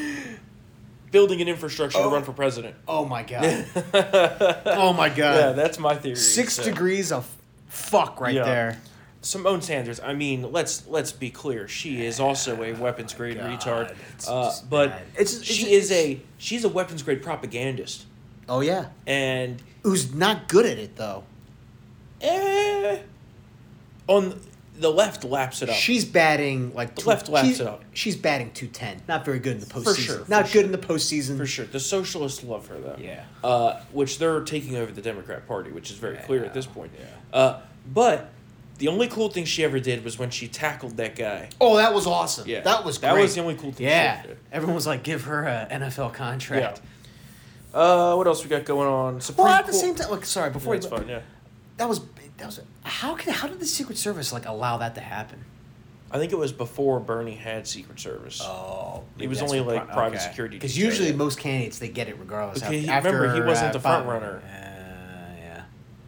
building 1.12 1.42
an 1.42 1.48
infrastructure 1.48 1.98
to 1.98 2.04
Oh. 2.04 2.12
run 2.12 2.24
for 2.24 2.34
president. 2.34 2.76
Oh 2.88 3.06
my 3.06 3.24
god. 3.24 3.66
oh 4.66 4.94
my 4.94 5.10
god. 5.10 5.36
Yeah, 5.36 5.52
that's 5.54 5.80
my 5.80 5.96
theory. 5.96 6.16
Six 6.18 6.56
so. 6.56 6.64
degrees 6.64 7.12
of 7.12 7.28
fuck 7.70 8.20
right 8.20 8.36
Yeah. 8.36 8.44
there. 8.44 8.78
Symone 9.24 9.64
Sanders. 9.64 10.00
I 10.00 10.14
mean, 10.14 10.52
let's 10.52 10.86
let's 10.88 11.12
be 11.12 11.30
clear. 11.30 11.68
She 11.68 12.06
is 12.06 12.20
also 12.20 12.62
a 12.62 12.74
weapons 12.74 13.14
grade 13.14 13.38
God, 13.38 13.50
retard. 13.60 13.96
it's 14.14 14.28
Uh, 14.28 14.54
but 14.70 14.90
bad. 14.90 15.02
It's- 15.16 15.42
she 15.44 15.64
it's- 15.74 15.86
is 15.86 15.92
a 15.92 16.22
she's 16.38 16.64
a 16.64 16.70
weapons 16.70 17.02
grade 17.04 17.22
propagandist, 17.24 18.06
Oh 18.48 18.60
yeah. 18.62 18.88
and 19.06 19.62
Who's 19.84 20.14
not 20.14 20.48
good 20.50 20.66
at 20.66 20.78
it 20.78 20.98
though. 20.98 21.24
Eh, 22.22 23.00
on 24.08 24.40
the 24.80 24.92
left 24.92 25.24
laps 25.24 25.62
it 25.64 25.70
up. 25.70 25.76
She's 25.76 26.06
batting 26.06 26.74
like 26.76 26.96
The 26.96 27.08
left 27.10 27.30
laps 27.30 27.48
she's- 27.48 27.60
it 27.60 27.68
up. 27.68 27.84
She's 27.94 28.16
batting 28.16 28.52
two 28.52 28.68
ten. 28.68 29.02
Not 29.08 29.26
very 29.26 29.40
good 29.40 29.54
in 29.54 29.60
the 29.60 29.66
postseason. 29.66 29.84
For 29.96 30.02
sure, 30.02 30.20
for 30.26 30.30
Not 30.32 30.52
good 30.52 30.66
in 30.66 30.72
the 30.72 30.78
postseason. 30.78 31.38
for 31.38 31.46
sure. 31.48 31.66
The 31.66 31.80
socialists 31.80 32.44
love 32.44 32.68
her 32.68 32.80
though. 32.80 32.96
Yeah. 33.00 33.24
Uh, 33.44 33.80
which 33.92 34.20
they're 34.20 34.42
taking 34.42 34.76
over 34.76 34.92
the 34.92 35.02
Democrat 35.02 35.48
Party, 35.48 35.72
which 35.72 35.90
is 35.90 35.98
very 35.98 36.18
clear 36.18 36.46
at 36.46 36.54
this 36.54 36.66
point. 36.68 36.92
Yeah. 36.98 37.38
Uh, 37.38 37.62
but 37.92 38.30
the 38.78 38.88
only 38.88 39.08
cool 39.08 39.30
thing 39.30 39.46
she 39.46 39.64
ever 39.64 39.80
did 39.80 40.04
was 40.06 40.20
when 40.20 40.30
she 40.30 40.48
tackled 40.48 40.98
that 40.98 41.16
guy. 41.16 41.50
Oh, 41.60 41.78
that 41.78 41.92
was 41.96 42.06
awesome. 42.06 42.48
Yeah. 42.48 42.62
That 42.62 42.86
was 42.86 43.00
great. 43.00 43.14
That 43.16 43.20
was 43.20 43.34
the 43.34 43.42
only 43.42 43.56
cool 43.56 43.72
thing 43.72 43.88
she 43.88 43.92
Yeah. 43.92 44.18
ever 44.20 44.28
did. 44.28 44.38
Everyone 44.52 44.76
was 44.76 44.86
like, 44.86 45.02
give 45.02 45.24
her 45.24 45.46
an 45.48 45.82
NFL 45.82 46.14
contract. 46.14 46.82
Yeah. 47.74 47.80
Uh, 47.80 48.16
what 48.16 48.28
else 48.28 48.44
we 48.44 48.50
got 48.50 48.64
going 48.66 48.88
on? 48.88 49.22
Supreme 49.22 49.46
Well, 49.46 49.54
at 49.56 49.66
the 49.66 49.74
same 49.74 49.96
time, 49.96 50.10
look, 50.12 50.26
sorry, 50.26 50.52
before 50.52 50.76
That's 50.76 50.86
you, 50.92 50.98
fine. 50.98 51.08
Yeah. 51.08 51.20
That 51.78 51.88
was 51.90 52.02
that 52.38 52.46
was 52.46 52.62
how 52.84 53.16
can 53.16 53.34
how 53.34 53.48
did 53.48 53.60
the 53.60 53.66
Secret 53.66 53.98
Service 53.98 54.32
like 54.34 54.46
allow 54.46 54.78
that 54.78 54.96
to 54.96 55.02
happen? 55.02 55.44
I 56.10 56.18
think 56.20 56.32
it 56.32 56.38
was 56.38 56.54
before 56.54 57.00
Bernie 57.02 57.36
had 57.36 57.68
Secret 57.68 58.00
Service. 58.00 58.42
Oh, 58.42 59.04
He 59.18 59.28
was 59.28 59.42
only, 59.42 59.60
like, 59.60 59.92
private 59.92 60.22
security 60.22 60.56
Because 60.56 60.78
usually 60.78 61.12
most 61.12 61.38
candidates 61.38 61.80
they 61.80 61.90
get 61.90 62.08
it 62.08 62.18
regardless. 62.18 62.64
Okay, 62.64 62.80
he- 62.80 62.88
after, 62.88 63.12
remember, 63.12 63.36
he 63.36 63.42
wasn't 63.46 63.72
uh, 63.72 63.74
the 63.74 63.80
front 63.82 64.06
five- 64.06 64.14
runner. 64.14 64.42
Uh, 64.46 65.36
yeah, 65.38 65.64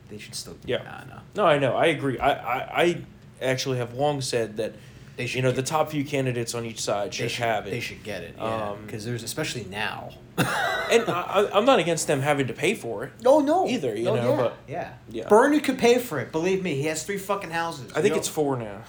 they 0.09 0.17
should 0.17 0.35
still. 0.35 0.55
Yeah. 0.65 0.83
Nah, 0.83 1.03
no. 1.03 1.19
No, 1.35 1.45
I 1.45 1.59
know. 1.59 1.75
I 1.75 1.87
agree. 1.87 2.17
I, 2.17 2.31
I, 2.31 2.81
I 2.83 3.01
actually 3.41 3.77
have 3.79 3.93
long 3.93 4.21
said 4.21 4.55
that 4.57 4.73
They 5.19 5.25
should 5.25 5.35
you 5.35 5.41
know 5.41 5.51
the 5.51 5.63
top 5.63 5.91
few 5.91 6.05
candidates 6.05 6.55
on 6.55 6.65
each 6.65 6.79
side 6.79 7.13
should, 7.13 7.29
should 7.29 7.43
have 7.43 7.67
it. 7.67 7.71
They 7.71 7.81
should 7.81 8.03
get 8.03 8.23
it. 8.23 8.35
Yeah, 8.37 8.69
Um, 8.69 8.77
because 8.85 9.03
there's 9.03 9.21
especially 9.21 9.65
now. 9.65 10.11
and 10.37 11.03
I, 11.09 11.21
I- 11.43 11.57
I'm 11.57 11.65
not 11.65 11.77
against 11.79 12.07
them 12.07 12.21
having 12.21 12.47
to 12.47 12.53
pay 12.53 12.73
for 12.73 13.03
it. 13.03 13.11
Oh 13.25 13.41
no, 13.41 13.67
Either, 13.67 13.93
you 13.97 14.05
No, 14.05 14.15
know, 14.15 14.29
yeah. 14.29 14.37
but- 14.37 14.57
yeah, 14.65 14.93
Yeah. 15.09 15.27
Bernie 15.27 15.59
could 15.59 15.77
pay 15.77 15.97
for 15.97 16.21
it. 16.21 16.31
Believe 16.31 16.63
me, 16.63 16.75
he 16.75 16.85
has 16.85 17.03
three 17.03 17.17
fucking 17.17 17.49
houses. 17.49 17.91
I 17.91 18.01
think 18.01 18.13
know? 18.13 18.19
it's 18.19 18.29
four 18.29 18.55
now. 18.55 18.83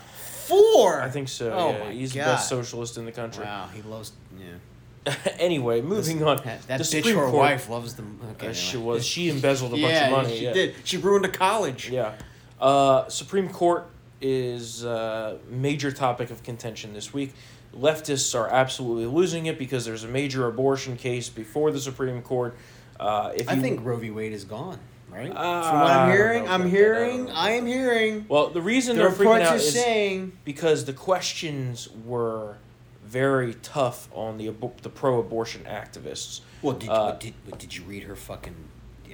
four. 0.46 1.02
I 1.02 1.10
think 1.10 1.28
so. 1.28 1.50
Oh 1.52 1.72
yeah, 1.72 1.78
my 1.86 1.90
he's 1.90 2.12
God. 2.12 2.20
the 2.20 2.26
best 2.34 2.48
socialist 2.48 2.96
in 2.96 3.06
the 3.06 3.12
country. 3.12 3.44
Wow, 3.44 3.68
he 3.74 3.82
loves. 3.82 4.12
Yeah. 4.38 5.14
anyway, 5.40 5.80
moving 5.80 6.22
on. 6.22 6.36
That, 6.44 6.62
that 6.68 6.78
the 6.78 6.84
bitch, 6.84 6.86
Supreme 6.86 7.16
her 7.16 7.22
Court, 7.24 7.34
wife, 7.34 7.68
loves 7.68 7.94
them. 7.94 8.20
Okay, 8.34 8.50
uh, 8.50 8.52
she 8.52 8.76
was 8.76 9.04
she 9.04 9.30
embezzled 9.30 9.72
a 9.72 9.76
bunch 9.76 9.82
yeah, 9.94 10.06
of 10.06 10.12
money. 10.12 10.38
she 10.38 10.44
did. 10.44 10.74
She 10.84 10.96
ruined 10.96 11.24
a 11.24 11.28
college. 11.28 11.90
Yeah. 11.90 12.12
Uh, 12.60 13.08
Supreme 13.08 13.48
Court 13.48 13.88
is 14.20 14.84
a 14.84 15.38
major 15.48 15.90
topic 15.92 16.30
of 16.30 16.42
contention 16.42 16.92
this 16.92 17.12
week. 17.12 17.34
Leftists 17.74 18.38
are 18.38 18.48
absolutely 18.48 19.06
losing 19.06 19.46
it 19.46 19.58
because 19.58 19.84
there's 19.84 20.04
a 20.04 20.08
major 20.08 20.46
abortion 20.46 20.96
case 20.96 21.28
before 21.28 21.70
the 21.70 21.80
Supreme 21.80 22.20
Court. 22.22 22.56
Uh, 22.98 23.32
if 23.34 23.48
I 23.48 23.54
you, 23.54 23.60
think 23.62 23.84
Roe 23.84 23.96
v. 23.96 24.10
Wade 24.10 24.32
is 24.32 24.44
gone. 24.44 24.78
Right. 25.08 25.30
Uh, 25.34 25.70
From 25.70 25.80
what 25.80 25.90
I'm 25.90 26.10
hearing, 26.12 26.48
I'm 26.48 26.60
about 26.60 26.64
that. 26.64 26.66
I 26.66 26.68
hearing. 26.70 27.30
I 27.30 27.50
am 27.52 27.66
hearing. 27.66 28.26
Well, 28.28 28.50
the 28.50 28.60
reason 28.62 28.96
The 28.96 29.02
they're 29.04 29.10
freaking 29.12 29.42
out 29.42 29.56
is 29.56 29.72
saying. 29.72 30.32
because 30.44 30.84
the 30.84 30.92
questions 30.92 31.88
were 32.04 32.58
very 33.04 33.54
tough 33.54 34.08
on 34.14 34.38
the 34.38 34.52
the 34.82 34.88
pro-abortion 34.88 35.64
activists. 35.64 36.42
Well, 36.62 36.76
did, 36.76 36.88
Uh, 36.90 37.12
did 37.12 37.34
did 37.58 37.76
you 37.76 37.82
read 37.84 38.04
her 38.04 38.14
fucking? 38.14 38.54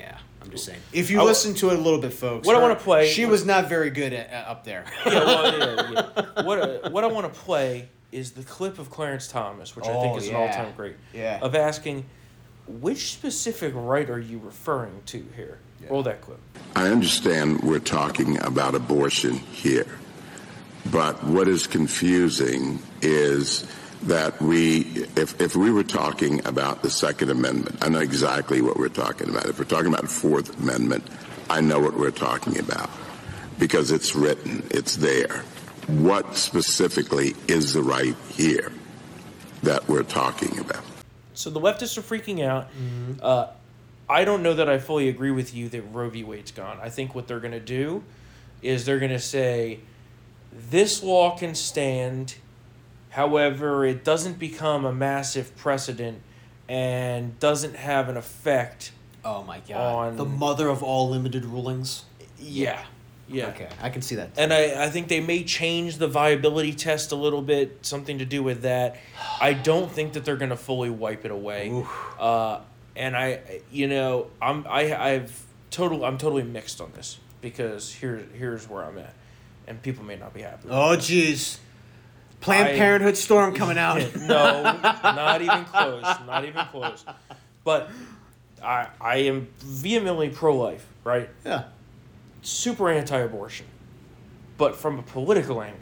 Yeah, 0.07 0.19
I'm 0.43 0.51
just 0.51 0.65
saying. 0.65 0.79
If 0.93 1.11
you 1.11 1.17
I 1.17 1.21
w- 1.21 1.29
listen 1.31 1.55
to 1.55 1.71
it 1.71 1.79
a 1.79 1.83
little 1.83 2.01
bit, 2.01 2.13
folks. 2.13 2.47
What 2.47 2.55
I 2.55 2.61
wanna 2.61 2.77
play- 2.77 3.09
She 3.11 3.27
was 3.27 3.45
not 3.45 3.69
very 3.69 3.91
good 3.91 4.13
at, 4.13 4.33
uh, 4.33 4.51
up 4.51 4.65
there. 4.65 4.85
yeah, 5.05 5.13
well, 5.25 5.59
yeah, 5.59 5.91
yeah. 6.37 6.43
What 6.45 6.59
uh, 6.61 6.91
what 6.91 7.03
I 7.05 7.09
want 7.09 7.33
to 7.33 7.41
play 7.41 7.89
is 8.13 8.33
the 8.33 8.45
clip 8.45 8.79
of 8.79 8.89
Clarence 8.91 9.27
Thomas, 9.29 9.75
which 9.75 9.85
I 9.87 9.93
think 10.01 10.15
Oh, 10.15 10.19
is 10.19 10.29
yeah. 10.29 10.37
an 10.37 10.41
all-time 10.49 10.73
great. 10.77 10.95
Yeah. 11.13 11.41
Of 11.43 11.55
asking, 11.57 12.05
which 12.69 13.13
specific 13.13 13.73
right 13.75 14.09
are 14.09 14.21
you 14.21 14.41
referring 14.43 15.03
to 15.07 15.25
here? 15.35 15.59
Roll 15.91 16.03
that 16.05 16.21
clip. 16.21 16.39
I 16.75 16.89
understand 16.89 17.61
we're 17.63 17.79
talking 17.81 18.41
about 18.43 18.75
abortion 18.75 19.35
here, 19.35 19.87
but 20.91 21.23
what 21.25 21.47
is 21.49 21.67
confusing 21.67 22.79
is 23.03 23.67
that 24.03 24.41
we, 24.41 24.81
if, 25.17 25.41
if 25.41 25.57
we 25.57 25.71
were 25.71 25.83
talking 25.83 26.47
about 26.47 26.83
the 26.83 26.91
Second 26.91 27.31
Amendment, 27.31 27.77
I 27.83 27.89
know 27.89 28.01
exactly 28.01 28.61
what 28.61 28.77
we're 28.77 28.89
talking 28.89 29.29
about. 29.29 29.47
If 29.47 29.59
we're 29.59 29.65
talking 29.65 29.89
about 29.89 30.03
the 30.03 30.09
Fourth 30.09 30.61
Amendment, 30.61 31.07
I 31.49 31.61
know 31.61 31.81
what 31.81 31.95
we're 31.95 32.11
talking 32.11 32.59
about 32.59 32.91
because 33.59 33.91
it's 33.91 34.15
written, 34.15 34.63
it's 34.71 34.97
there. 34.97 35.43
What 35.87 36.37
specifically 36.37 37.35
is 37.49 37.73
the 37.73 37.83
right 37.83 38.17
here 38.31 38.73
that 39.63 39.89
we're 39.89 40.03
talking 40.03 40.59
about? 40.59 40.83
So 41.35 41.51
the 41.51 41.61
leftists 41.61 41.97
are 41.97 42.03
freaking 42.03 42.45
out. 42.45 42.69
Mm-hmm. 42.73 43.21
Uh, 43.23 43.47
I 44.09 44.25
don't 44.25 44.43
know 44.43 44.55
that 44.55 44.69
I 44.69 44.79
fully 44.79 45.09
agree 45.09 45.31
with 45.31 45.55
you 45.55 45.69
that 45.71 45.83
Roe 45.83 46.09
v. 46.11 46.25
Wade's 46.25 46.53
gone. 46.53 46.79
I 46.83 46.91
think 46.91 47.15
what 47.15 47.27
they're 47.27 47.41
going 47.41 47.53
to 47.53 47.61
do 47.61 48.05
is 48.63 48.85
they're 48.85 48.99
going 48.99 49.13
to 49.13 49.19
say 49.19 49.81
this 50.71 51.03
law 51.03 51.37
can 51.37 51.55
stand, 51.55 52.37
however, 53.17 53.87
it 53.87 54.05
doesn't 54.05 54.39
become 54.39 54.85
a 54.85 54.93
massive 54.93 55.57
precedent 55.57 56.21
and 56.69 57.41
doesn't 57.41 57.75
have 57.75 58.11
an 58.11 58.17
effect. 58.19 58.93
Oh 59.25 59.43
my 59.43 59.61
god. 59.67 60.11
On- 60.11 60.17
the 60.19 60.27
mother 60.27 60.69
of 60.69 60.83
all 60.83 61.09
limited 61.09 61.47
rulings. 61.47 62.05
Yeah. 62.39 62.85
Yeah. 63.27 63.47
Okay, 63.49 63.69
I 63.81 63.89
can 63.89 64.03
see 64.03 64.17
that. 64.17 64.31
And 64.37 64.53
I, 64.53 64.85
I 64.85 64.91
think 64.91 65.09
they 65.09 65.21
may 65.21 65.43
change 65.45 65.97
the 65.97 66.07
viability 66.07 66.75
test 66.75 67.11
a 67.11 67.17
little 67.17 67.41
bit, 67.43 67.79
something 67.81 68.19
to 68.19 68.27
do 68.27 68.43
with 68.43 68.63
that. 68.63 68.99
I 69.41 69.55
don't 69.55 69.91
think 69.91 70.13
that 70.13 70.25
they're 70.27 70.37
going 70.37 70.51
to 70.51 70.57
fully 70.57 70.91
wipe 70.91 71.25
it 71.25 71.31
away. 71.31 71.85
Uh, 72.21 72.61
and 72.95 73.17
I, 73.17 73.41
you 73.73 73.89
know, 73.89 74.29
I'm 74.41 74.67
I 74.69 74.95
I've 74.95 75.45
total 75.71 76.05
I'm 76.05 76.19
totally 76.19 76.45
mixed 76.45 76.81
on 76.81 76.93
this 76.95 77.19
because 77.41 77.93
here 77.93 78.27
here's 78.35 78.69
where 78.69 78.85
I'm 78.85 78.99
at, 78.99 79.15
and 79.67 79.83
people 79.83 80.05
may 80.05 80.17
not 80.17 80.33
be 80.33 80.43
happy. 80.43 80.69
Oh 80.71 80.97
jeez. 80.97 81.59
Planned 82.47 82.69
I- 82.69 82.77
Parenthood 82.77 83.17
storm 83.17 83.55
coming 83.55 83.77
out. 83.77 83.99
no, 84.17 84.63
not 84.63 85.43
even 85.43 85.65
close, 85.65 86.03
not 86.27 86.45
even 86.45 86.65
close. 86.67 87.05
But 87.65 87.91
I 88.63 88.87
I 89.01 89.17
am 89.19 89.49
vehemently 89.59 90.29
pro 90.31 90.57
life, 90.57 90.87
right? 91.05 91.29
yeah. 91.45 91.65
Super 92.43 92.89
anti-abortion, 92.91 93.67
but 94.57 94.77
from 94.77 94.99
a 95.01 95.03
political 95.03 95.61
angle. 95.61 95.81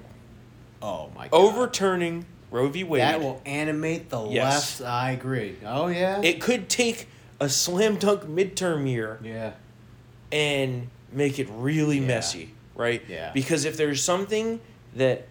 Oh 0.80 1.10
my 1.14 1.28
god. 1.28 1.36
overturning 1.36 2.24
Roe 2.50 2.68
v. 2.68 2.84
Wade. 2.84 3.02
That 3.02 3.20
will 3.20 3.42
animate 3.44 4.08
the 4.08 4.24
Yes. 4.28 4.80
left. 4.80 4.90
I 4.90 5.10
agree. 5.10 5.56
Oh 5.66 5.88
yeah. 5.88 6.20
it 6.22 6.40
could 6.40 6.68
take 6.70 7.08
a 7.40 7.48
slam 7.50 7.96
dunk 7.96 8.22
midterm 8.22 8.88
year 8.88 9.18
yeah. 9.22 9.52
and 10.32 10.88
make 11.12 11.38
it 11.38 11.48
really 11.50 11.98
Yeah. 11.98 12.06
messy, 12.06 12.54
right? 12.74 13.02
Yeah. 13.08 13.32
Because 13.34 13.64
if 13.66 13.76
there's 13.76 14.02
something 14.02 14.60
that 14.96 15.26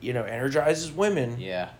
you 0.00 0.12
know 0.12 0.22
energizes 0.24 0.90
women, 0.92 1.38
Yeah. 1.40 1.70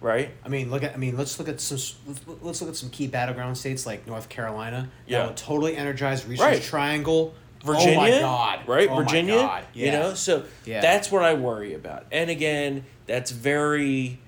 right? 0.00 0.30
I 0.44 0.48
mean, 0.48 0.70
look 0.70 0.82
at. 0.82 0.94
I 0.94 0.96
mean, 0.96 1.16
let's 1.16 1.38
look 1.38 1.48
at 1.48 1.60
some. 1.60 1.78
Let's, 2.06 2.20
let's 2.42 2.60
look 2.60 2.70
at 2.70 2.76
some 2.76 2.90
key 2.90 3.06
battleground 3.06 3.56
states 3.58 3.86
like 3.86 4.06
North 4.06 4.28
Carolina. 4.28 4.88
Yeah. 5.06 5.18
That 5.20 5.26
will 5.28 5.34
totally 5.34 5.76
energized 5.76 6.26
Research 6.28 6.44
Right. 6.46 6.62
Triangle. 6.62 7.34
Virginia, 7.64 7.94
Oh 7.96 8.00
my 8.02 8.10
god. 8.10 8.68
right? 8.68 8.88
Oh 8.90 8.94
my 8.96 9.02
Virginia, 9.04 9.36
God. 9.36 9.64
you 9.72 9.90
know. 9.90 10.12
So 10.12 10.44
Yeah. 10.66 10.82
that's 10.82 11.10
what 11.10 11.22
I 11.22 11.32
worry 11.32 11.72
about. 11.72 12.04
And 12.12 12.28
again, 12.28 12.84
that's 13.06 13.30
very 13.30 14.18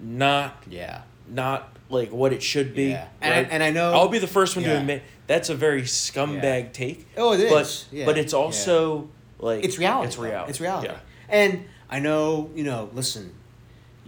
not 0.00 0.60
Yeah. 0.68 1.02
not 1.28 1.76
like 1.88 2.10
what 2.10 2.32
it 2.32 2.42
should 2.42 2.74
be. 2.74 2.86
Yeah. 2.90 3.06
And 3.20 3.34
I- 3.34 3.36
right? 3.38 3.48
and 3.52 3.62
I 3.62 3.70
know- 3.70 3.92
I'll 3.92 4.08
be 4.08 4.18
the 4.18 4.26
first 4.26 4.56
one 4.56 4.64
to 4.64 4.76
admit 4.76 5.04
that's 5.28 5.48
a 5.48 5.54
very 5.54 5.82
scumbag 5.82 6.42
Yeah. 6.42 6.68
take. 6.72 7.06
Oh, 7.16 7.32
it 7.34 7.48
But. 7.48 7.84
Yeah. 7.92 8.04
but 8.06 8.18
it's 8.18 8.32
also 8.32 9.08
like 9.38 9.62
It's 9.64 9.78
reality. 9.78 10.08
It's 10.08 10.18
reality. 10.18 10.50
It's 10.50 10.60
reality. 10.60 10.88
Yeah. 10.88 10.96
And 11.28 11.64
I 11.92 11.98
know, 11.98 12.50
you 12.54 12.64
know, 12.64 12.88
listen, 12.94 13.34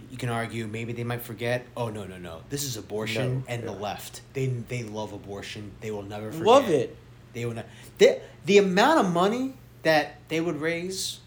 you 0.09 0.17
can 0.17 0.29
argue 0.29 0.65
maybe 0.65 0.91
they 0.91 1.03
might 1.03 1.21
forget, 1.21 1.67
oh 1.77 1.89
no, 1.89 2.03
no, 2.05 2.17
no. 2.17 2.41
This 2.49 2.63
is 2.63 2.77
abortion 2.77 3.37
No, 3.37 3.43
and 3.47 3.63
the 3.63 3.71
left. 3.71 4.21
They 4.33 4.47
they 4.47 4.81
love 4.83 5.13
abortion. 5.13 5.71
They 5.81 5.91
will 5.91 6.01
never 6.03 6.31
forget. 6.31 6.47
Love 6.47 6.69
it. 6.69 6.97
They 7.33 7.45
will 7.45 7.53
not 7.53 7.65
the, 7.99 8.19
the 8.45 8.57
amount 8.57 9.05
of 9.05 9.13
money 9.13 9.53
that 9.83 10.19
they 10.29 10.41
would 10.41 10.59
raise, 10.59 11.19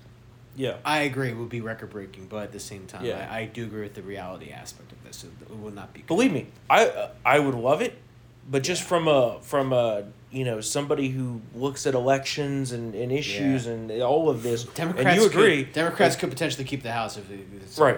Yeah. 0.57 0.79
I 0.85 1.01
agree, 1.03 1.33
would 1.33 1.49
be 1.49 1.61
record 1.61 1.91
breaking, 1.91 2.27
but 2.27 2.43
at 2.43 2.53
the 2.53 2.59
same 2.61 2.87
time 2.89 3.05
Yeah. 3.05 3.29
I, 3.31 3.41
I 3.41 3.45
do 3.47 3.63
agree 3.65 3.83
with 3.83 3.95
the 3.95 4.03
reality 4.03 4.51
aspect 4.51 4.91
of 4.91 5.05
this. 5.05 5.23
It, 5.23 5.31
it 5.43 5.61
will 5.61 5.71
not 5.71 5.95
be 5.95 6.01
good. 6.01 6.09
Believe 6.09 6.33
me, 6.33 6.49
I 6.69 6.87
uh, 6.89 7.11
I 7.25 7.39
would 7.39 7.55
love 7.55 7.83
it, 7.83 7.97
but 8.51 8.63
just 8.63 8.83
from 8.83 9.09
a 9.09 9.39
from 9.43 9.73
a 9.73 10.05
you 10.31 10.45
know 10.45 10.61
somebody 10.61 11.09
who 11.09 11.41
looks 11.55 11.87
at 11.87 11.95
elections 11.95 12.73
and, 12.73 12.95
and 12.95 13.11
issues 13.13 13.67
Yeah. 13.67 13.73
and 13.73 14.03
all 14.03 14.29
of 14.29 14.43
this, 14.43 14.65
Democrats 14.65 15.07
and 15.09 15.21
you 15.21 15.27
agree, 15.27 15.65
Could, 15.65 15.73
Democrats 15.75 16.17
could 16.17 16.29
potentially 16.31 16.65
keep 16.65 16.83
the 16.83 16.93
House 16.93 17.17
if, 17.17 17.25
if 17.31 17.79
Right. 17.79 17.97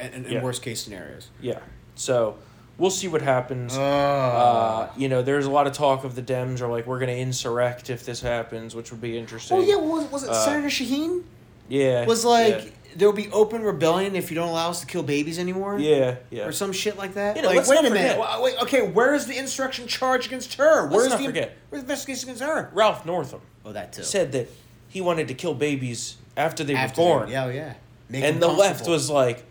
in, 0.00 0.24
in 0.24 0.32
Yeah. 0.32 0.42
worst 0.42 0.62
case 0.62 0.82
scenarios. 0.82 1.28
yeah. 1.40 1.58
So 1.96 2.36
we'll 2.78 2.90
see 2.90 3.08
what 3.08 3.20
happens. 3.20 3.76
Oh. 3.76 3.82
Uh, 3.82 4.90
you 4.96 5.08
know, 5.08 5.20
there's 5.22 5.44
a 5.44 5.50
lot 5.50 5.66
of 5.66 5.74
talk 5.74 6.04
of 6.04 6.14
the 6.14 6.22
Dems 6.22 6.62
are 6.62 6.68
like 6.68 6.86
we're 6.86 6.98
going 6.98 7.14
to 7.14 7.18
insurrect 7.20 7.90
if 7.90 8.06
this 8.06 8.22
happens, 8.22 8.74
which 8.74 8.90
would 8.90 9.02
be 9.02 9.18
interesting. 9.18 9.58
Oh 9.58 9.60
yeah, 9.60 9.76
was, 9.76 10.10
was 10.10 10.22
it 10.24 10.30
Uh, 10.30 10.44
Senator 10.44 10.68
Shaheen? 10.68 11.24
yeah, 11.68 12.06
Was 12.06 12.24
like 12.24 12.72
yeah. 12.90 12.96
there 12.96 13.08
will 13.08 13.16
be 13.16 13.30
open 13.30 13.62
rebellion 13.62 14.14
if 14.16 14.30
you 14.30 14.34
don't 14.34 14.48
allow 14.48 14.70
us 14.70 14.80
to 14.80 14.86
kill 14.86 15.02
babies 15.02 15.38
anymore. 15.38 15.78
yeah, 15.78 16.16
yeah. 16.30 16.44
Or 16.46 16.52
some 16.52 16.72
shit 16.72 16.96
like 16.98 17.14
that. 17.14 17.36
You 17.36 17.42
know, 17.42 17.48
like, 17.48 17.56
let's 17.58 17.68
wait 17.68 17.76
not 17.76 17.86
a 17.86 17.90
minute. 17.90 18.16
forget- 18.16 18.40
Wait, 18.42 18.54
okay, 18.62 18.82
where 18.88 19.14
is 19.14 19.26
the 19.26 19.36
insurrection 19.38 19.86
charge 19.86 20.26
against 20.26 20.54
her? 20.54 20.86
Where's 20.88 21.08
not 21.08 21.18
the 21.18 21.24
forget. 21.26 21.56
where's 21.68 21.82
the 21.82 21.86
investigation 21.90 22.28
against 22.28 22.42
her? 22.42 22.70
Ralph 22.74 23.06
Northam 23.06 23.40
Oh, 23.64 23.72
that 23.72 23.92
too. 23.92 24.02
said 24.02 24.32
that 24.32 24.48
he 24.88 25.00
wanted 25.00 25.28
to 25.28 25.34
kill 25.34 25.54
babies 25.54 26.16
after 26.36 26.64
they 26.64 26.74
After 26.74 27.00
were 27.00 27.06
born. 27.06 27.28
Yeah, 27.30 27.44
oh, 27.46 27.50
yeah. 27.50 27.74
Make 28.08 28.24
and 28.24 28.40
the 28.42 28.48
left 28.48 28.88
was 28.88 29.08
like, 29.08 29.44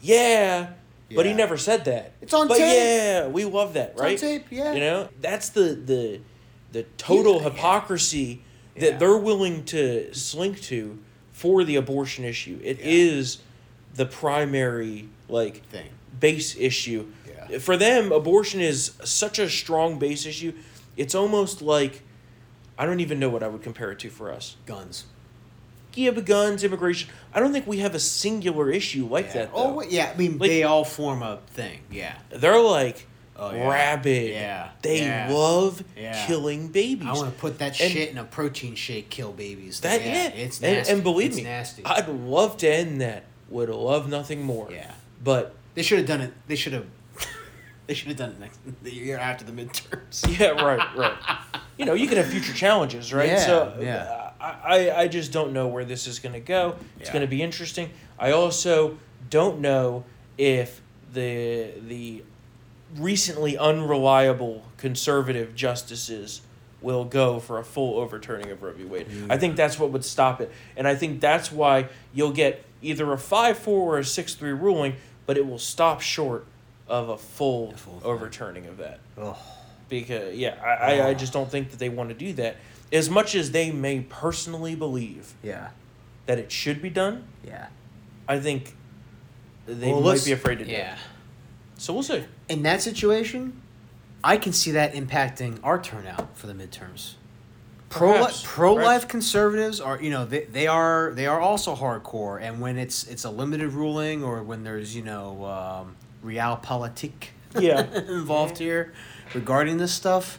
"Yeah," 0.00 0.68
but 1.14 1.24
he 1.26 1.32
never 1.34 1.56
said 1.56 1.84
that. 1.86 2.12
It's 2.20 2.34
on 2.34 2.48
but 2.48 2.58
tape. 2.58 2.74
yeah, 2.74 3.26
we 3.28 3.44
love 3.44 3.74
that, 3.74 3.90
right? 3.96 3.98
on 3.98 4.04
right? 4.04 4.18
tape, 4.18 4.46
yeah. 4.50 4.72
You 4.74 4.80
know, 4.80 5.08
that's 5.20 5.48
the 5.50 5.74
the 5.74 6.20
the 6.72 6.82
total 6.98 7.36
Yeah, 7.36 7.42
yeah. 7.44 7.50
hypocrisy 7.50 8.42
Yeah. 8.76 8.82
that 8.90 8.98
they're 8.98 9.16
willing 9.16 9.64
to 9.66 10.12
slink 10.14 10.60
to 10.64 10.98
for 11.38 11.62
the 11.62 11.76
abortion 11.76 12.24
issue. 12.24 12.58
It 12.64 12.80
is 12.80 13.36
Yeah. 13.36 13.42
the 13.94 14.06
primary 14.06 15.08
like 15.28 15.64
thing. 15.68 15.88
base 16.18 16.56
issue. 16.58 17.06
Yeah. 17.50 17.58
For 17.58 17.76
them, 17.76 18.10
abortion 18.10 18.60
is 18.60 18.92
such 19.04 19.38
a 19.38 19.48
strong 19.48 19.98
base 20.00 20.26
issue. 20.26 20.52
It's 20.96 21.14
almost 21.14 21.62
like 21.62 22.02
I 22.76 22.86
don't 22.86 23.00
even 23.00 23.18
know 23.20 23.28
what 23.28 23.42
I 23.44 23.48
would 23.48 23.62
compare 23.62 23.90
it 23.92 23.98
to 24.00 24.10
for 24.10 24.32
us. 24.32 24.56
Guns. 24.66 25.04
Yeah, 25.94 26.10
but 26.12 26.26
guns, 26.26 26.62
immigration. 26.64 27.08
I 27.34 27.40
don't 27.40 27.52
think 27.52 27.66
we 27.66 27.78
have 27.78 27.94
a 27.94 27.98
singular 28.00 28.70
issue 28.70 29.06
like 29.06 29.26
Yeah. 29.26 29.32
that. 29.34 29.50
Oh 29.54 29.68
Though. 29.68 29.74
wait, 29.74 29.90
yeah. 29.90 30.10
I 30.14 30.16
mean, 30.18 30.38
Like- 30.38 30.50
they 30.50 30.62
all 30.64 30.84
form 30.84 31.22
a 31.22 31.38
thing. 31.54 31.80
Yeah. 31.90 32.14
They're 32.30 32.60
like 32.60 33.06
Oh, 33.40 33.54
yeah. 33.54 33.68
rabid. 33.68 34.32
Yeah, 34.32 34.68
They 34.82 35.02
yeah. 35.02 35.28
love 35.30 35.82
Yeah. 35.96 36.26
killing 36.26 36.68
babies. 36.68 37.06
I 37.08 37.12
want 37.12 37.32
to 37.32 37.40
put 37.40 37.58
that 37.60 37.80
And- 37.80 37.92
shit 37.92 38.10
in 38.10 38.18
a 38.18 38.24
protein 38.24 38.74
shake. 38.74 39.10
Kill 39.10 39.32
babies. 39.32 39.80
that 39.80 40.04
yeah. 40.04 40.28
It's 40.28 40.60
nasty. 40.60 40.92
and 40.92 41.02
believe 41.02 41.28
it's 41.28 41.36
me, 41.36 41.44
nasty. 41.44 41.82
I'd 41.84 42.08
love 42.08 42.56
to 42.58 42.68
end 42.68 43.00
that. 43.00 43.24
Would 43.50 43.68
love 43.70 44.08
nothing 44.08 44.42
more. 44.42 44.68
Yeah. 44.70 44.90
But 45.22 45.54
They 45.74 45.82
should 45.82 45.98
have 45.98 46.06
done 46.08 46.20
it. 46.20 46.32
They 46.48 46.56
should 46.56 46.72
have. 46.72 46.86
they 47.86 47.94
should 47.94 48.08
have 48.08 48.16
done 48.16 48.30
it 48.30 48.40
next 48.40 48.58
the 48.82 48.92
year 48.92 49.16
after 49.18 49.44
the 49.44 49.52
midterms. 49.52 50.26
yeah, 50.38 50.48
right, 50.48 50.96
right. 50.96 51.16
You 51.78 51.84
know, 51.86 51.94
you 51.94 52.08
could 52.08 52.18
have 52.18 52.26
future 52.26 52.52
challenges, 52.52 53.14
right? 53.14 53.28
Yeah, 53.28 53.46
so 53.46 53.76
yeah. 53.80 54.30
I, 54.40 54.90
I, 54.90 55.08
just 55.08 55.32
don't 55.32 55.52
know 55.52 55.66
where 55.68 55.84
this 55.84 56.06
is 56.06 56.18
going 56.20 56.32
to 56.32 56.40
go. 56.40 56.76
It's 57.00 57.08
Yeah. 57.08 57.12
going 57.14 57.22
to 57.22 57.28
be 57.28 57.42
interesting. 57.42 57.90
I 58.18 58.32
also 58.32 58.98
don't 59.30 59.60
know 59.60 60.04
if 60.36 60.80
the 61.12 61.70
the 61.86 62.22
recently 62.96 63.56
unreliable 63.58 64.64
conservative 64.76 65.54
justices 65.54 66.40
will 66.80 67.04
go 67.04 67.40
for 67.40 67.58
a 67.58 67.64
full 67.64 67.98
overturning 67.98 68.50
of 68.50 68.62
Roe 68.62 68.72
v. 68.72 68.84
Wade. 68.84 69.06
I 69.28 69.36
think 69.36 69.56
that's 69.56 69.78
what 69.78 69.90
would 69.90 70.04
stop 70.04 70.40
it, 70.40 70.50
and 70.76 70.86
I 70.86 70.94
think 70.94 71.20
that's 71.20 71.50
why 71.50 71.88
you'll 72.14 72.30
get 72.32 72.64
either 72.82 73.12
a 73.12 73.18
five 73.18 73.58
four 73.58 73.96
or 73.96 73.98
a 73.98 74.04
six 74.04 74.34
three 74.34 74.52
ruling, 74.52 74.94
but 75.26 75.36
it 75.36 75.46
will 75.46 75.58
stop 75.58 76.00
short 76.00 76.46
of 76.86 77.08
a 77.08 77.18
full, 77.18 77.72
full 77.72 77.98
thing. 77.98 78.08
overturning 78.08 78.66
of 78.66 78.78
that 78.78 79.00
Ugh. 79.18 79.36
because 79.88 80.34
yeah, 80.36 80.54
I, 80.64 81.00
I, 81.00 81.08
I 81.08 81.14
just 81.14 81.32
don't 81.32 81.50
think 81.50 81.70
that 81.72 81.78
they 81.78 81.88
want 81.90 82.08
to 82.10 82.14
do 82.14 82.32
that. 82.34 82.56
As 82.90 83.10
much 83.10 83.34
as 83.34 83.50
they 83.50 83.70
may 83.70 84.00
personally 84.00 84.74
believe 84.74 85.34
Yeah. 85.42 85.68
that 86.24 86.38
it 86.38 86.50
should 86.50 86.80
be 86.80 86.88
done, 86.88 87.24
Yeah. 87.44 87.66
I 88.26 88.38
think 88.40 88.74
they 89.66 89.92
Well, 89.92 90.00
might 90.00 90.24
be 90.24 90.32
afraid 90.32 90.60
to 90.60 90.64
do 90.64 90.70
Yeah. 90.70 90.94
it. 90.94 90.98
So 91.78 91.94
we'll 91.94 92.02
see. 92.02 92.24
In 92.48 92.62
that 92.64 92.82
situation, 92.82 93.62
I 94.22 94.36
can 94.36 94.52
see 94.52 94.72
that 94.72 94.92
impacting 94.94 95.58
our 95.62 95.80
turnout 95.80 96.36
for 96.36 96.46
the 96.46 96.52
midterms. 96.52 97.14
Pro 97.88 98.26
pro 98.44 98.74
life 98.74 99.08
conservatives 99.08 99.80
are 99.80 99.98
you 100.02 100.10
know 100.10 100.26
they, 100.26 100.44
they 100.44 100.66
are 100.66 101.12
they 101.14 101.26
are 101.26 101.40
also 101.40 101.74
hardcore 101.74 102.38
and 102.38 102.60
when 102.60 102.76
it's 102.76 103.04
it's 103.04 103.24
a 103.24 103.30
limited 103.30 103.70
ruling 103.72 104.22
or 104.22 104.42
when 104.42 104.62
there's 104.62 104.94
you 104.94 105.02
know 105.02 105.46
um, 105.46 105.96
realpolitik 106.22 107.28
Yeah. 107.58 107.86
involved 108.08 108.58
here 108.58 108.92
regarding 109.32 109.78
this 109.78 109.94
stuff 109.94 110.38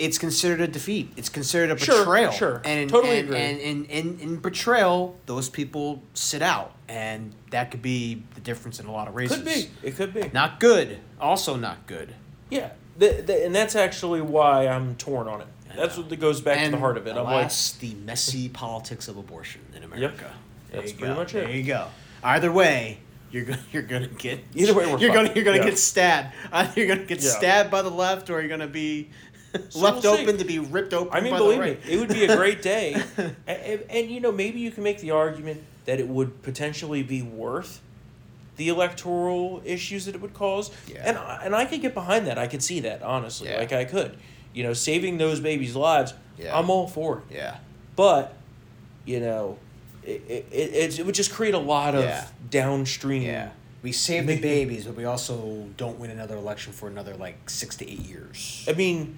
it's 0.00 0.18
considered 0.18 0.60
a 0.60 0.66
defeat 0.66 1.12
it's 1.16 1.28
considered 1.28 1.70
a 1.70 1.74
betrayal 1.74 2.32
sure. 2.32 2.60
and 2.64 2.90
Totally 2.90 3.18
and, 3.20 3.28
agree. 3.28 3.38
and, 3.40 3.60
and, 3.60 3.90
and 3.90 4.20
in 4.20 4.36
betrayal 4.38 5.16
those 5.26 5.48
people 5.48 6.02
sit 6.14 6.42
out 6.42 6.72
and 6.88 7.32
that 7.50 7.70
could 7.70 7.82
be 7.82 8.22
the 8.34 8.40
difference 8.40 8.80
in 8.80 8.86
a 8.86 8.92
lot 8.92 9.06
of 9.08 9.14
races 9.14 9.36
Could 9.36 9.44
be. 9.46 9.70
It 9.82 9.96
could 9.96 10.12
be. 10.14 10.30
not 10.32 10.58
good 10.58 10.98
also 11.20 11.54
not 11.56 11.86
good 11.86 12.14
Yeah. 12.48 12.70
The, 12.98 13.22
the, 13.24 13.46
and 13.46 13.54
that's 13.54 13.76
actually 13.76 14.20
why 14.20 14.66
I'm 14.66 14.94
torn 14.96 15.26
on 15.28 15.40
it. 15.40 15.46
That's 15.76 15.96
what 15.96 16.08
that 16.10 16.20
goes 16.20 16.40
back 16.42 16.62
to 16.64 16.70
the 16.70 16.76
heart 16.78 16.96
of 16.98 17.06
it. 17.06 17.16
I'm 17.16 17.24
like, 17.24 17.50
the 17.78 17.94
messy 17.94 18.48
politics 18.62 19.08
of 19.08 19.16
abortion 19.16 19.62
in 19.74 19.84
America. 19.84 20.32
There 20.70 20.80
That's 20.80 20.92
pretty 20.92 21.14
go. 21.14 21.20
much 21.20 21.34
it. 21.34 21.46
There 21.46 21.56
you 21.56 21.62
go. 21.62 21.86
Either 22.22 22.52
way, 22.52 22.98
you're 23.30 23.44
gonna 23.44 23.62
you're 23.72 23.82
gonna 23.82 24.08
get 24.08 24.40
Either 24.54 24.74
way, 24.74 24.86
we're 24.92 24.98
you're 24.98 25.14
gonna 25.14 25.32
you're 25.34 25.44
gonna 25.44 25.58
Yeah. 25.58 25.64
get 25.64 25.78
stabbed. 25.78 26.34
Either 26.52 26.72
you're 26.76 26.88
gonna 26.94 27.06
get 27.06 27.22
Yeah. 27.22 27.30
stabbed 27.30 27.70
by 27.70 27.80
the 27.82 27.90
left, 27.90 28.28
or 28.28 28.40
you're 28.40 28.48
gonna 28.50 28.66
be 28.66 29.08
left 29.74 29.74
we'll 29.74 30.00
see. 30.16 30.22
open 30.22 30.38
to 30.38 30.44
be 30.44 30.58
ripped 30.58 30.92
open. 30.94 31.12
I 31.12 31.20
mean, 31.20 31.34
believe 31.36 31.58
the 31.58 31.64
me, 31.88 31.92
it 31.94 31.98
would 31.98 32.08
be 32.08 32.24
a 32.24 32.36
great 32.36 32.62
day. 32.74 32.94
and, 33.16 33.36
and, 33.46 33.84
and, 33.90 34.10
you 34.10 34.20
know, 34.20 34.32
maybe 34.32 34.60
you 34.60 34.70
can 34.70 34.84
make 34.84 35.00
the 35.00 35.10
argument 35.10 35.62
that 35.86 35.98
it 36.00 36.08
would 36.08 36.42
potentially 36.42 37.02
be 37.02 37.22
worth 37.22 37.80
the 38.56 38.68
electoral 38.68 39.62
issues 39.64 40.04
that 40.06 40.14
it 40.14 40.20
would 40.20 40.34
cause. 40.34 40.70
Yeah. 40.86 41.02
And 41.04 41.16
I- 41.18 41.40
and 41.44 41.54
I 41.54 41.64
could 41.64 41.80
get 41.80 41.94
behind 41.94 42.26
that. 42.26 42.38
I 42.38 42.46
could 42.46 42.62
see 42.62 42.80
that 42.80 43.02
honestly. 43.02 43.48
Yeah. 43.48 43.58
Like 43.58 43.72
I 43.72 43.84
could, 43.84 44.16
you 44.52 44.62
know, 44.62 44.72
saving 44.74 45.18
those 45.18 45.40
babies' 45.40 45.74
lives. 45.74 46.12
Yeah. 46.38 46.56
I'm 46.58 46.68
all 46.70 46.86
for 46.86 47.18
it. 47.28 47.34
Yeah. 47.34 47.56
But, 47.96 48.34
you 49.06 49.20
know, 49.20 49.58
it 50.04 50.22
it, 50.28 50.46
it, 50.52 50.98
it 51.00 51.06
would 51.06 51.14
just 51.14 51.32
create 51.32 51.54
a 51.54 51.58
lot 51.58 51.94
of 51.94 52.04
Yeah. 52.04 52.26
downstream. 52.50 53.22
Yeah. 53.22 53.50
We 53.82 53.92
save 53.92 54.26
the 54.26 54.38
babies, 54.38 54.84
but 54.84 54.94
we 54.94 55.06
also 55.06 55.66
don't 55.78 55.98
win 55.98 56.10
another 56.10 56.36
election 56.36 56.74
for 56.74 56.86
another 56.86 57.14
like 57.14 57.48
six 57.48 57.76
to 57.76 57.90
eight 57.90 58.00
years. 58.00 58.66
I 58.68 58.74
mean, 58.74 59.16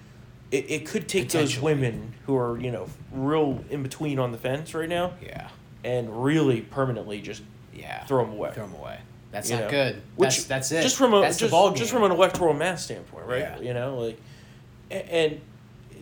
it, 0.52 0.70
it 0.70 0.86
could 0.86 1.08
take 1.08 1.30
those 1.30 1.58
women 1.58 2.14
who 2.26 2.36
are 2.36 2.60
you 2.60 2.70
know 2.70 2.86
real 3.10 3.64
in 3.70 3.82
between 3.82 4.18
on 4.20 4.30
the 4.30 4.38
fence 4.38 4.74
right 4.74 4.88
now 4.88 5.14
Yeah. 5.20 5.48
and 5.82 6.22
really 6.22 6.60
permanently 6.60 7.20
just 7.20 7.42
Yeah. 7.74 8.04
throw 8.04 8.24
them 8.24 8.34
away. 8.34 8.52
Throw 8.54 8.66
them 8.66 8.76
away. 8.76 8.98
That's 9.32 9.50
you 9.50 9.56
not 9.56 9.64
know? 9.64 9.70
good. 9.70 10.02
Which 10.16 10.46
that's 10.46 10.68
that's 10.68 10.72
it. 10.72 10.82
Just 10.82 10.96
from 10.96 11.14
a 11.14 11.22
that's 11.22 11.38
just, 11.38 11.52
just 11.76 11.90
from 11.90 12.04
an 12.04 12.12
electoral 12.12 12.52
mass 12.54 12.84
standpoint, 12.84 13.26
right? 13.26 13.40
Yeah. 13.40 13.60
You 13.60 13.74
know, 13.74 13.98
like, 13.98 14.20
and 14.90 15.40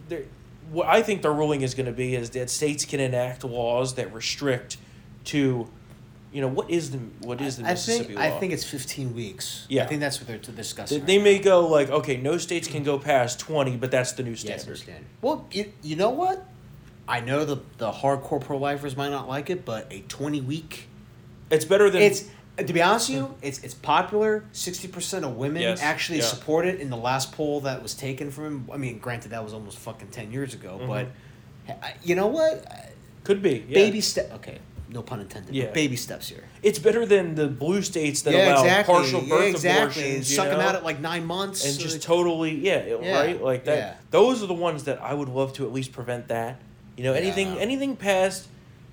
there, 0.09 0.24
what 0.72 0.88
I 0.88 1.01
think 1.03 1.22
the 1.22 1.30
ruling 1.30 1.62
is 1.62 1.74
going 1.74 1.86
to 1.86 1.92
be 1.92 2.16
is 2.16 2.30
that 2.30 2.51
states 2.51 2.84
can 2.84 2.98
enact 2.98 3.44
laws 3.44 3.94
that 3.94 4.12
restrict 4.12 4.78
to, 5.26 5.68
you 6.33 6.41
know, 6.41 6.49
what 6.49 6.70
is 6.70 6.91
the 6.93 6.99
what 7.20 7.41
is 7.41 7.57
the 7.57 7.64
I 7.66 7.70
Mississippi 7.70 8.05
think 8.05 8.18
law? 8.18 8.24
I 8.24 8.31
think 8.39 8.53
it's 8.53 8.64
fifteen 8.64 9.14
weeks. 9.14 9.66
Yeah. 9.68 9.83
I 9.85 9.87
think 9.87 10.01
that's 10.01 10.18
what 10.18 10.28
they're 10.28 10.39
to 10.39 10.51
they, 10.53 10.57
discussing. 10.57 11.05
they 11.05 11.16
right 11.18 11.24
may 11.24 11.39
go 11.39 11.66
like, 11.66 11.91
okay, 11.91 12.16
no 12.16 12.39
states 12.39 12.68
can 12.68 12.83
go 12.85 12.99
past 12.99 13.41
twenty, 13.41 13.76
but 13.76 13.91
that's 13.91 14.12
the 14.12 14.22
new 14.22 14.37
standard. 14.37 14.53
Yes, 14.55 14.62
standard. 14.62 14.95
understand. 14.97 15.05
Well, 15.22 15.47
you, 15.53 15.72
you 15.83 15.97
know 15.97 16.11
what? 16.11 16.47
I 17.09 17.20
know 17.20 17.45
the 17.45 17.57
the 17.78 17.91
hardcore 17.91 18.41
pro 18.41 18.57
lifers 18.59 18.97
might 18.97 19.09
not 19.11 19.28
like 19.28 19.51
it, 19.51 19.64
but 19.64 19.87
a 19.91 20.01
twenty 20.03 20.41
week. 20.41 20.87
It's 21.51 21.64
better 21.64 21.91
than 21.91 22.03
It's 22.03 22.28
to 22.59 22.72
be 22.72 22.83
honest 22.83 23.09
with 23.09 23.18
you, 23.18 23.35
it's 23.43 23.59
it's 23.64 23.74
popular. 23.74 24.45
Sixty 24.53 24.87
percent 24.87 25.24
of 25.24 25.37
women 25.37 25.62
Yes, 25.62 25.83
actually 25.83 26.18
yeah. 26.18 26.24
support 26.26 26.66
it 26.66 26.78
in 26.78 26.91
the 26.91 26.97
last 26.97 27.33
poll 27.33 27.61
that 27.62 27.83
was 27.83 27.95
taken 27.95 28.31
from 28.31 28.45
him. 28.45 28.68
I 28.72 28.76
mean, 28.76 28.99
granted 28.99 29.31
that 29.31 29.43
was 29.43 29.53
almost 29.53 29.78
fucking 29.78 30.09
ten 30.09 30.31
years 30.31 30.55
ago, 30.55 30.78
Mm-hmm. 30.81 30.89
but 30.89 31.09
you 32.05 32.14
know 32.14 32.28
what? 32.28 32.64
could 33.24 33.43
be 33.43 33.64
yeah. 33.68 33.74
Baby 33.74 34.01
step. 34.01 34.33
Okay, 34.37 34.59
no 34.93 35.03
pun 35.03 35.20
intended. 35.20 35.55
Yeah. 35.55 35.66
But 35.66 35.74
baby 35.74 35.97
steps 35.97 36.28
here. 36.28 36.45
It's 36.62 36.78
better 36.78 37.07
than 37.07 37.34
the 37.34 37.47
blue 37.49 37.80
states 37.82 38.22
that 38.22 38.34
yeah, 38.34 38.53
allow 38.53 38.62
exactly. 38.64 38.95
partial 38.95 39.20
birth 39.22 39.41
yeah, 39.43 39.51
exactly. 39.51 40.03
abortions. 40.03 40.30
you 40.30 40.36
Suck 40.36 40.49
them 40.49 40.61
out 40.61 40.74
at 40.74 40.84
like 40.84 41.01
nine 41.01 41.24
months 41.24 41.64
and 41.64 41.74
so 41.74 41.80
just 41.80 41.95
that- 41.97 42.03
totally 42.03 42.55
yeah, 42.57 42.84
Yeah, 43.01 43.20
right 43.20 43.43
like 43.43 43.64
that 43.64 43.78
yeah. 43.78 43.95
those 44.11 44.43
are 44.43 44.47
the 44.47 44.55
ones 44.55 44.84
that 44.84 45.01
i 45.01 45.14
would 45.14 45.28
love 45.28 45.53
to 45.55 45.64
at 45.66 45.72
least 45.72 45.93
prevent 45.93 46.28
that 46.28 46.59
you 46.97 47.05
know 47.05 47.12
anything 47.14 47.55
Yeah. 47.55 47.61
anything 47.61 47.97
past 47.97 48.49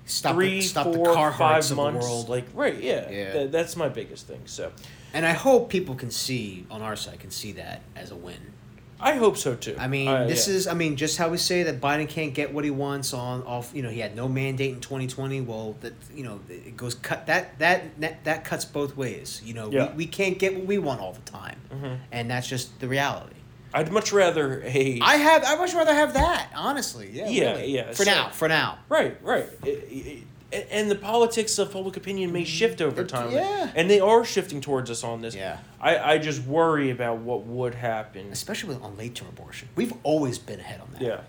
stop 0.05 0.35
three 0.35 0.59
the, 0.59 0.67
stop 0.67 0.85
four, 0.85 1.07
the 1.07 1.13
Carharts 1.15 1.37
five 1.37 1.63
of 1.63 1.69
the 1.69 1.75
months 1.75 2.05
world. 2.05 2.29
like 2.29 2.45
right 2.53 2.81
yeah, 2.81 3.09
Yeah. 3.09 3.33
Th- 3.33 3.51
that's 3.51 3.75
my 3.75 3.89
biggest 3.89 4.27
thing 4.27 4.41
so 4.45 4.71
And 5.13 5.25
I 5.25 5.33
hope 5.33 5.69
people 5.69 5.95
can 5.95 6.11
see 6.11 6.65
on 6.69 6.81
our 6.81 6.95
side 6.95 7.19
can 7.19 7.31
see 7.31 7.53
that 7.53 7.81
as 7.95 8.11
a 8.11 8.15
win. 8.15 8.53
I 8.99 9.13
hope 9.15 9.37
so 9.37 9.55
too 9.55 9.75
I 9.79 9.87
mean, 9.87 10.07
Uh, 10.07 10.25
this 10.27 10.47
yeah. 10.47 10.55
is 10.55 10.67
I 10.67 10.73
mean, 10.73 10.95
just 10.95 11.17
how 11.17 11.29
we 11.29 11.37
say 11.37 11.63
that 11.63 11.79
Biden 11.79 12.09
can't 12.09 12.33
get 12.33 12.53
what 12.53 12.63
he 12.63 12.71
wants 12.71 13.13
on 13.13 13.43
off. 13.43 13.71
You 13.75 13.83
know, 13.83 13.89
he 13.89 13.99
had 13.99 14.15
no 14.15 14.27
mandate 14.27 14.73
in 14.73 14.81
twenty 14.81 15.07
twenty. 15.07 15.39
Well, 15.41 15.75
that 15.81 15.93
you 16.15 16.23
know, 16.23 16.39
it 16.49 16.75
goes 16.75 16.95
cut 16.95 17.27
that 17.27 17.59
that 17.59 17.99
that, 18.01 18.23
that 18.23 18.43
cuts 18.43 18.65
both 18.65 18.97
ways. 18.97 19.41
You 19.45 19.53
know, 19.53 19.71
Yeah. 19.71 19.91
we, 19.91 19.97
we 19.97 20.05
can't 20.07 20.37
get 20.39 20.55
what 20.55 20.65
we 20.65 20.77
want 20.79 20.99
all 21.01 21.13
the 21.13 21.29
time, 21.31 21.59
Mhm. 21.73 21.97
and 22.11 22.31
that's 22.31 22.47
just 22.47 22.79
the 22.79 22.87
reality. 22.87 23.35
I'd 23.73 23.91
much 23.91 24.11
rather 24.13 24.63
a 24.65 24.99
I 25.01 25.15
have. 25.17 25.43
I 25.45 25.55
much 25.55 25.73
rather 25.75 25.93
have 25.93 26.13
that. 26.13 26.47
Honestly, 26.55 27.09
yeah. 27.13 27.27
Yeah, 27.29 27.51
really. 27.51 27.71
yeah, 27.75 27.91
For 27.91 28.05
so- 28.05 28.11
now. 28.11 28.29
For 28.29 28.47
now. 28.47 28.79
right, 28.89 29.15
right. 29.21 29.45
I- 29.63 29.69
I- 29.69 30.23
I- 30.53 30.65
and 30.71 30.89
the 30.89 30.95
politics 30.95 31.57
of 31.59 31.71
public 31.71 31.97
opinion 31.97 32.31
may 32.31 32.43
shift 32.45 32.81
over 32.81 33.01
It- 33.01 33.09
time. 33.09 33.31
yeah. 33.31 33.69
and 33.75 33.89
they 33.89 33.99
are 33.99 34.23
shifting 34.23 34.61
towards 34.61 34.89
us 34.89 35.03
on 35.03 35.21
this. 35.21 35.35
Yeah. 35.35 35.57
I, 35.81 35.97
I 36.13 36.17
just 36.17 36.43
worry 36.43 36.89
about 36.89 37.17
what 37.19 37.45
would 37.45 37.75
happen. 37.75 38.31
Especially 38.31 38.73
with, 38.73 38.83
on 38.83 38.97
late 38.97 39.15
term 39.15 39.27
abortion, 39.29 39.67
we've 39.75 39.93
always 40.03 40.39
been 40.39 40.59
ahead 40.59 40.79
on 40.81 40.89
that. 40.93 41.01
Yeah. 41.01 41.19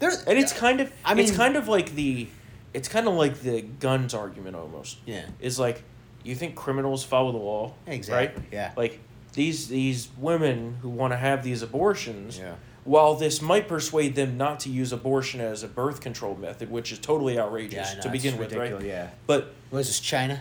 There's 0.00 0.22
And 0.24 0.38
it's 0.38 0.52
kind 0.52 0.80
of 0.80 0.92
I 1.04 1.14
mean, 1.14 1.24
it's 1.26 1.36
kind 1.36 1.56
of 1.56 1.68
like 1.68 1.94
the 1.94 2.28
it's 2.74 2.88
kind 2.88 3.08
of 3.08 3.14
like 3.14 3.40
the 3.40 3.62
guns 3.62 4.14
argument 4.14 4.54
almost. 4.56 4.98
Yeah. 5.06 5.26
Is 5.40 5.58
like 5.58 5.82
you 6.24 6.34
think 6.34 6.54
criminals 6.56 7.04
follow 7.04 7.32
the 7.32 7.38
law? 7.38 7.72
Exactly, 7.86 8.42
Right? 8.42 8.48
yeah. 8.52 8.72
Like 8.76 9.00
these 9.34 9.68
these 9.68 10.08
women 10.18 10.76
who 10.82 10.88
want 10.88 11.12
to 11.12 11.16
have 11.16 11.42
these 11.44 11.62
abortions. 11.62 12.38
Yeah. 12.38 12.54
While 12.88 13.16
this 13.16 13.42
might 13.42 13.68
persuade 13.68 14.14
them 14.14 14.38
not 14.38 14.60
to 14.60 14.70
use 14.70 14.94
abortion 14.94 15.42
as 15.42 15.62
a 15.62 15.68
birth 15.68 16.00
control 16.00 16.34
method, 16.36 16.70
which 16.70 16.90
is 16.90 16.98
totally 16.98 17.38
outrageous 17.38 17.90
Yeah, 17.90 17.94
know, 17.96 18.00
to 18.00 18.08
begin 18.08 18.38
with, 18.38 18.54
right? 18.54 18.80
yeah. 18.82 19.10
But 19.26 19.52
What 19.68 19.80
is 19.80 19.88
this 19.88 20.00
China? 20.00 20.40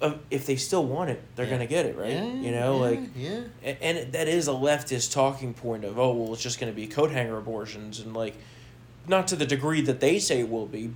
uh, 0.00 0.14
if 0.30 0.46
they 0.46 0.56
still 0.56 0.86
want 0.86 1.10
it, 1.10 1.20
they're 1.36 1.44
Yeah. 1.44 1.50
gonna 1.52 1.66
get 1.66 1.84
it, 1.84 1.94
right? 1.98 2.12
Yeah, 2.12 2.24
you 2.24 2.50
know, 2.50 2.76
yeah, 2.76 2.80
like 2.80 3.00
yeah. 3.14 3.40
a- 3.62 3.82
and 3.84 4.10
that 4.14 4.26
is 4.26 4.48
a 4.48 4.52
leftist 4.52 5.12
talking 5.12 5.52
point 5.52 5.84
of 5.84 5.98
oh 5.98 6.12
well, 6.14 6.32
it's 6.32 6.42
just 6.42 6.58
gonna 6.58 6.72
be 6.72 6.86
coat 6.86 7.10
hanger 7.10 7.36
abortions 7.36 8.00
and 8.00 8.14
like, 8.14 8.36
not 9.06 9.28
to 9.28 9.36
the 9.36 9.44
degree 9.46 9.82
that 9.82 10.00
they 10.00 10.18
say 10.18 10.40
it 10.40 10.48
will 10.48 10.64
be, 10.66 10.92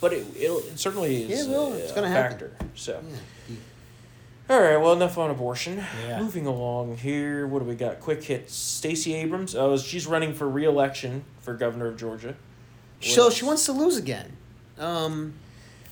but 0.00 0.12
it 0.12 0.26
it'll, 0.36 0.58
it 0.58 0.78
certainly 0.80 1.22
is. 1.22 1.30
Yeah, 1.30 1.44
it 1.44 1.48
will. 1.48 1.72
It's 1.74 1.92
a 1.92 1.94
gonna 1.94 2.08
happen. 2.08 2.30
factor. 2.38 2.52
So. 2.74 3.00
All 4.50 4.60
right, 4.60 4.76
well, 4.76 4.92
enough 4.92 5.16
on 5.16 5.30
abortion. 5.30 5.82
Yeah. 6.06 6.20
Moving 6.20 6.46
along 6.46 6.98
here, 6.98 7.46
what 7.46 7.60
do 7.60 7.64
we 7.64 7.74
got? 7.74 8.00
Quick 8.00 8.22
hits. 8.22 8.54
Stacey 8.54 9.14
Abrams. 9.14 9.54
Oh, 9.54 9.76
she's 9.78 10.06
running 10.06 10.34
for 10.34 10.46
re-election 10.48 11.24
for 11.40 11.54
governor 11.54 11.86
of 11.86 11.96
Georgia. 11.96 12.34
So 13.00 13.30
she 13.30 13.44
wants 13.46 13.64
to 13.66 13.72
lose 13.72 13.96
again, 13.96 14.36
um, 14.78 15.32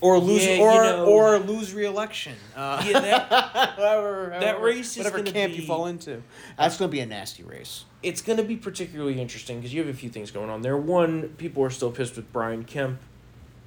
or 0.02 0.18
lose, 0.18 0.44
Yeah, 0.44 0.54
you 0.56 0.62
or 0.62 0.82
know- 0.82 1.04
or 1.06 1.38
lose 1.38 1.72
re-election. 1.72 2.34
Uh, 2.54 2.82
Yeah, 2.86 3.00
that, 3.00 3.30
That 3.30 3.78
however- 3.78 4.60
race 4.62 4.96
is 4.98 5.04
whatever 5.04 5.22
camp 5.22 5.54
you 5.56 5.62
fall 5.66 5.86
into. 5.86 6.22
That's 6.58 6.76
going 6.76 6.90
to 6.90 6.92
be 6.92 7.00
a 7.00 7.06
nasty 7.06 7.42
race. 7.44 7.84
it's 8.02 8.20
going 8.20 8.36
to 8.36 8.42
be 8.44 8.56
particularly 8.56 9.20
interesting 9.20 9.58
because 9.60 9.72
you 9.72 9.80
have 9.80 9.88
a 9.94 9.96
few 9.96 10.10
things 10.10 10.30
going 10.30 10.50
on 10.50 10.60
there. 10.62 10.76
One, 10.76 11.28
people 11.38 11.62
are 11.64 11.70
still 11.70 11.90
pissed 11.90 12.16
with 12.16 12.30
Brian 12.32 12.64
Kemp, 12.64 12.98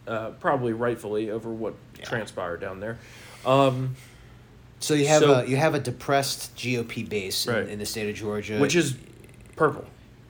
uh, 0.07 0.31
probably 0.31 0.73
rightfully 0.73 1.31
over 1.31 1.49
what 1.49 1.73
Yeah. 1.97 2.05
transpired 2.05 2.61
down 2.61 2.79
there. 2.81 2.97
Um, 3.45 3.95
So 4.79 4.93
you 4.93 5.07
have 5.07 5.21
So- 5.21 5.33
a 5.33 5.45
you 5.45 5.55
have 5.57 5.73
a 5.75 5.79
depressed 5.79 6.55
GOP 6.55 7.03
base 7.07 7.47
in, 7.47 7.53
Right. 7.53 7.67
in 7.67 7.79
the 7.79 7.85
state 7.85 8.09
of 8.09 8.15
Georgia, 8.15 8.59
which 8.59 8.75
is 8.75 8.95
purple. 9.55 9.85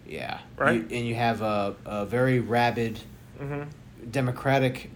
yeah, 0.07 0.39
Right. 0.57 0.75
You- 0.89 0.97
and 0.97 1.07
you 1.07 1.15
have 1.15 1.41
a, 1.41 1.75
a 1.85 2.05
very 2.05 2.39
rabid 2.39 2.99
Mm-hmm. 3.41 3.63
Democratic, 4.11 4.89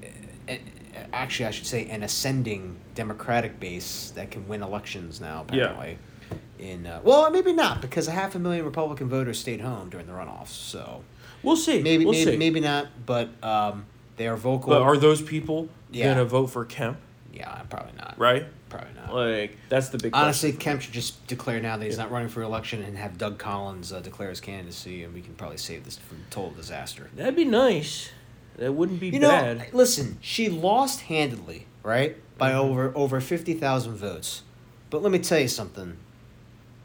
actually 1.11 1.45
I 1.47 1.51
should 1.51 1.65
say 1.65 1.87
an 1.89 2.03
ascending 2.03 2.77
Democratic 2.95 3.59
base 3.59 4.11
that 4.15 4.31
can 4.31 4.47
win 4.47 4.61
elections 4.63 5.19
now. 5.19 5.45
Yeah. 5.51 5.93
In 6.59 6.85
uh, 6.85 6.99
well 7.03 7.29
maybe 7.31 7.51
not 7.53 7.81
because 7.81 8.07
a 8.07 8.11
half 8.11 8.35
a 8.35 8.39
million 8.39 8.63
Republican 8.65 9.09
voters 9.09 9.39
stayed 9.39 9.61
home 9.61 9.89
during 9.89 10.05
the 10.07 10.13
runoffs. 10.13 10.49
So 10.49 11.01
We'll 11.43 11.55
see. 11.55 11.81
maybe 11.81 12.05
we'll 12.05 12.13
maybe 12.13 12.31
see. 12.31 12.37
maybe 12.37 12.59
not, 12.59 12.87
but 13.05 13.29
um, 13.43 13.85
they 14.17 14.27
are 14.27 14.35
vocal. 14.37 14.69
But 14.69 14.81
are 14.81 14.97
those 14.97 15.21
people 15.21 15.69
Yeah. 15.91 16.05
going 16.05 16.17
to 16.17 16.25
vote 16.25 16.47
for 16.47 16.65
Kemp? 16.65 16.97
yeah, 17.33 17.61
probably 17.69 17.93
not. 17.97 18.15
Right? 18.17 18.45
Probably 18.69 18.89
not. 18.95 19.13
Like 19.13 19.57
that's 19.69 19.89
the 19.89 19.97
big. 19.97 20.15
Honestly, 20.15 20.51
Kemp 20.51 20.81
should 20.81 20.93
just 20.93 21.25
declare 21.27 21.59
now 21.59 21.75
that 21.77 21.85
he's 21.85 21.97
not 21.97 22.11
running 22.11 22.29
for 22.29 22.41
election 22.43 22.83
and 22.83 22.97
have 22.97 23.17
Doug 23.17 23.37
Collins 23.39 23.91
uh, 23.91 23.99
declare 23.99 24.29
his 24.29 24.39
candidacy, 24.39 25.03
and 25.03 25.13
we 25.13 25.21
can 25.21 25.33
probably 25.33 25.57
save 25.57 25.85
this 25.85 25.97
from 25.97 26.17
total 26.29 26.51
disaster. 26.51 27.09
that'd 27.15 27.35
be 27.35 27.45
nice. 27.45 28.11
That 28.57 28.73
wouldn't 28.73 28.99
be 28.99 29.07
You 29.09 29.19
know, 29.19 29.29
bad. 29.29 29.73
listen, 29.73 30.17
she 30.21 30.49
lost 30.49 31.01
handedly, 31.01 31.65
right, 31.81 32.17
by 32.37 32.51
Mm-hmm. 32.51 32.59
over 32.59 32.91
over 32.95 33.21
fifty 33.21 33.53
thousand 33.53 33.95
votes. 33.95 34.43
But 34.89 35.01
let 35.01 35.11
me 35.11 35.19
tell 35.19 35.39
you 35.39 35.47
something. 35.47 35.97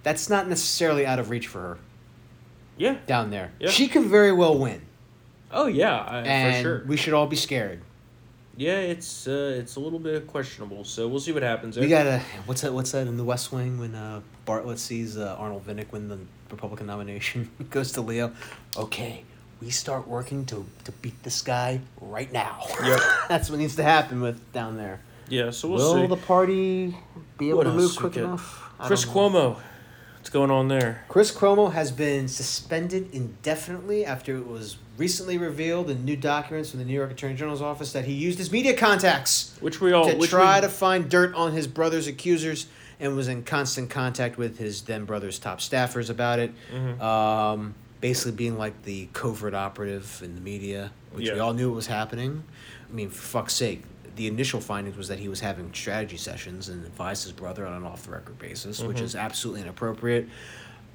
That's 0.02 0.28
not 0.30 0.48
necessarily 0.48 1.04
out 1.06 1.18
of 1.18 1.30
reach 1.30 1.46
for 1.46 1.60
her 1.60 1.78
yeah. 2.76 2.96
down 3.06 3.30
there. 3.30 3.52
Yeah. 3.58 3.70
She 3.70 3.88
could 3.88 4.04
very 4.04 4.32
well 4.32 4.56
win, 4.58 4.82
Oh 5.50 5.66
yeah, 5.66 5.96
I, 5.98 6.18
and 6.20 6.56
for 6.56 6.62
sure. 6.62 6.84
we 6.86 6.96
should 6.96 7.12
all 7.14 7.26
be 7.26 7.36
scared. 7.36 7.80
Yeah, 8.56 8.78
it's 8.78 9.26
uh, 9.26 9.56
it's 9.58 9.76
a 9.76 9.80
little 9.80 9.98
bit 9.98 10.26
questionable. 10.26 10.84
So 10.84 11.08
we'll 11.08 11.20
see 11.20 11.32
what 11.32 11.42
happens. 11.42 11.76
We 11.76 11.88
gotta 11.88 12.20
what's 12.46 12.60
that? 12.62 12.72
What's 12.72 12.92
that 12.92 13.06
in 13.06 13.16
the 13.16 13.24
West 13.24 13.52
Wing 13.52 13.78
when 13.78 13.94
uh, 13.94 14.20
Bartlett 14.44 14.78
sees 14.78 15.16
uh, 15.16 15.36
Arnold 15.38 15.66
Vinick 15.66 15.90
win 15.92 16.08
the 16.08 16.18
Republican 16.50 16.86
nomination? 16.86 17.50
Goes 17.70 17.92
to 17.92 18.00
Leo. 18.00 18.32
Okay, 18.76 19.24
we 19.60 19.70
start 19.70 20.06
working 20.06 20.44
to 20.46 20.64
to 20.84 20.92
beat 20.92 21.20
this 21.24 21.42
guy 21.42 21.80
right 22.00 22.32
now. 22.32 22.62
Yep. 22.82 23.00
That's 23.28 23.50
what 23.50 23.58
needs 23.58 23.76
to 23.76 23.82
happen 23.82 24.20
with 24.20 24.52
down 24.52 24.76
there. 24.76 25.00
Yeah, 25.28 25.50
so 25.50 25.68
we'll 25.68 25.78
Will 25.78 26.02
see. 26.02 26.06
the 26.06 26.16
party 26.16 26.96
be 27.38 27.48
able 27.48 27.58
What 27.58 27.64
to 27.64 27.72
move 27.72 27.96
quick 27.96 28.16
enough? 28.18 28.70
Chris 28.78 29.04
don't 29.04 29.14
know. 29.14 29.30
Cuomo, 29.30 29.60
what's 30.24 30.32
going 30.32 30.50
on 30.50 30.68
there? 30.68 31.04
Chris 31.06 31.30
Cuomo 31.30 31.70
has 31.74 31.92
been 31.92 32.28
suspended 32.28 33.10
indefinitely 33.12 34.06
after 34.06 34.34
it 34.34 34.46
was 34.46 34.78
recently 34.96 35.36
revealed 35.36 35.90
in 35.90 36.02
new 36.02 36.16
documents 36.16 36.70
from 36.70 36.78
the 36.78 36.86
New 36.86 36.94
York 36.94 37.10
Attorney 37.10 37.34
General's 37.34 37.60
office 37.60 37.92
that 37.92 38.06
he 38.06 38.14
used 38.14 38.38
his 38.38 38.50
media 38.50 38.74
contacts 38.74 39.54
Which 39.60 39.82
we 39.82 39.92
all 39.92 40.08
to 40.08 40.16
which 40.16 40.30
try 40.30 40.60
we, 40.60 40.60
to 40.62 40.70
find 40.70 41.10
dirt 41.10 41.34
on 41.34 41.52
his 41.52 41.66
brother's 41.66 42.06
accusers 42.06 42.68
and 42.98 43.14
was 43.14 43.28
in 43.28 43.42
constant 43.42 43.90
contact 43.90 44.38
with 44.38 44.56
his 44.56 44.80
then 44.80 45.04
brother's 45.04 45.38
top 45.38 45.58
staffers 45.58 46.08
about 46.08 46.38
it. 46.38 46.54
Mm-hmm. 46.72 47.02
Um, 47.02 47.74
basically, 48.00 48.32
being 48.32 48.56
like 48.56 48.84
the 48.84 49.10
covert 49.12 49.52
operative 49.52 50.22
in 50.24 50.36
the 50.36 50.40
media, 50.40 50.90
which 51.12 51.30
we 51.30 51.38
all 51.38 51.52
knew 51.52 51.70
was 51.70 51.88
happening. 51.88 52.44
I 52.88 52.94
mean, 52.94 53.10
for 53.10 53.20
fuck's 53.20 53.52
sake. 53.52 53.82
The 54.16 54.26
initial 54.28 54.60
findings 54.60 54.96
was 54.96 55.08
that 55.08 55.18
he 55.18 55.28
was 55.28 55.40
having 55.40 55.72
strategy 55.74 56.16
sessions 56.16 56.68
and 56.68 56.84
advised 56.86 57.24
his 57.24 57.32
brother 57.32 57.66
on 57.66 57.72
an 57.74 57.84
off 57.84 58.04
the 58.04 58.12
record 58.12 58.38
basis, 58.38 58.80
which 58.80 58.96
Mm-hmm. 58.98 59.04
is 59.06 59.16
absolutely 59.16 59.62
inappropriate. 59.62 60.28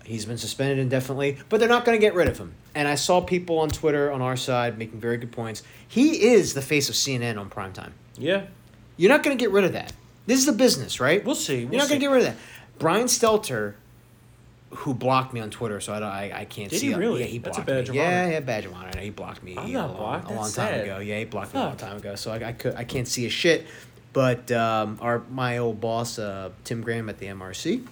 He's 0.06 0.26
been 0.26 0.38
suspended 0.38 0.80
indefinitely, 0.80 1.38
but 1.50 1.60
they're 1.60 1.70
not 1.70 1.86
going 1.86 1.98
to 2.00 2.02
get 2.02 2.14
rid 2.16 2.28
of 2.30 2.38
him. 2.38 2.54
And 2.74 2.88
I 2.88 2.96
saw 2.96 3.20
people 3.22 3.60
on 3.60 3.70
Twitter 3.70 4.12
on 4.12 4.22
our 4.22 4.38
side 4.38 4.78
making 4.78 5.00
very 5.00 5.18
good 5.18 5.32
points. 5.32 5.62
He 5.88 6.24
is 6.32 6.54
the 6.54 6.62
face 6.62 6.88
of 6.90 6.96
CNN 6.96 7.38
on 7.40 7.50
primetime. 7.50 7.92
Yeah, 8.18 8.44
You're 8.98 9.10
not 9.12 9.24
going 9.24 9.38
to 9.38 9.42
get 9.42 9.52
rid 9.52 9.66
of 9.66 9.74
that. 9.74 9.94
This 10.26 10.40
is 10.40 10.46
the 10.46 10.54
business, 10.54 11.00
right? 11.00 11.24
we'll 11.26 11.36
see. 11.36 11.60
You're 11.60 11.72
not 11.72 11.90
going 11.90 12.00
to 12.00 12.06
get 12.06 12.12
rid 12.12 12.20
of 12.26 12.34
that. 12.34 12.38
Brian 12.80 13.08
Stelter, 13.08 13.74
who 14.72 14.94
blocked 14.94 15.34
me 15.34 15.40
on 15.40 15.50
Twitter, 15.50 15.80
so 15.82 15.94
I, 15.94 16.00
don't- 16.00 16.10
I, 16.12 16.32
I 16.42 16.46
can't 16.46 16.70
Did 16.70 16.80
see 16.80 16.88
he 16.88 16.94
it. 16.94 16.98
really? 16.98 17.22
Yeah, 17.22 17.26
he 17.28 17.38
That's 17.40 17.58
a 17.58 17.62
blocked 17.62 17.68
badge 17.68 17.90
me. 17.90 17.90
of 17.90 17.96
yeah, 18.04 18.22
honor. 18.24 18.32
yeah, 18.32 18.40
badge 18.42 18.66
of 18.66 18.74
honor. 18.74 19.00
He 19.00 19.10
blocked 19.10 19.42
me. 19.44 19.58
I'm 19.58 19.66
a 19.68 19.72
not 19.72 19.88
long- 19.90 19.98
blocked. 19.98 20.26
A 20.26 20.34
long 20.34 20.44
time 20.44 20.50
sad. 20.52 20.82
ago. 20.84 21.00
Yeah, 21.00 21.20
he 21.20 21.26
blocked 21.26 21.54
me 21.54 21.60
a 21.60 21.64
long 21.64 21.78
time 21.78 21.98
ago. 21.98 22.16
So 22.16 22.32
I, 22.32 22.50
I 22.50 22.52
could 22.54 22.76
I 22.76 22.84
can't 22.84 23.08
see 23.08 23.26
a 23.26 23.30
shit. 23.30 23.66
But 24.14 24.52
um, 24.52 24.98
our 25.02 25.24
my 25.30 25.58
old 25.60 25.80
boss 25.82 26.18
uh, 26.20 26.50
Tim 26.64 26.82
Graham 26.82 27.10
at 27.10 27.18
the 27.20 27.28
MRC 27.28 27.86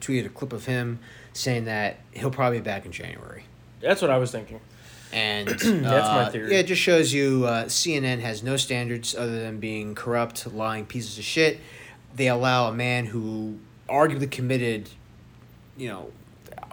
tweeted 0.00 0.26
a 0.26 0.28
clip 0.30 0.52
of 0.52 0.66
him 0.66 0.98
saying 1.32 1.64
that 1.66 1.96
he'll 2.12 2.30
probably 2.30 2.58
be 2.58 2.64
back 2.64 2.84
in 2.86 2.92
January. 2.92 3.44
That's 3.80 4.00
what 4.02 4.10
I 4.10 4.18
was 4.18 4.30
thinking. 4.30 4.60
And 5.12 5.48
That's 5.48 5.64
my 5.64 6.22
uh, 6.24 6.30
theory. 6.30 6.52
Yeah, 6.52 6.58
it 6.60 6.66
just 6.66 6.80
shows 6.82 7.12
you 7.12 7.44
uh, 7.46 7.64
CNN 7.66 8.20
has 8.20 8.42
no 8.42 8.56
standards 8.56 9.14
other 9.14 9.38
than 9.40 9.60
being 9.60 9.94
corrupt, 9.94 10.46
lying 10.52 10.86
pieces 10.86 11.18
of 11.18 11.24
shit. 11.24 11.58
They 12.14 12.28
allow 12.28 12.68
a 12.68 12.72
man 12.72 13.06
who 13.06 13.58
arguably 13.88 14.30
committed, 14.30 14.88
you 15.76 15.88
know, 15.88 16.10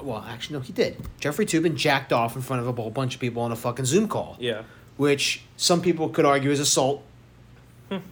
well, 0.04 0.26
actually, 0.28 0.58
no, 0.58 0.62
he 0.62 0.74
did. 0.74 0.98
Jeffrey 1.20 1.46
Toobin 1.46 1.76
jacked 1.76 2.12
off 2.14 2.36
in 2.36 2.42
front 2.42 2.62
of 2.62 2.68
a 2.68 2.72
whole 2.82 2.90
bunch 2.92 3.16
of 3.16 3.22
people 3.22 3.42
on 3.44 3.52
a 3.52 3.56
fucking 3.56 3.86
Zoom 3.86 4.08
call, 4.08 4.38
Yeah, 4.40 4.64
which 4.98 5.42
some 5.58 5.82
people 5.82 6.10
could 6.10 6.26
argue 6.26 6.52
is 6.52 6.60
assault, 6.60 7.04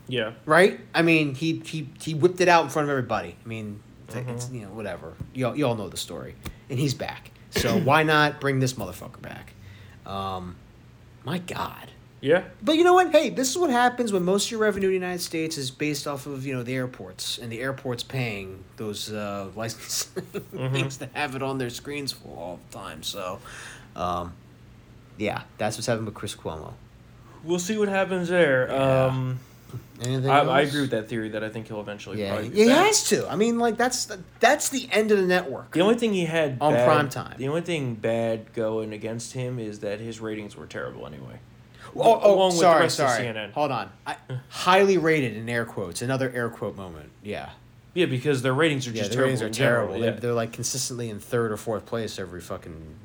yeah. 0.08 0.34
right? 0.46 0.80
I 0.94 1.02
mean, 1.02 1.36
he 1.36 1.62
he 1.66 1.90
he 2.02 2.14
whipped 2.14 2.42
it 2.42 2.48
out 2.48 2.64
in 2.64 2.70
front 2.70 2.86
of 2.88 2.90
everybody. 2.90 3.36
I 3.44 3.48
mean, 3.48 3.80
it's, 4.08 4.16
Mm-hmm. 4.16 4.30
it's 4.30 4.50
you 4.52 4.62
know 4.62 4.70
whatever. 4.70 5.14
You 5.34 5.48
all, 5.48 5.56
you 5.58 5.66
all 5.68 5.76
know 5.76 5.90
the 5.90 5.98
story, 5.98 6.36
and 6.70 6.80
he's 6.80 6.94
back. 6.94 7.32
So 7.52 7.78
why 7.80 8.04
not 8.04 8.40
bring 8.40 8.60
this 8.60 8.74
motherfucker 8.74 9.22
back? 9.22 9.54
Um, 10.06 10.56
my 11.26 11.40
God. 11.40 11.92
Yeah, 12.20 12.45
But 12.63 12.78
you 12.78 12.84
know 12.84 12.95
what? 12.95 13.11
Hey, 13.11 13.30
this 13.30 13.49
is 13.51 13.57
what 13.59 13.70
happens 13.70 14.11
when 14.11 14.24
most 14.24 14.45
of 14.45 14.51
your 14.51 14.59
revenue 14.59 14.88
in 14.88 14.93
the 14.93 14.95
United 14.99 15.22
States 15.22 15.55
is 15.55 15.70
based 15.70 16.07
off 16.07 16.26
of 16.26 16.45
you 16.47 16.55
know 16.55 16.63
the 16.63 16.74
airports, 16.74 17.38
and 17.38 17.51
the 17.51 17.61
airports 17.61 18.01
paying 18.01 18.63
those 18.78 19.11
uh, 19.11 19.49
license 19.55 20.05
things 20.51 20.97
to 20.97 21.09
have 21.13 21.36
it 21.36 21.43
on 21.43 21.59
their 21.59 21.70
screens 21.70 22.11
for 22.11 22.30
all 22.36 22.59
the 22.72 22.78
time. 22.78 23.03
So, 23.03 23.39
um, 23.95 24.34
yeah, 25.18 25.43
that's 25.59 25.78
what's 25.78 25.86
happening 25.86 26.05
with 26.05 26.15
Chris 26.15 26.36
Cuomo. 26.36 26.74
we'll 27.43 27.59
see 27.59 27.78
what 27.78 27.88
happens 27.88 28.30
there. 28.30 28.68
Yeah. 28.72 29.05
Um, 29.05 29.39
Anything 30.01 30.30
I, 30.30 30.39
I 30.39 30.61
agree 30.61 30.82
with 30.82 30.91
that 30.91 31.09
theory 31.09 31.30
that 31.30 31.43
I 31.43 31.49
think 31.49 31.68
he'll 31.68 31.82
eventually 31.82 32.22
Yeah, 32.22 32.41
he 32.41 32.68
has 32.70 33.09
to. 33.09 33.28
I 33.30 33.36
mean, 33.36 33.59
like 33.59 33.78
that's 33.78 34.05
the, 34.05 34.20
that's 34.39 34.70
the 34.70 34.88
end 34.91 35.11
of 35.11 35.18
the 35.18 35.26
network. 35.26 35.72
The 35.72 35.82
only 35.82 35.95
thing 35.95 36.13
he 36.13 36.26
had 36.26 36.57
On 36.61 36.74
bad- 36.74 36.86
prime 36.88 37.09
time. 37.09 37.36
The 37.38 37.47
only 37.47 37.61
thing 37.61 37.95
bad 37.95 38.53
going 38.53 38.93
against 38.93 39.34
him 39.34 39.59
is 39.59 39.80
that 39.80 39.99
his 39.99 40.20
ratings 40.20 40.55
were 40.55 40.65
terrible 40.68 41.05
anyway. 41.05 41.39
Oh, 42.00 42.20
oh 42.24 42.36
along 42.36 42.50
with 42.50 42.58
the 42.58 42.62
sorry, 42.62 42.89
sorry. 42.89 43.24
CNN. 43.26 43.52
Hold 43.54 43.72
on. 43.72 43.89
I, 44.06 44.16
highly 44.50 44.98
rated 44.98 45.36
in 45.36 45.48
air 45.50 45.66
quotes. 45.66 46.02
Another 46.02 46.32
air 46.34 46.50
quote 46.50 46.76
moment. 46.76 47.10
Yeah. 47.24 47.50
Yeah, 47.93 48.06
because 48.06 48.41
their 48.43 48.54
ratings 48.54 48.88
are 48.88 48.91
Yeah, 48.91 48.98
just 49.00 49.10
the 49.10 49.16
terrible. 49.16 49.28
ratings 49.34 49.41
are 49.41 49.50
general, 49.50 49.88
terrible. 49.88 50.06
yeah. 50.06 50.12
They're, 50.12 50.20
they're 50.20 50.34
like 50.34 50.54
consistently 50.54 51.10
in 51.10 51.20
third 51.20 51.52
or 51.52 51.58
fourth 51.58 51.86
place 51.86 52.20
every 52.20 52.41
fucking 52.41 52.95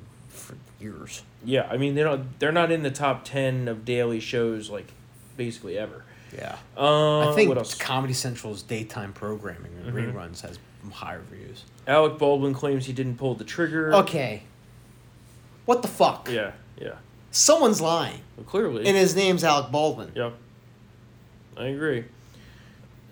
years. 0.81 1.23
Yeah, 1.45 1.67
I 1.71 1.77
mean 1.77 1.95
they 1.95 2.03
don't. 2.03 2.39
They're 2.39 2.53
not 2.53 2.71
in 2.71 2.83
the 2.83 2.91
top 2.91 3.25
ten 3.25 3.69
of 3.69 3.85
daily 3.85 4.21
shows 4.21 4.69
like 4.71 4.93
basically 5.37 5.79
ever. 5.79 6.05
Yeah. 6.37 6.57
Uh, 6.77 7.31
I 7.31 7.35
think 7.35 7.49
what 7.49 7.59
else? 7.59 7.75
Comedy 7.75 8.15
Central's 8.15 8.63
daytime 8.63 9.13
programming 9.13 9.73
and 9.85 9.95
reruns 9.95 10.41
has 10.43 10.59
higher 10.91 11.21
views. 11.31 11.65
Alec 11.87 12.19
Baldwin 12.19 12.55
claims 12.55 12.87
he 12.87 12.93
didn't 12.93 13.17
pull 13.17 13.35
the 13.35 13.45
trigger. 13.45 13.95
Okay. 13.95 14.43
What 15.65 15.83
the 15.83 15.89
fuck? 15.89 16.29
Yeah, 16.31 16.53
yeah. 16.81 16.95
Someone's 17.33 17.81
lying. 17.81 18.21
Well, 18.37 18.45
clearly. 18.45 18.87
And 18.87 18.97
his 18.97 19.17
name's 19.17 19.43
Alec 19.43 19.73
Baldwin. 19.73 20.13
Yep. 20.15 20.35
I 21.57 21.65
agree. 21.67 22.05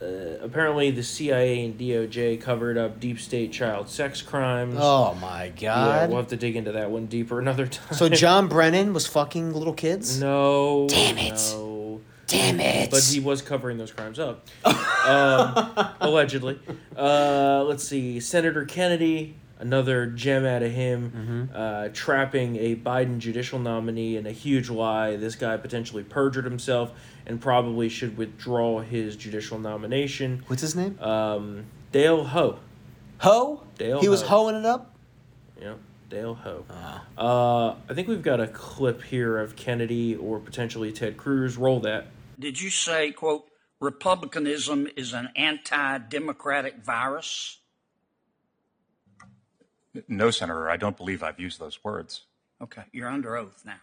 Uh, 0.00 0.38
apparently, 0.40 0.90
the 0.90 1.02
CIA 1.02 1.64
and 1.64 1.78
DOJ 1.78 2.40
covered 2.40 2.78
up 2.78 3.00
deep 3.00 3.20
state 3.20 3.52
child 3.52 3.88
sex 3.88 4.22
crimes. 4.22 4.76
Oh 4.78 5.14
my 5.20 5.48
God! 5.48 5.60
yeah, 5.60 6.06
we'll 6.06 6.16
have 6.18 6.28
to 6.28 6.36
dig 6.36 6.56
into 6.56 6.72
that 6.72 6.90
one 6.90 7.04
deeper 7.06 7.38
another 7.38 7.66
time. 7.66 7.94
so 7.94 8.08
John 8.08 8.48
Brennan 8.48 8.94
was 8.94 9.06
fucking 9.06 9.52
little 9.52 9.74
kids? 9.74 10.18
No. 10.18 10.86
Damn 10.88 11.18
it. 11.18 11.38
No. 11.52 12.00
Damn 12.26 12.60
it. 12.60 12.90
But 12.90 13.02
he 13.02 13.20
was 13.20 13.42
covering 13.42 13.76
those 13.76 13.90
crimes 13.92 14.18
up. 14.18 14.46
um, 14.64 15.90
allegedly. 16.00 16.58
Uh, 16.96 17.64
let's 17.66 17.84
see. 17.84 18.20
Senator 18.20 18.64
Kennedy, 18.64 19.36
another 19.60 20.06
gem 20.06 20.44
out 20.44 20.62
of 20.62 20.72
him, 20.72 21.50
uh, 21.54 21.88
trapping 21.92 22.56
a 22.56 22.74
Biden 22.74 23.18
judicial 23.18 23.58
nominee 23.58 24.16
in 24.16 24.26
a 24.26 24.32
huge 24.32 24.70
lie. 24.70 25.16
This 25.16 25.36
guy 25.36 25.56
potentially 25.56 26.02
perjured 26.02 26.44
himself 26.44 26.92
and 27.26 27.40
probably 27.40 27.88
should 27.88 28.16
withdraw 28.16 28.80
his 28.80 29.16
judicial 29.16 29.58
nomination. 29.58 30.42
What's 30.48 30.62
his 30.62 30.74
name? 30.74 30.98
Um, 31.00 31.66
Dale 31.92 32.24
Ho. 32.24 32.58
Ho? 33.18 33.62
Dale 33.76 34.00
he 34.00 34.08
was 34.08 34.22
Ho. 34.22 34.28
hoeing 34.28 34.56
it 34.56 34.66
up? 34.66 34.94
Yeah, 35.60 35.74
Dale 36.08 36.34
Ho. 36.34 36.64
Uh, 37.16 37.74
I 37.88 37.94
think 37.94 38.08
we've 38.08 38.22
got 38.22 38.40
a 38.40 38.48
clip 38.48 39.02
here 39.02 39.38
of 39.38 39.56
Kennedy 39.56 40.16
or 40.16 40.38
potentially 40.38 40.90
Ted 40.90 41.16
Cruz. 41.16 41.56
Roll 41.56 41.80
that. 41.80 42.06
Did 42.38 42.60
you 42.60 42.70
say, 42.70 43.12
quote, 43.12 43.44
Republicanism 43.80 44.88
is 44.96 45.12
an 45.12 45.28
anti 45.36 45.98
democratic 45.98 46.82
virus? 46.84 47.60
No, 50.08 50.30
Senator, 50.30 50.70
I 50.70 50.76
don't 50.76 50.96
believe 50.96 51.22
I've 51.22 51.40
used 51.40 51.58
those 51.58 51.82
words. 51.82 52.22
Okay, 52.62 52.82
you're 52.92 53.08
under 53.08 53.36
oath 53.36 53.62
now. 53.64 53.80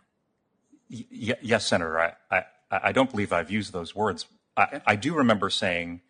Y- 0.89 1.35
yes, 1.41 1.65
Senator, 1.65 1.99
I, 1.99 2.13
I, 2.31 2.43
I 2.71 2.91
don't 2.91 3.09
believe 3.09 3.33
I've 3.33 3.51
used 3.51 3.73
those 3.73 3.95
words. 3.95 4.25
I, 4.55 4.63
Okay. 4.63 4.81
I 4.85 4.95
do 4.95 5.13
remember 5.15 5.49
saying 5.49 6.01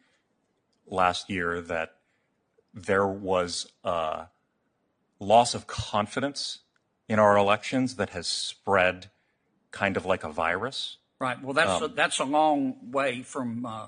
last 0.86 1.30
year 1.30 1.62
that 1.62 1.96
there 2.74 3.08
was 3.08 3.72
a 3.84 4.28
loss 5.20 5.56
of 5.56 5.68
confidence 5.68 6.60
in 7.10 7.20
our 7.20 7.36
elections 7.38 7.96
that 7.96 8.12
has 8.12 8.28
spread 8.28 9.10
kind 9.72 9.98
of 9.98 10.06
like 10.06 10.24
a 10.24 10.30
virus. 10.30 10.98
Right. 11.20 11.42
Well, 11.42 11.54
that's 11.54 11.82
a, 11.82 11.88
that's 11.88 12.20
a 12.20 12.24
long 12.26 12.92
way 12.92 13.24
from 13.24 13.66
uh, 13.66 13.88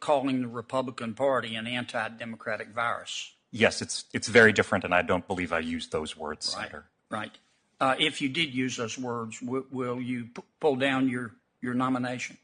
calling 0.00 0.42
the 0.42 0.48
Republican 0.48 1.14
Party 1.14 1.54
an 1.54 1.66
anti-democratic 1.66 2.68
virus. 2.70 3.34
Yes, 3.56 3.80
it's 3.82 4.04
it's 4.12 4.28
very 4.28 4.52
different, 4.52 4.84
and 4.84 4.94
I 4.94 5.02
don't 5.02 5.26
believe 5.26 5.52
I 5.52 5.60
used 5.60 5.90
those 5.92 6.16
words, 6.16 6.54
Right. 6.56 6.62
Senator. 6.68 6.84
Right. 7.10 7.32
Uh, 7.80 7.94
if 7.98 8.20
you 8.22 8.28
did 8.28 8.54
use 8.54 8.76
those 8.76 8.98
words, 8.98 9.40
w- 9.40 9.66
will 9.70 10.00
you 10.00 10.26
p- 10.34 10.42
pull 10.60 10.76
down 10.76 11.08
your 11.08 11.32
your 11.62 11.74
nomination? 11.74 12.36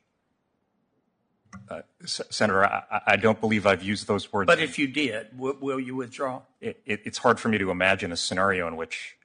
S- 2.05 2.21
Senator, 2.31 2.65
I, 2.65 2.83
I- 2.91 3.03
I 3.09 3.17
don't 3.17 3.41
believe 3.41 3.67
I've 3.67 3.83
used 3.83 4.07
those 4.07 4.33
words. 4.33 4.47
But 4.47 4.59
if 4.59 4.79
you 4.79 4.89
did, 4.89 5.31
w- 5.37 5.57
will 5.61 5.79
you 5.81 5.95
withdraw? 5.97 6.43
it, 6.61 6.81
it, 6.87 7.01
it's 7.05 7.19
hard 7.19 7.39
for 7.39 7.49
me 7.49 7.59
to 7.59 7.71
imagine 7.71 8.11
a 8.13 8.17
scenario 8.17 8.67
in 8.69 8.77
which 8.77 9.17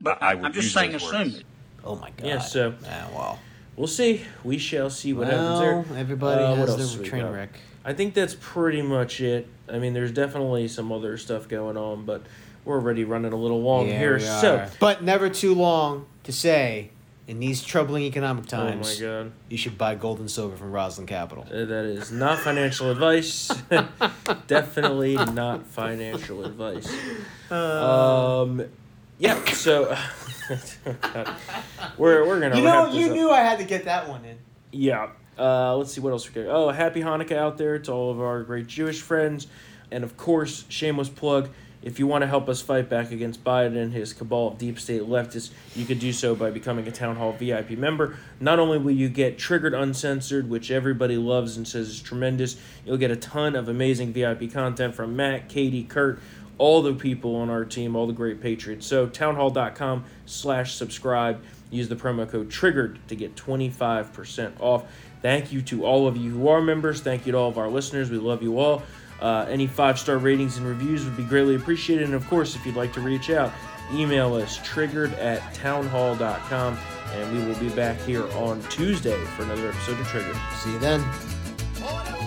But 0.00 0.22
I 0.22 0.32
I, 0.32 0.34
would 0.34 0.46
am 0.46 0.52
just 0.52 0.64
use 0.64 0.72
saying, 0.74 0.92
those 0.92 1.02
assume 1.04 1.18
words. 1.32 1.36
it. 1.40 1.44
Oh 1.84 1.96
my 1.96 2.10
god. 2.10 2.26
Yeah, 2.26 2.38
so- 2.40 2.74
Yeah, 2.82 3.08
well. 3.10 3.38
We'll 3.78 3.86
see. 3.86 4.22
We 4.42 4.58
shall 4.58 4.90
see 4.90 5.12
what 5.12 5.28
happens 5.28 5.60
Well, 5.60 5.60
there. 5.60 5.98
everybody 5.98 6.42
Uh, 6.42 6.56
has 6.56 6.96
their 6.96 7.06
train 7.06 7.26
wreck. 7.26 7.50
I 7.84 7.92
think 7.94 8.12
that's 8.12 8.36
pretty 8.38 8.82
much 8.82 9.20
it. 9.20 9.46
I 9.72 9.78
mean, 9.78 9.94
there's 9.94 10.10
definitely 10.12 10.66
some 10.68 10.90
other 10.90 11.16
stuff 11.16 11.48
going 11.48 11.76
on, 11.76 12.04
but 12.04 12.22
we're 12.64 12.74
already 12.74 13.04
running 13.04 13.32
a 13.32 13.36
little 13.36 13.62
long 13.62 13.86
Yeah, 13.88 13.98
here. 13.98 14.18
So. 14.20 14.66
But 14.80 15.02
never 15.04 15.30
too 15.30 15.54
long 15.54 16.06
to 16.24 16.32
say, 16.32 16.90
in 17.28 17.38
these 17.38 17.62
troubling 17.62 18.02
economic 18.02 18.52
oh 18.52 18.56
my 18.56 18.70
times, 18.72 19.00
god, 19.00 19.32
you 19.48 19.56
should 19.56 19.78
buy 19.78 19.94
gold 19.94 20.18
and 20.18 20.30
silver 20.30 20.56
from 20.56 20.72
Rosland 20.72 21.06
Capital. 21.06 21.46
Uh, 21.48 21.64
that 21.64 21.84
is 21.84 22.10
not 22.10 22.38
financial 22.40 22.90
advice. 22.90 23.48
definitely 24.48 25.14
not 25.14 25.66
financial 25.66 26.44
advice. 26.44 26.92
um, 27.50 28.64
yeah. 29.18 29.42
So. 29.52 29.96
we're 31.98 32.26
we're 32.26 32.40
gonna 32.40 32.56
You 32.56 32.62
know, 32.62 32.92
you 32.92 33.06
up. 33.06 33.12
knew 33.12 33.30
I 33.30 33.40
had 33.40 33.58
to 33.58 33.64
get 33.64 33.84
that 33.84 34.08
one 34.08 34.24
in. 34.24 34.38
Yeah. 34.72 35.10
Uh, 35.38 35.76
let's 35.76 35.92
see 35.92 36.00
what 36.00 36.10
else 36.10 36.28
we 36.28 36.42
got. 36.42 36.50
Oh, 36.50 36.70
happy 36.70 37.00
Hanukkah 37.00 37.36
out 37.36 37.58
there 37.58 37.78
to 37.78 37.92
all 37.92 38.10
of 38.10 38.20
our 38.20 38.42
great 38.42 38.66
Jewish 38.66 39.00
friends. 39.00 39.46
And 39.90 40.04
of 40.04 40.16
course, 40.16 40.64
shameless 40.68 41.08
plug 41.08 41.48
if 41.82 41.98
you 41.98 42.06
want 42.06 42.22
to 42.22 42.26
help 42.26 42.48
us 42.48 42.60
fight 42.60 42.88
back 42.88 43.12
against 43.12 43.44
Biden 43.44 43.76
and 43.76 43.92
his 43.92 44.12
cabal 44.12 44.48
of 44.48 44.58
deep 44.58 44.80
state 44.80 45.02
leftists, 45.02 45.50
you 45.76 45.84
could 45.84 46.00
do 46.00 46.12
so 46.12 46.34
by 46.34 46.50
becoming 46.50 46.88
a 46.88 46.90
Town 46.90 47.16
Hall 47.16 47.32
VIP 47.32 47.70
member. 47.70 48.16
Not 48.40 48.58
only 48.58 48.78
will 48.78 48.92
you 48.92 49.08
get 49.08 49.38
Triggered 49.38 49.74
Uncensored, 49.74 50.50
which 50.50 50.70
everybody 50.70 51.16
loves 51.16 51.56
and 51.56 51.66
says 51.68 51.88
is 51.88 52.02
tremendous, 52.02 52.56
you'll 52.84 52.96
get 52.96 53.10
a 53.12 53.16
ton 53.16 53.54
of 53.54 53.68
amazing 53.68 54.12
VIP 54.12 54.52
content 54.52 54.94
from 54.94 55.14
Matt, 55.14 55.48
Katie, 55.48 55.84
Kurt, 55.84 56.18
all 56.58 56.82
the 56.82 56.92
people 56.92 57.36
on 57.36 57.50
our 57.50 57.64
team, 57.64 57.96
all 57.96 58.06
the 58.06 58.12
great 58.12 58.40
patriots. 58.40 58.86
So 58.86 59.06
townhall.com 59.06 60.04
slash 60.26 60.74
subscribe. 60.74 61.42
Use 61.70 61.88
the 61.88 61.96
promo 61.96 62.28
code 62.28 62.50
TRIGGERED 62.50 62.98
to 63.08 63.16
get 63.16 63.36
25% 63.36 64.52
off. 64.60 64.84
Thank 65.22 65.52
you 65.52 65.62
to 65.62 65.84
all 65.84 66.06
of 66.06 66.16
you 66.16 66.30
who 66.30 66.48
are 66.48 66.60
members. 66.60 67.00
Thank 67.00 67.26
you 67.26 67.32
to 67.32 67.38
all 67.38 67.48
of 67.48 67.58
our 67.58 67.68
listeners. 67.68 68.10
We 68.10 68.18
love 68.18 68.42
you 68.42 68.58
all. 68.58 68.82
Uh, 69.20 69.46
any 69.48 69.66
five 69.66 69.98
star 69.98 70.18
ratings 70.18 70.58
and 70.58 70.66
reviews 70.66 71.04
would 71.04 71.16
be 71.16 71.24
greatly 71.24 71.56
appreciated. 71.56 72.04
And 72.04 72.14
of 72.14 72.26
course, 72.28 72.54
if 72.54 72.64
you'd 72.64 72.76
like 72.76 72.92
to 72.92 73.00
reach 73.00 73.30
out, 73.30 73.52
email 73.92 74.34
us 74.34 74.60
triggered 74.62 75.12
at 75.14 75.54
townhall.com. 75.54 76.78
And 77.12 77.32
we 77.36 77.44
will 77.44 77.58
be 77.58 77.70
back 77.70 77.98
here 78.02 78.28
on 78.32 78.62
Tuesday 78.64 79.18
for 79.36 79.42
another 79.42 79.70
episode 79.70 79.98
of 79.98 80.06
Triggered. 80.08 80.36
See 80.62 80.72
you 80.72 80.78
then. 80.78 82.17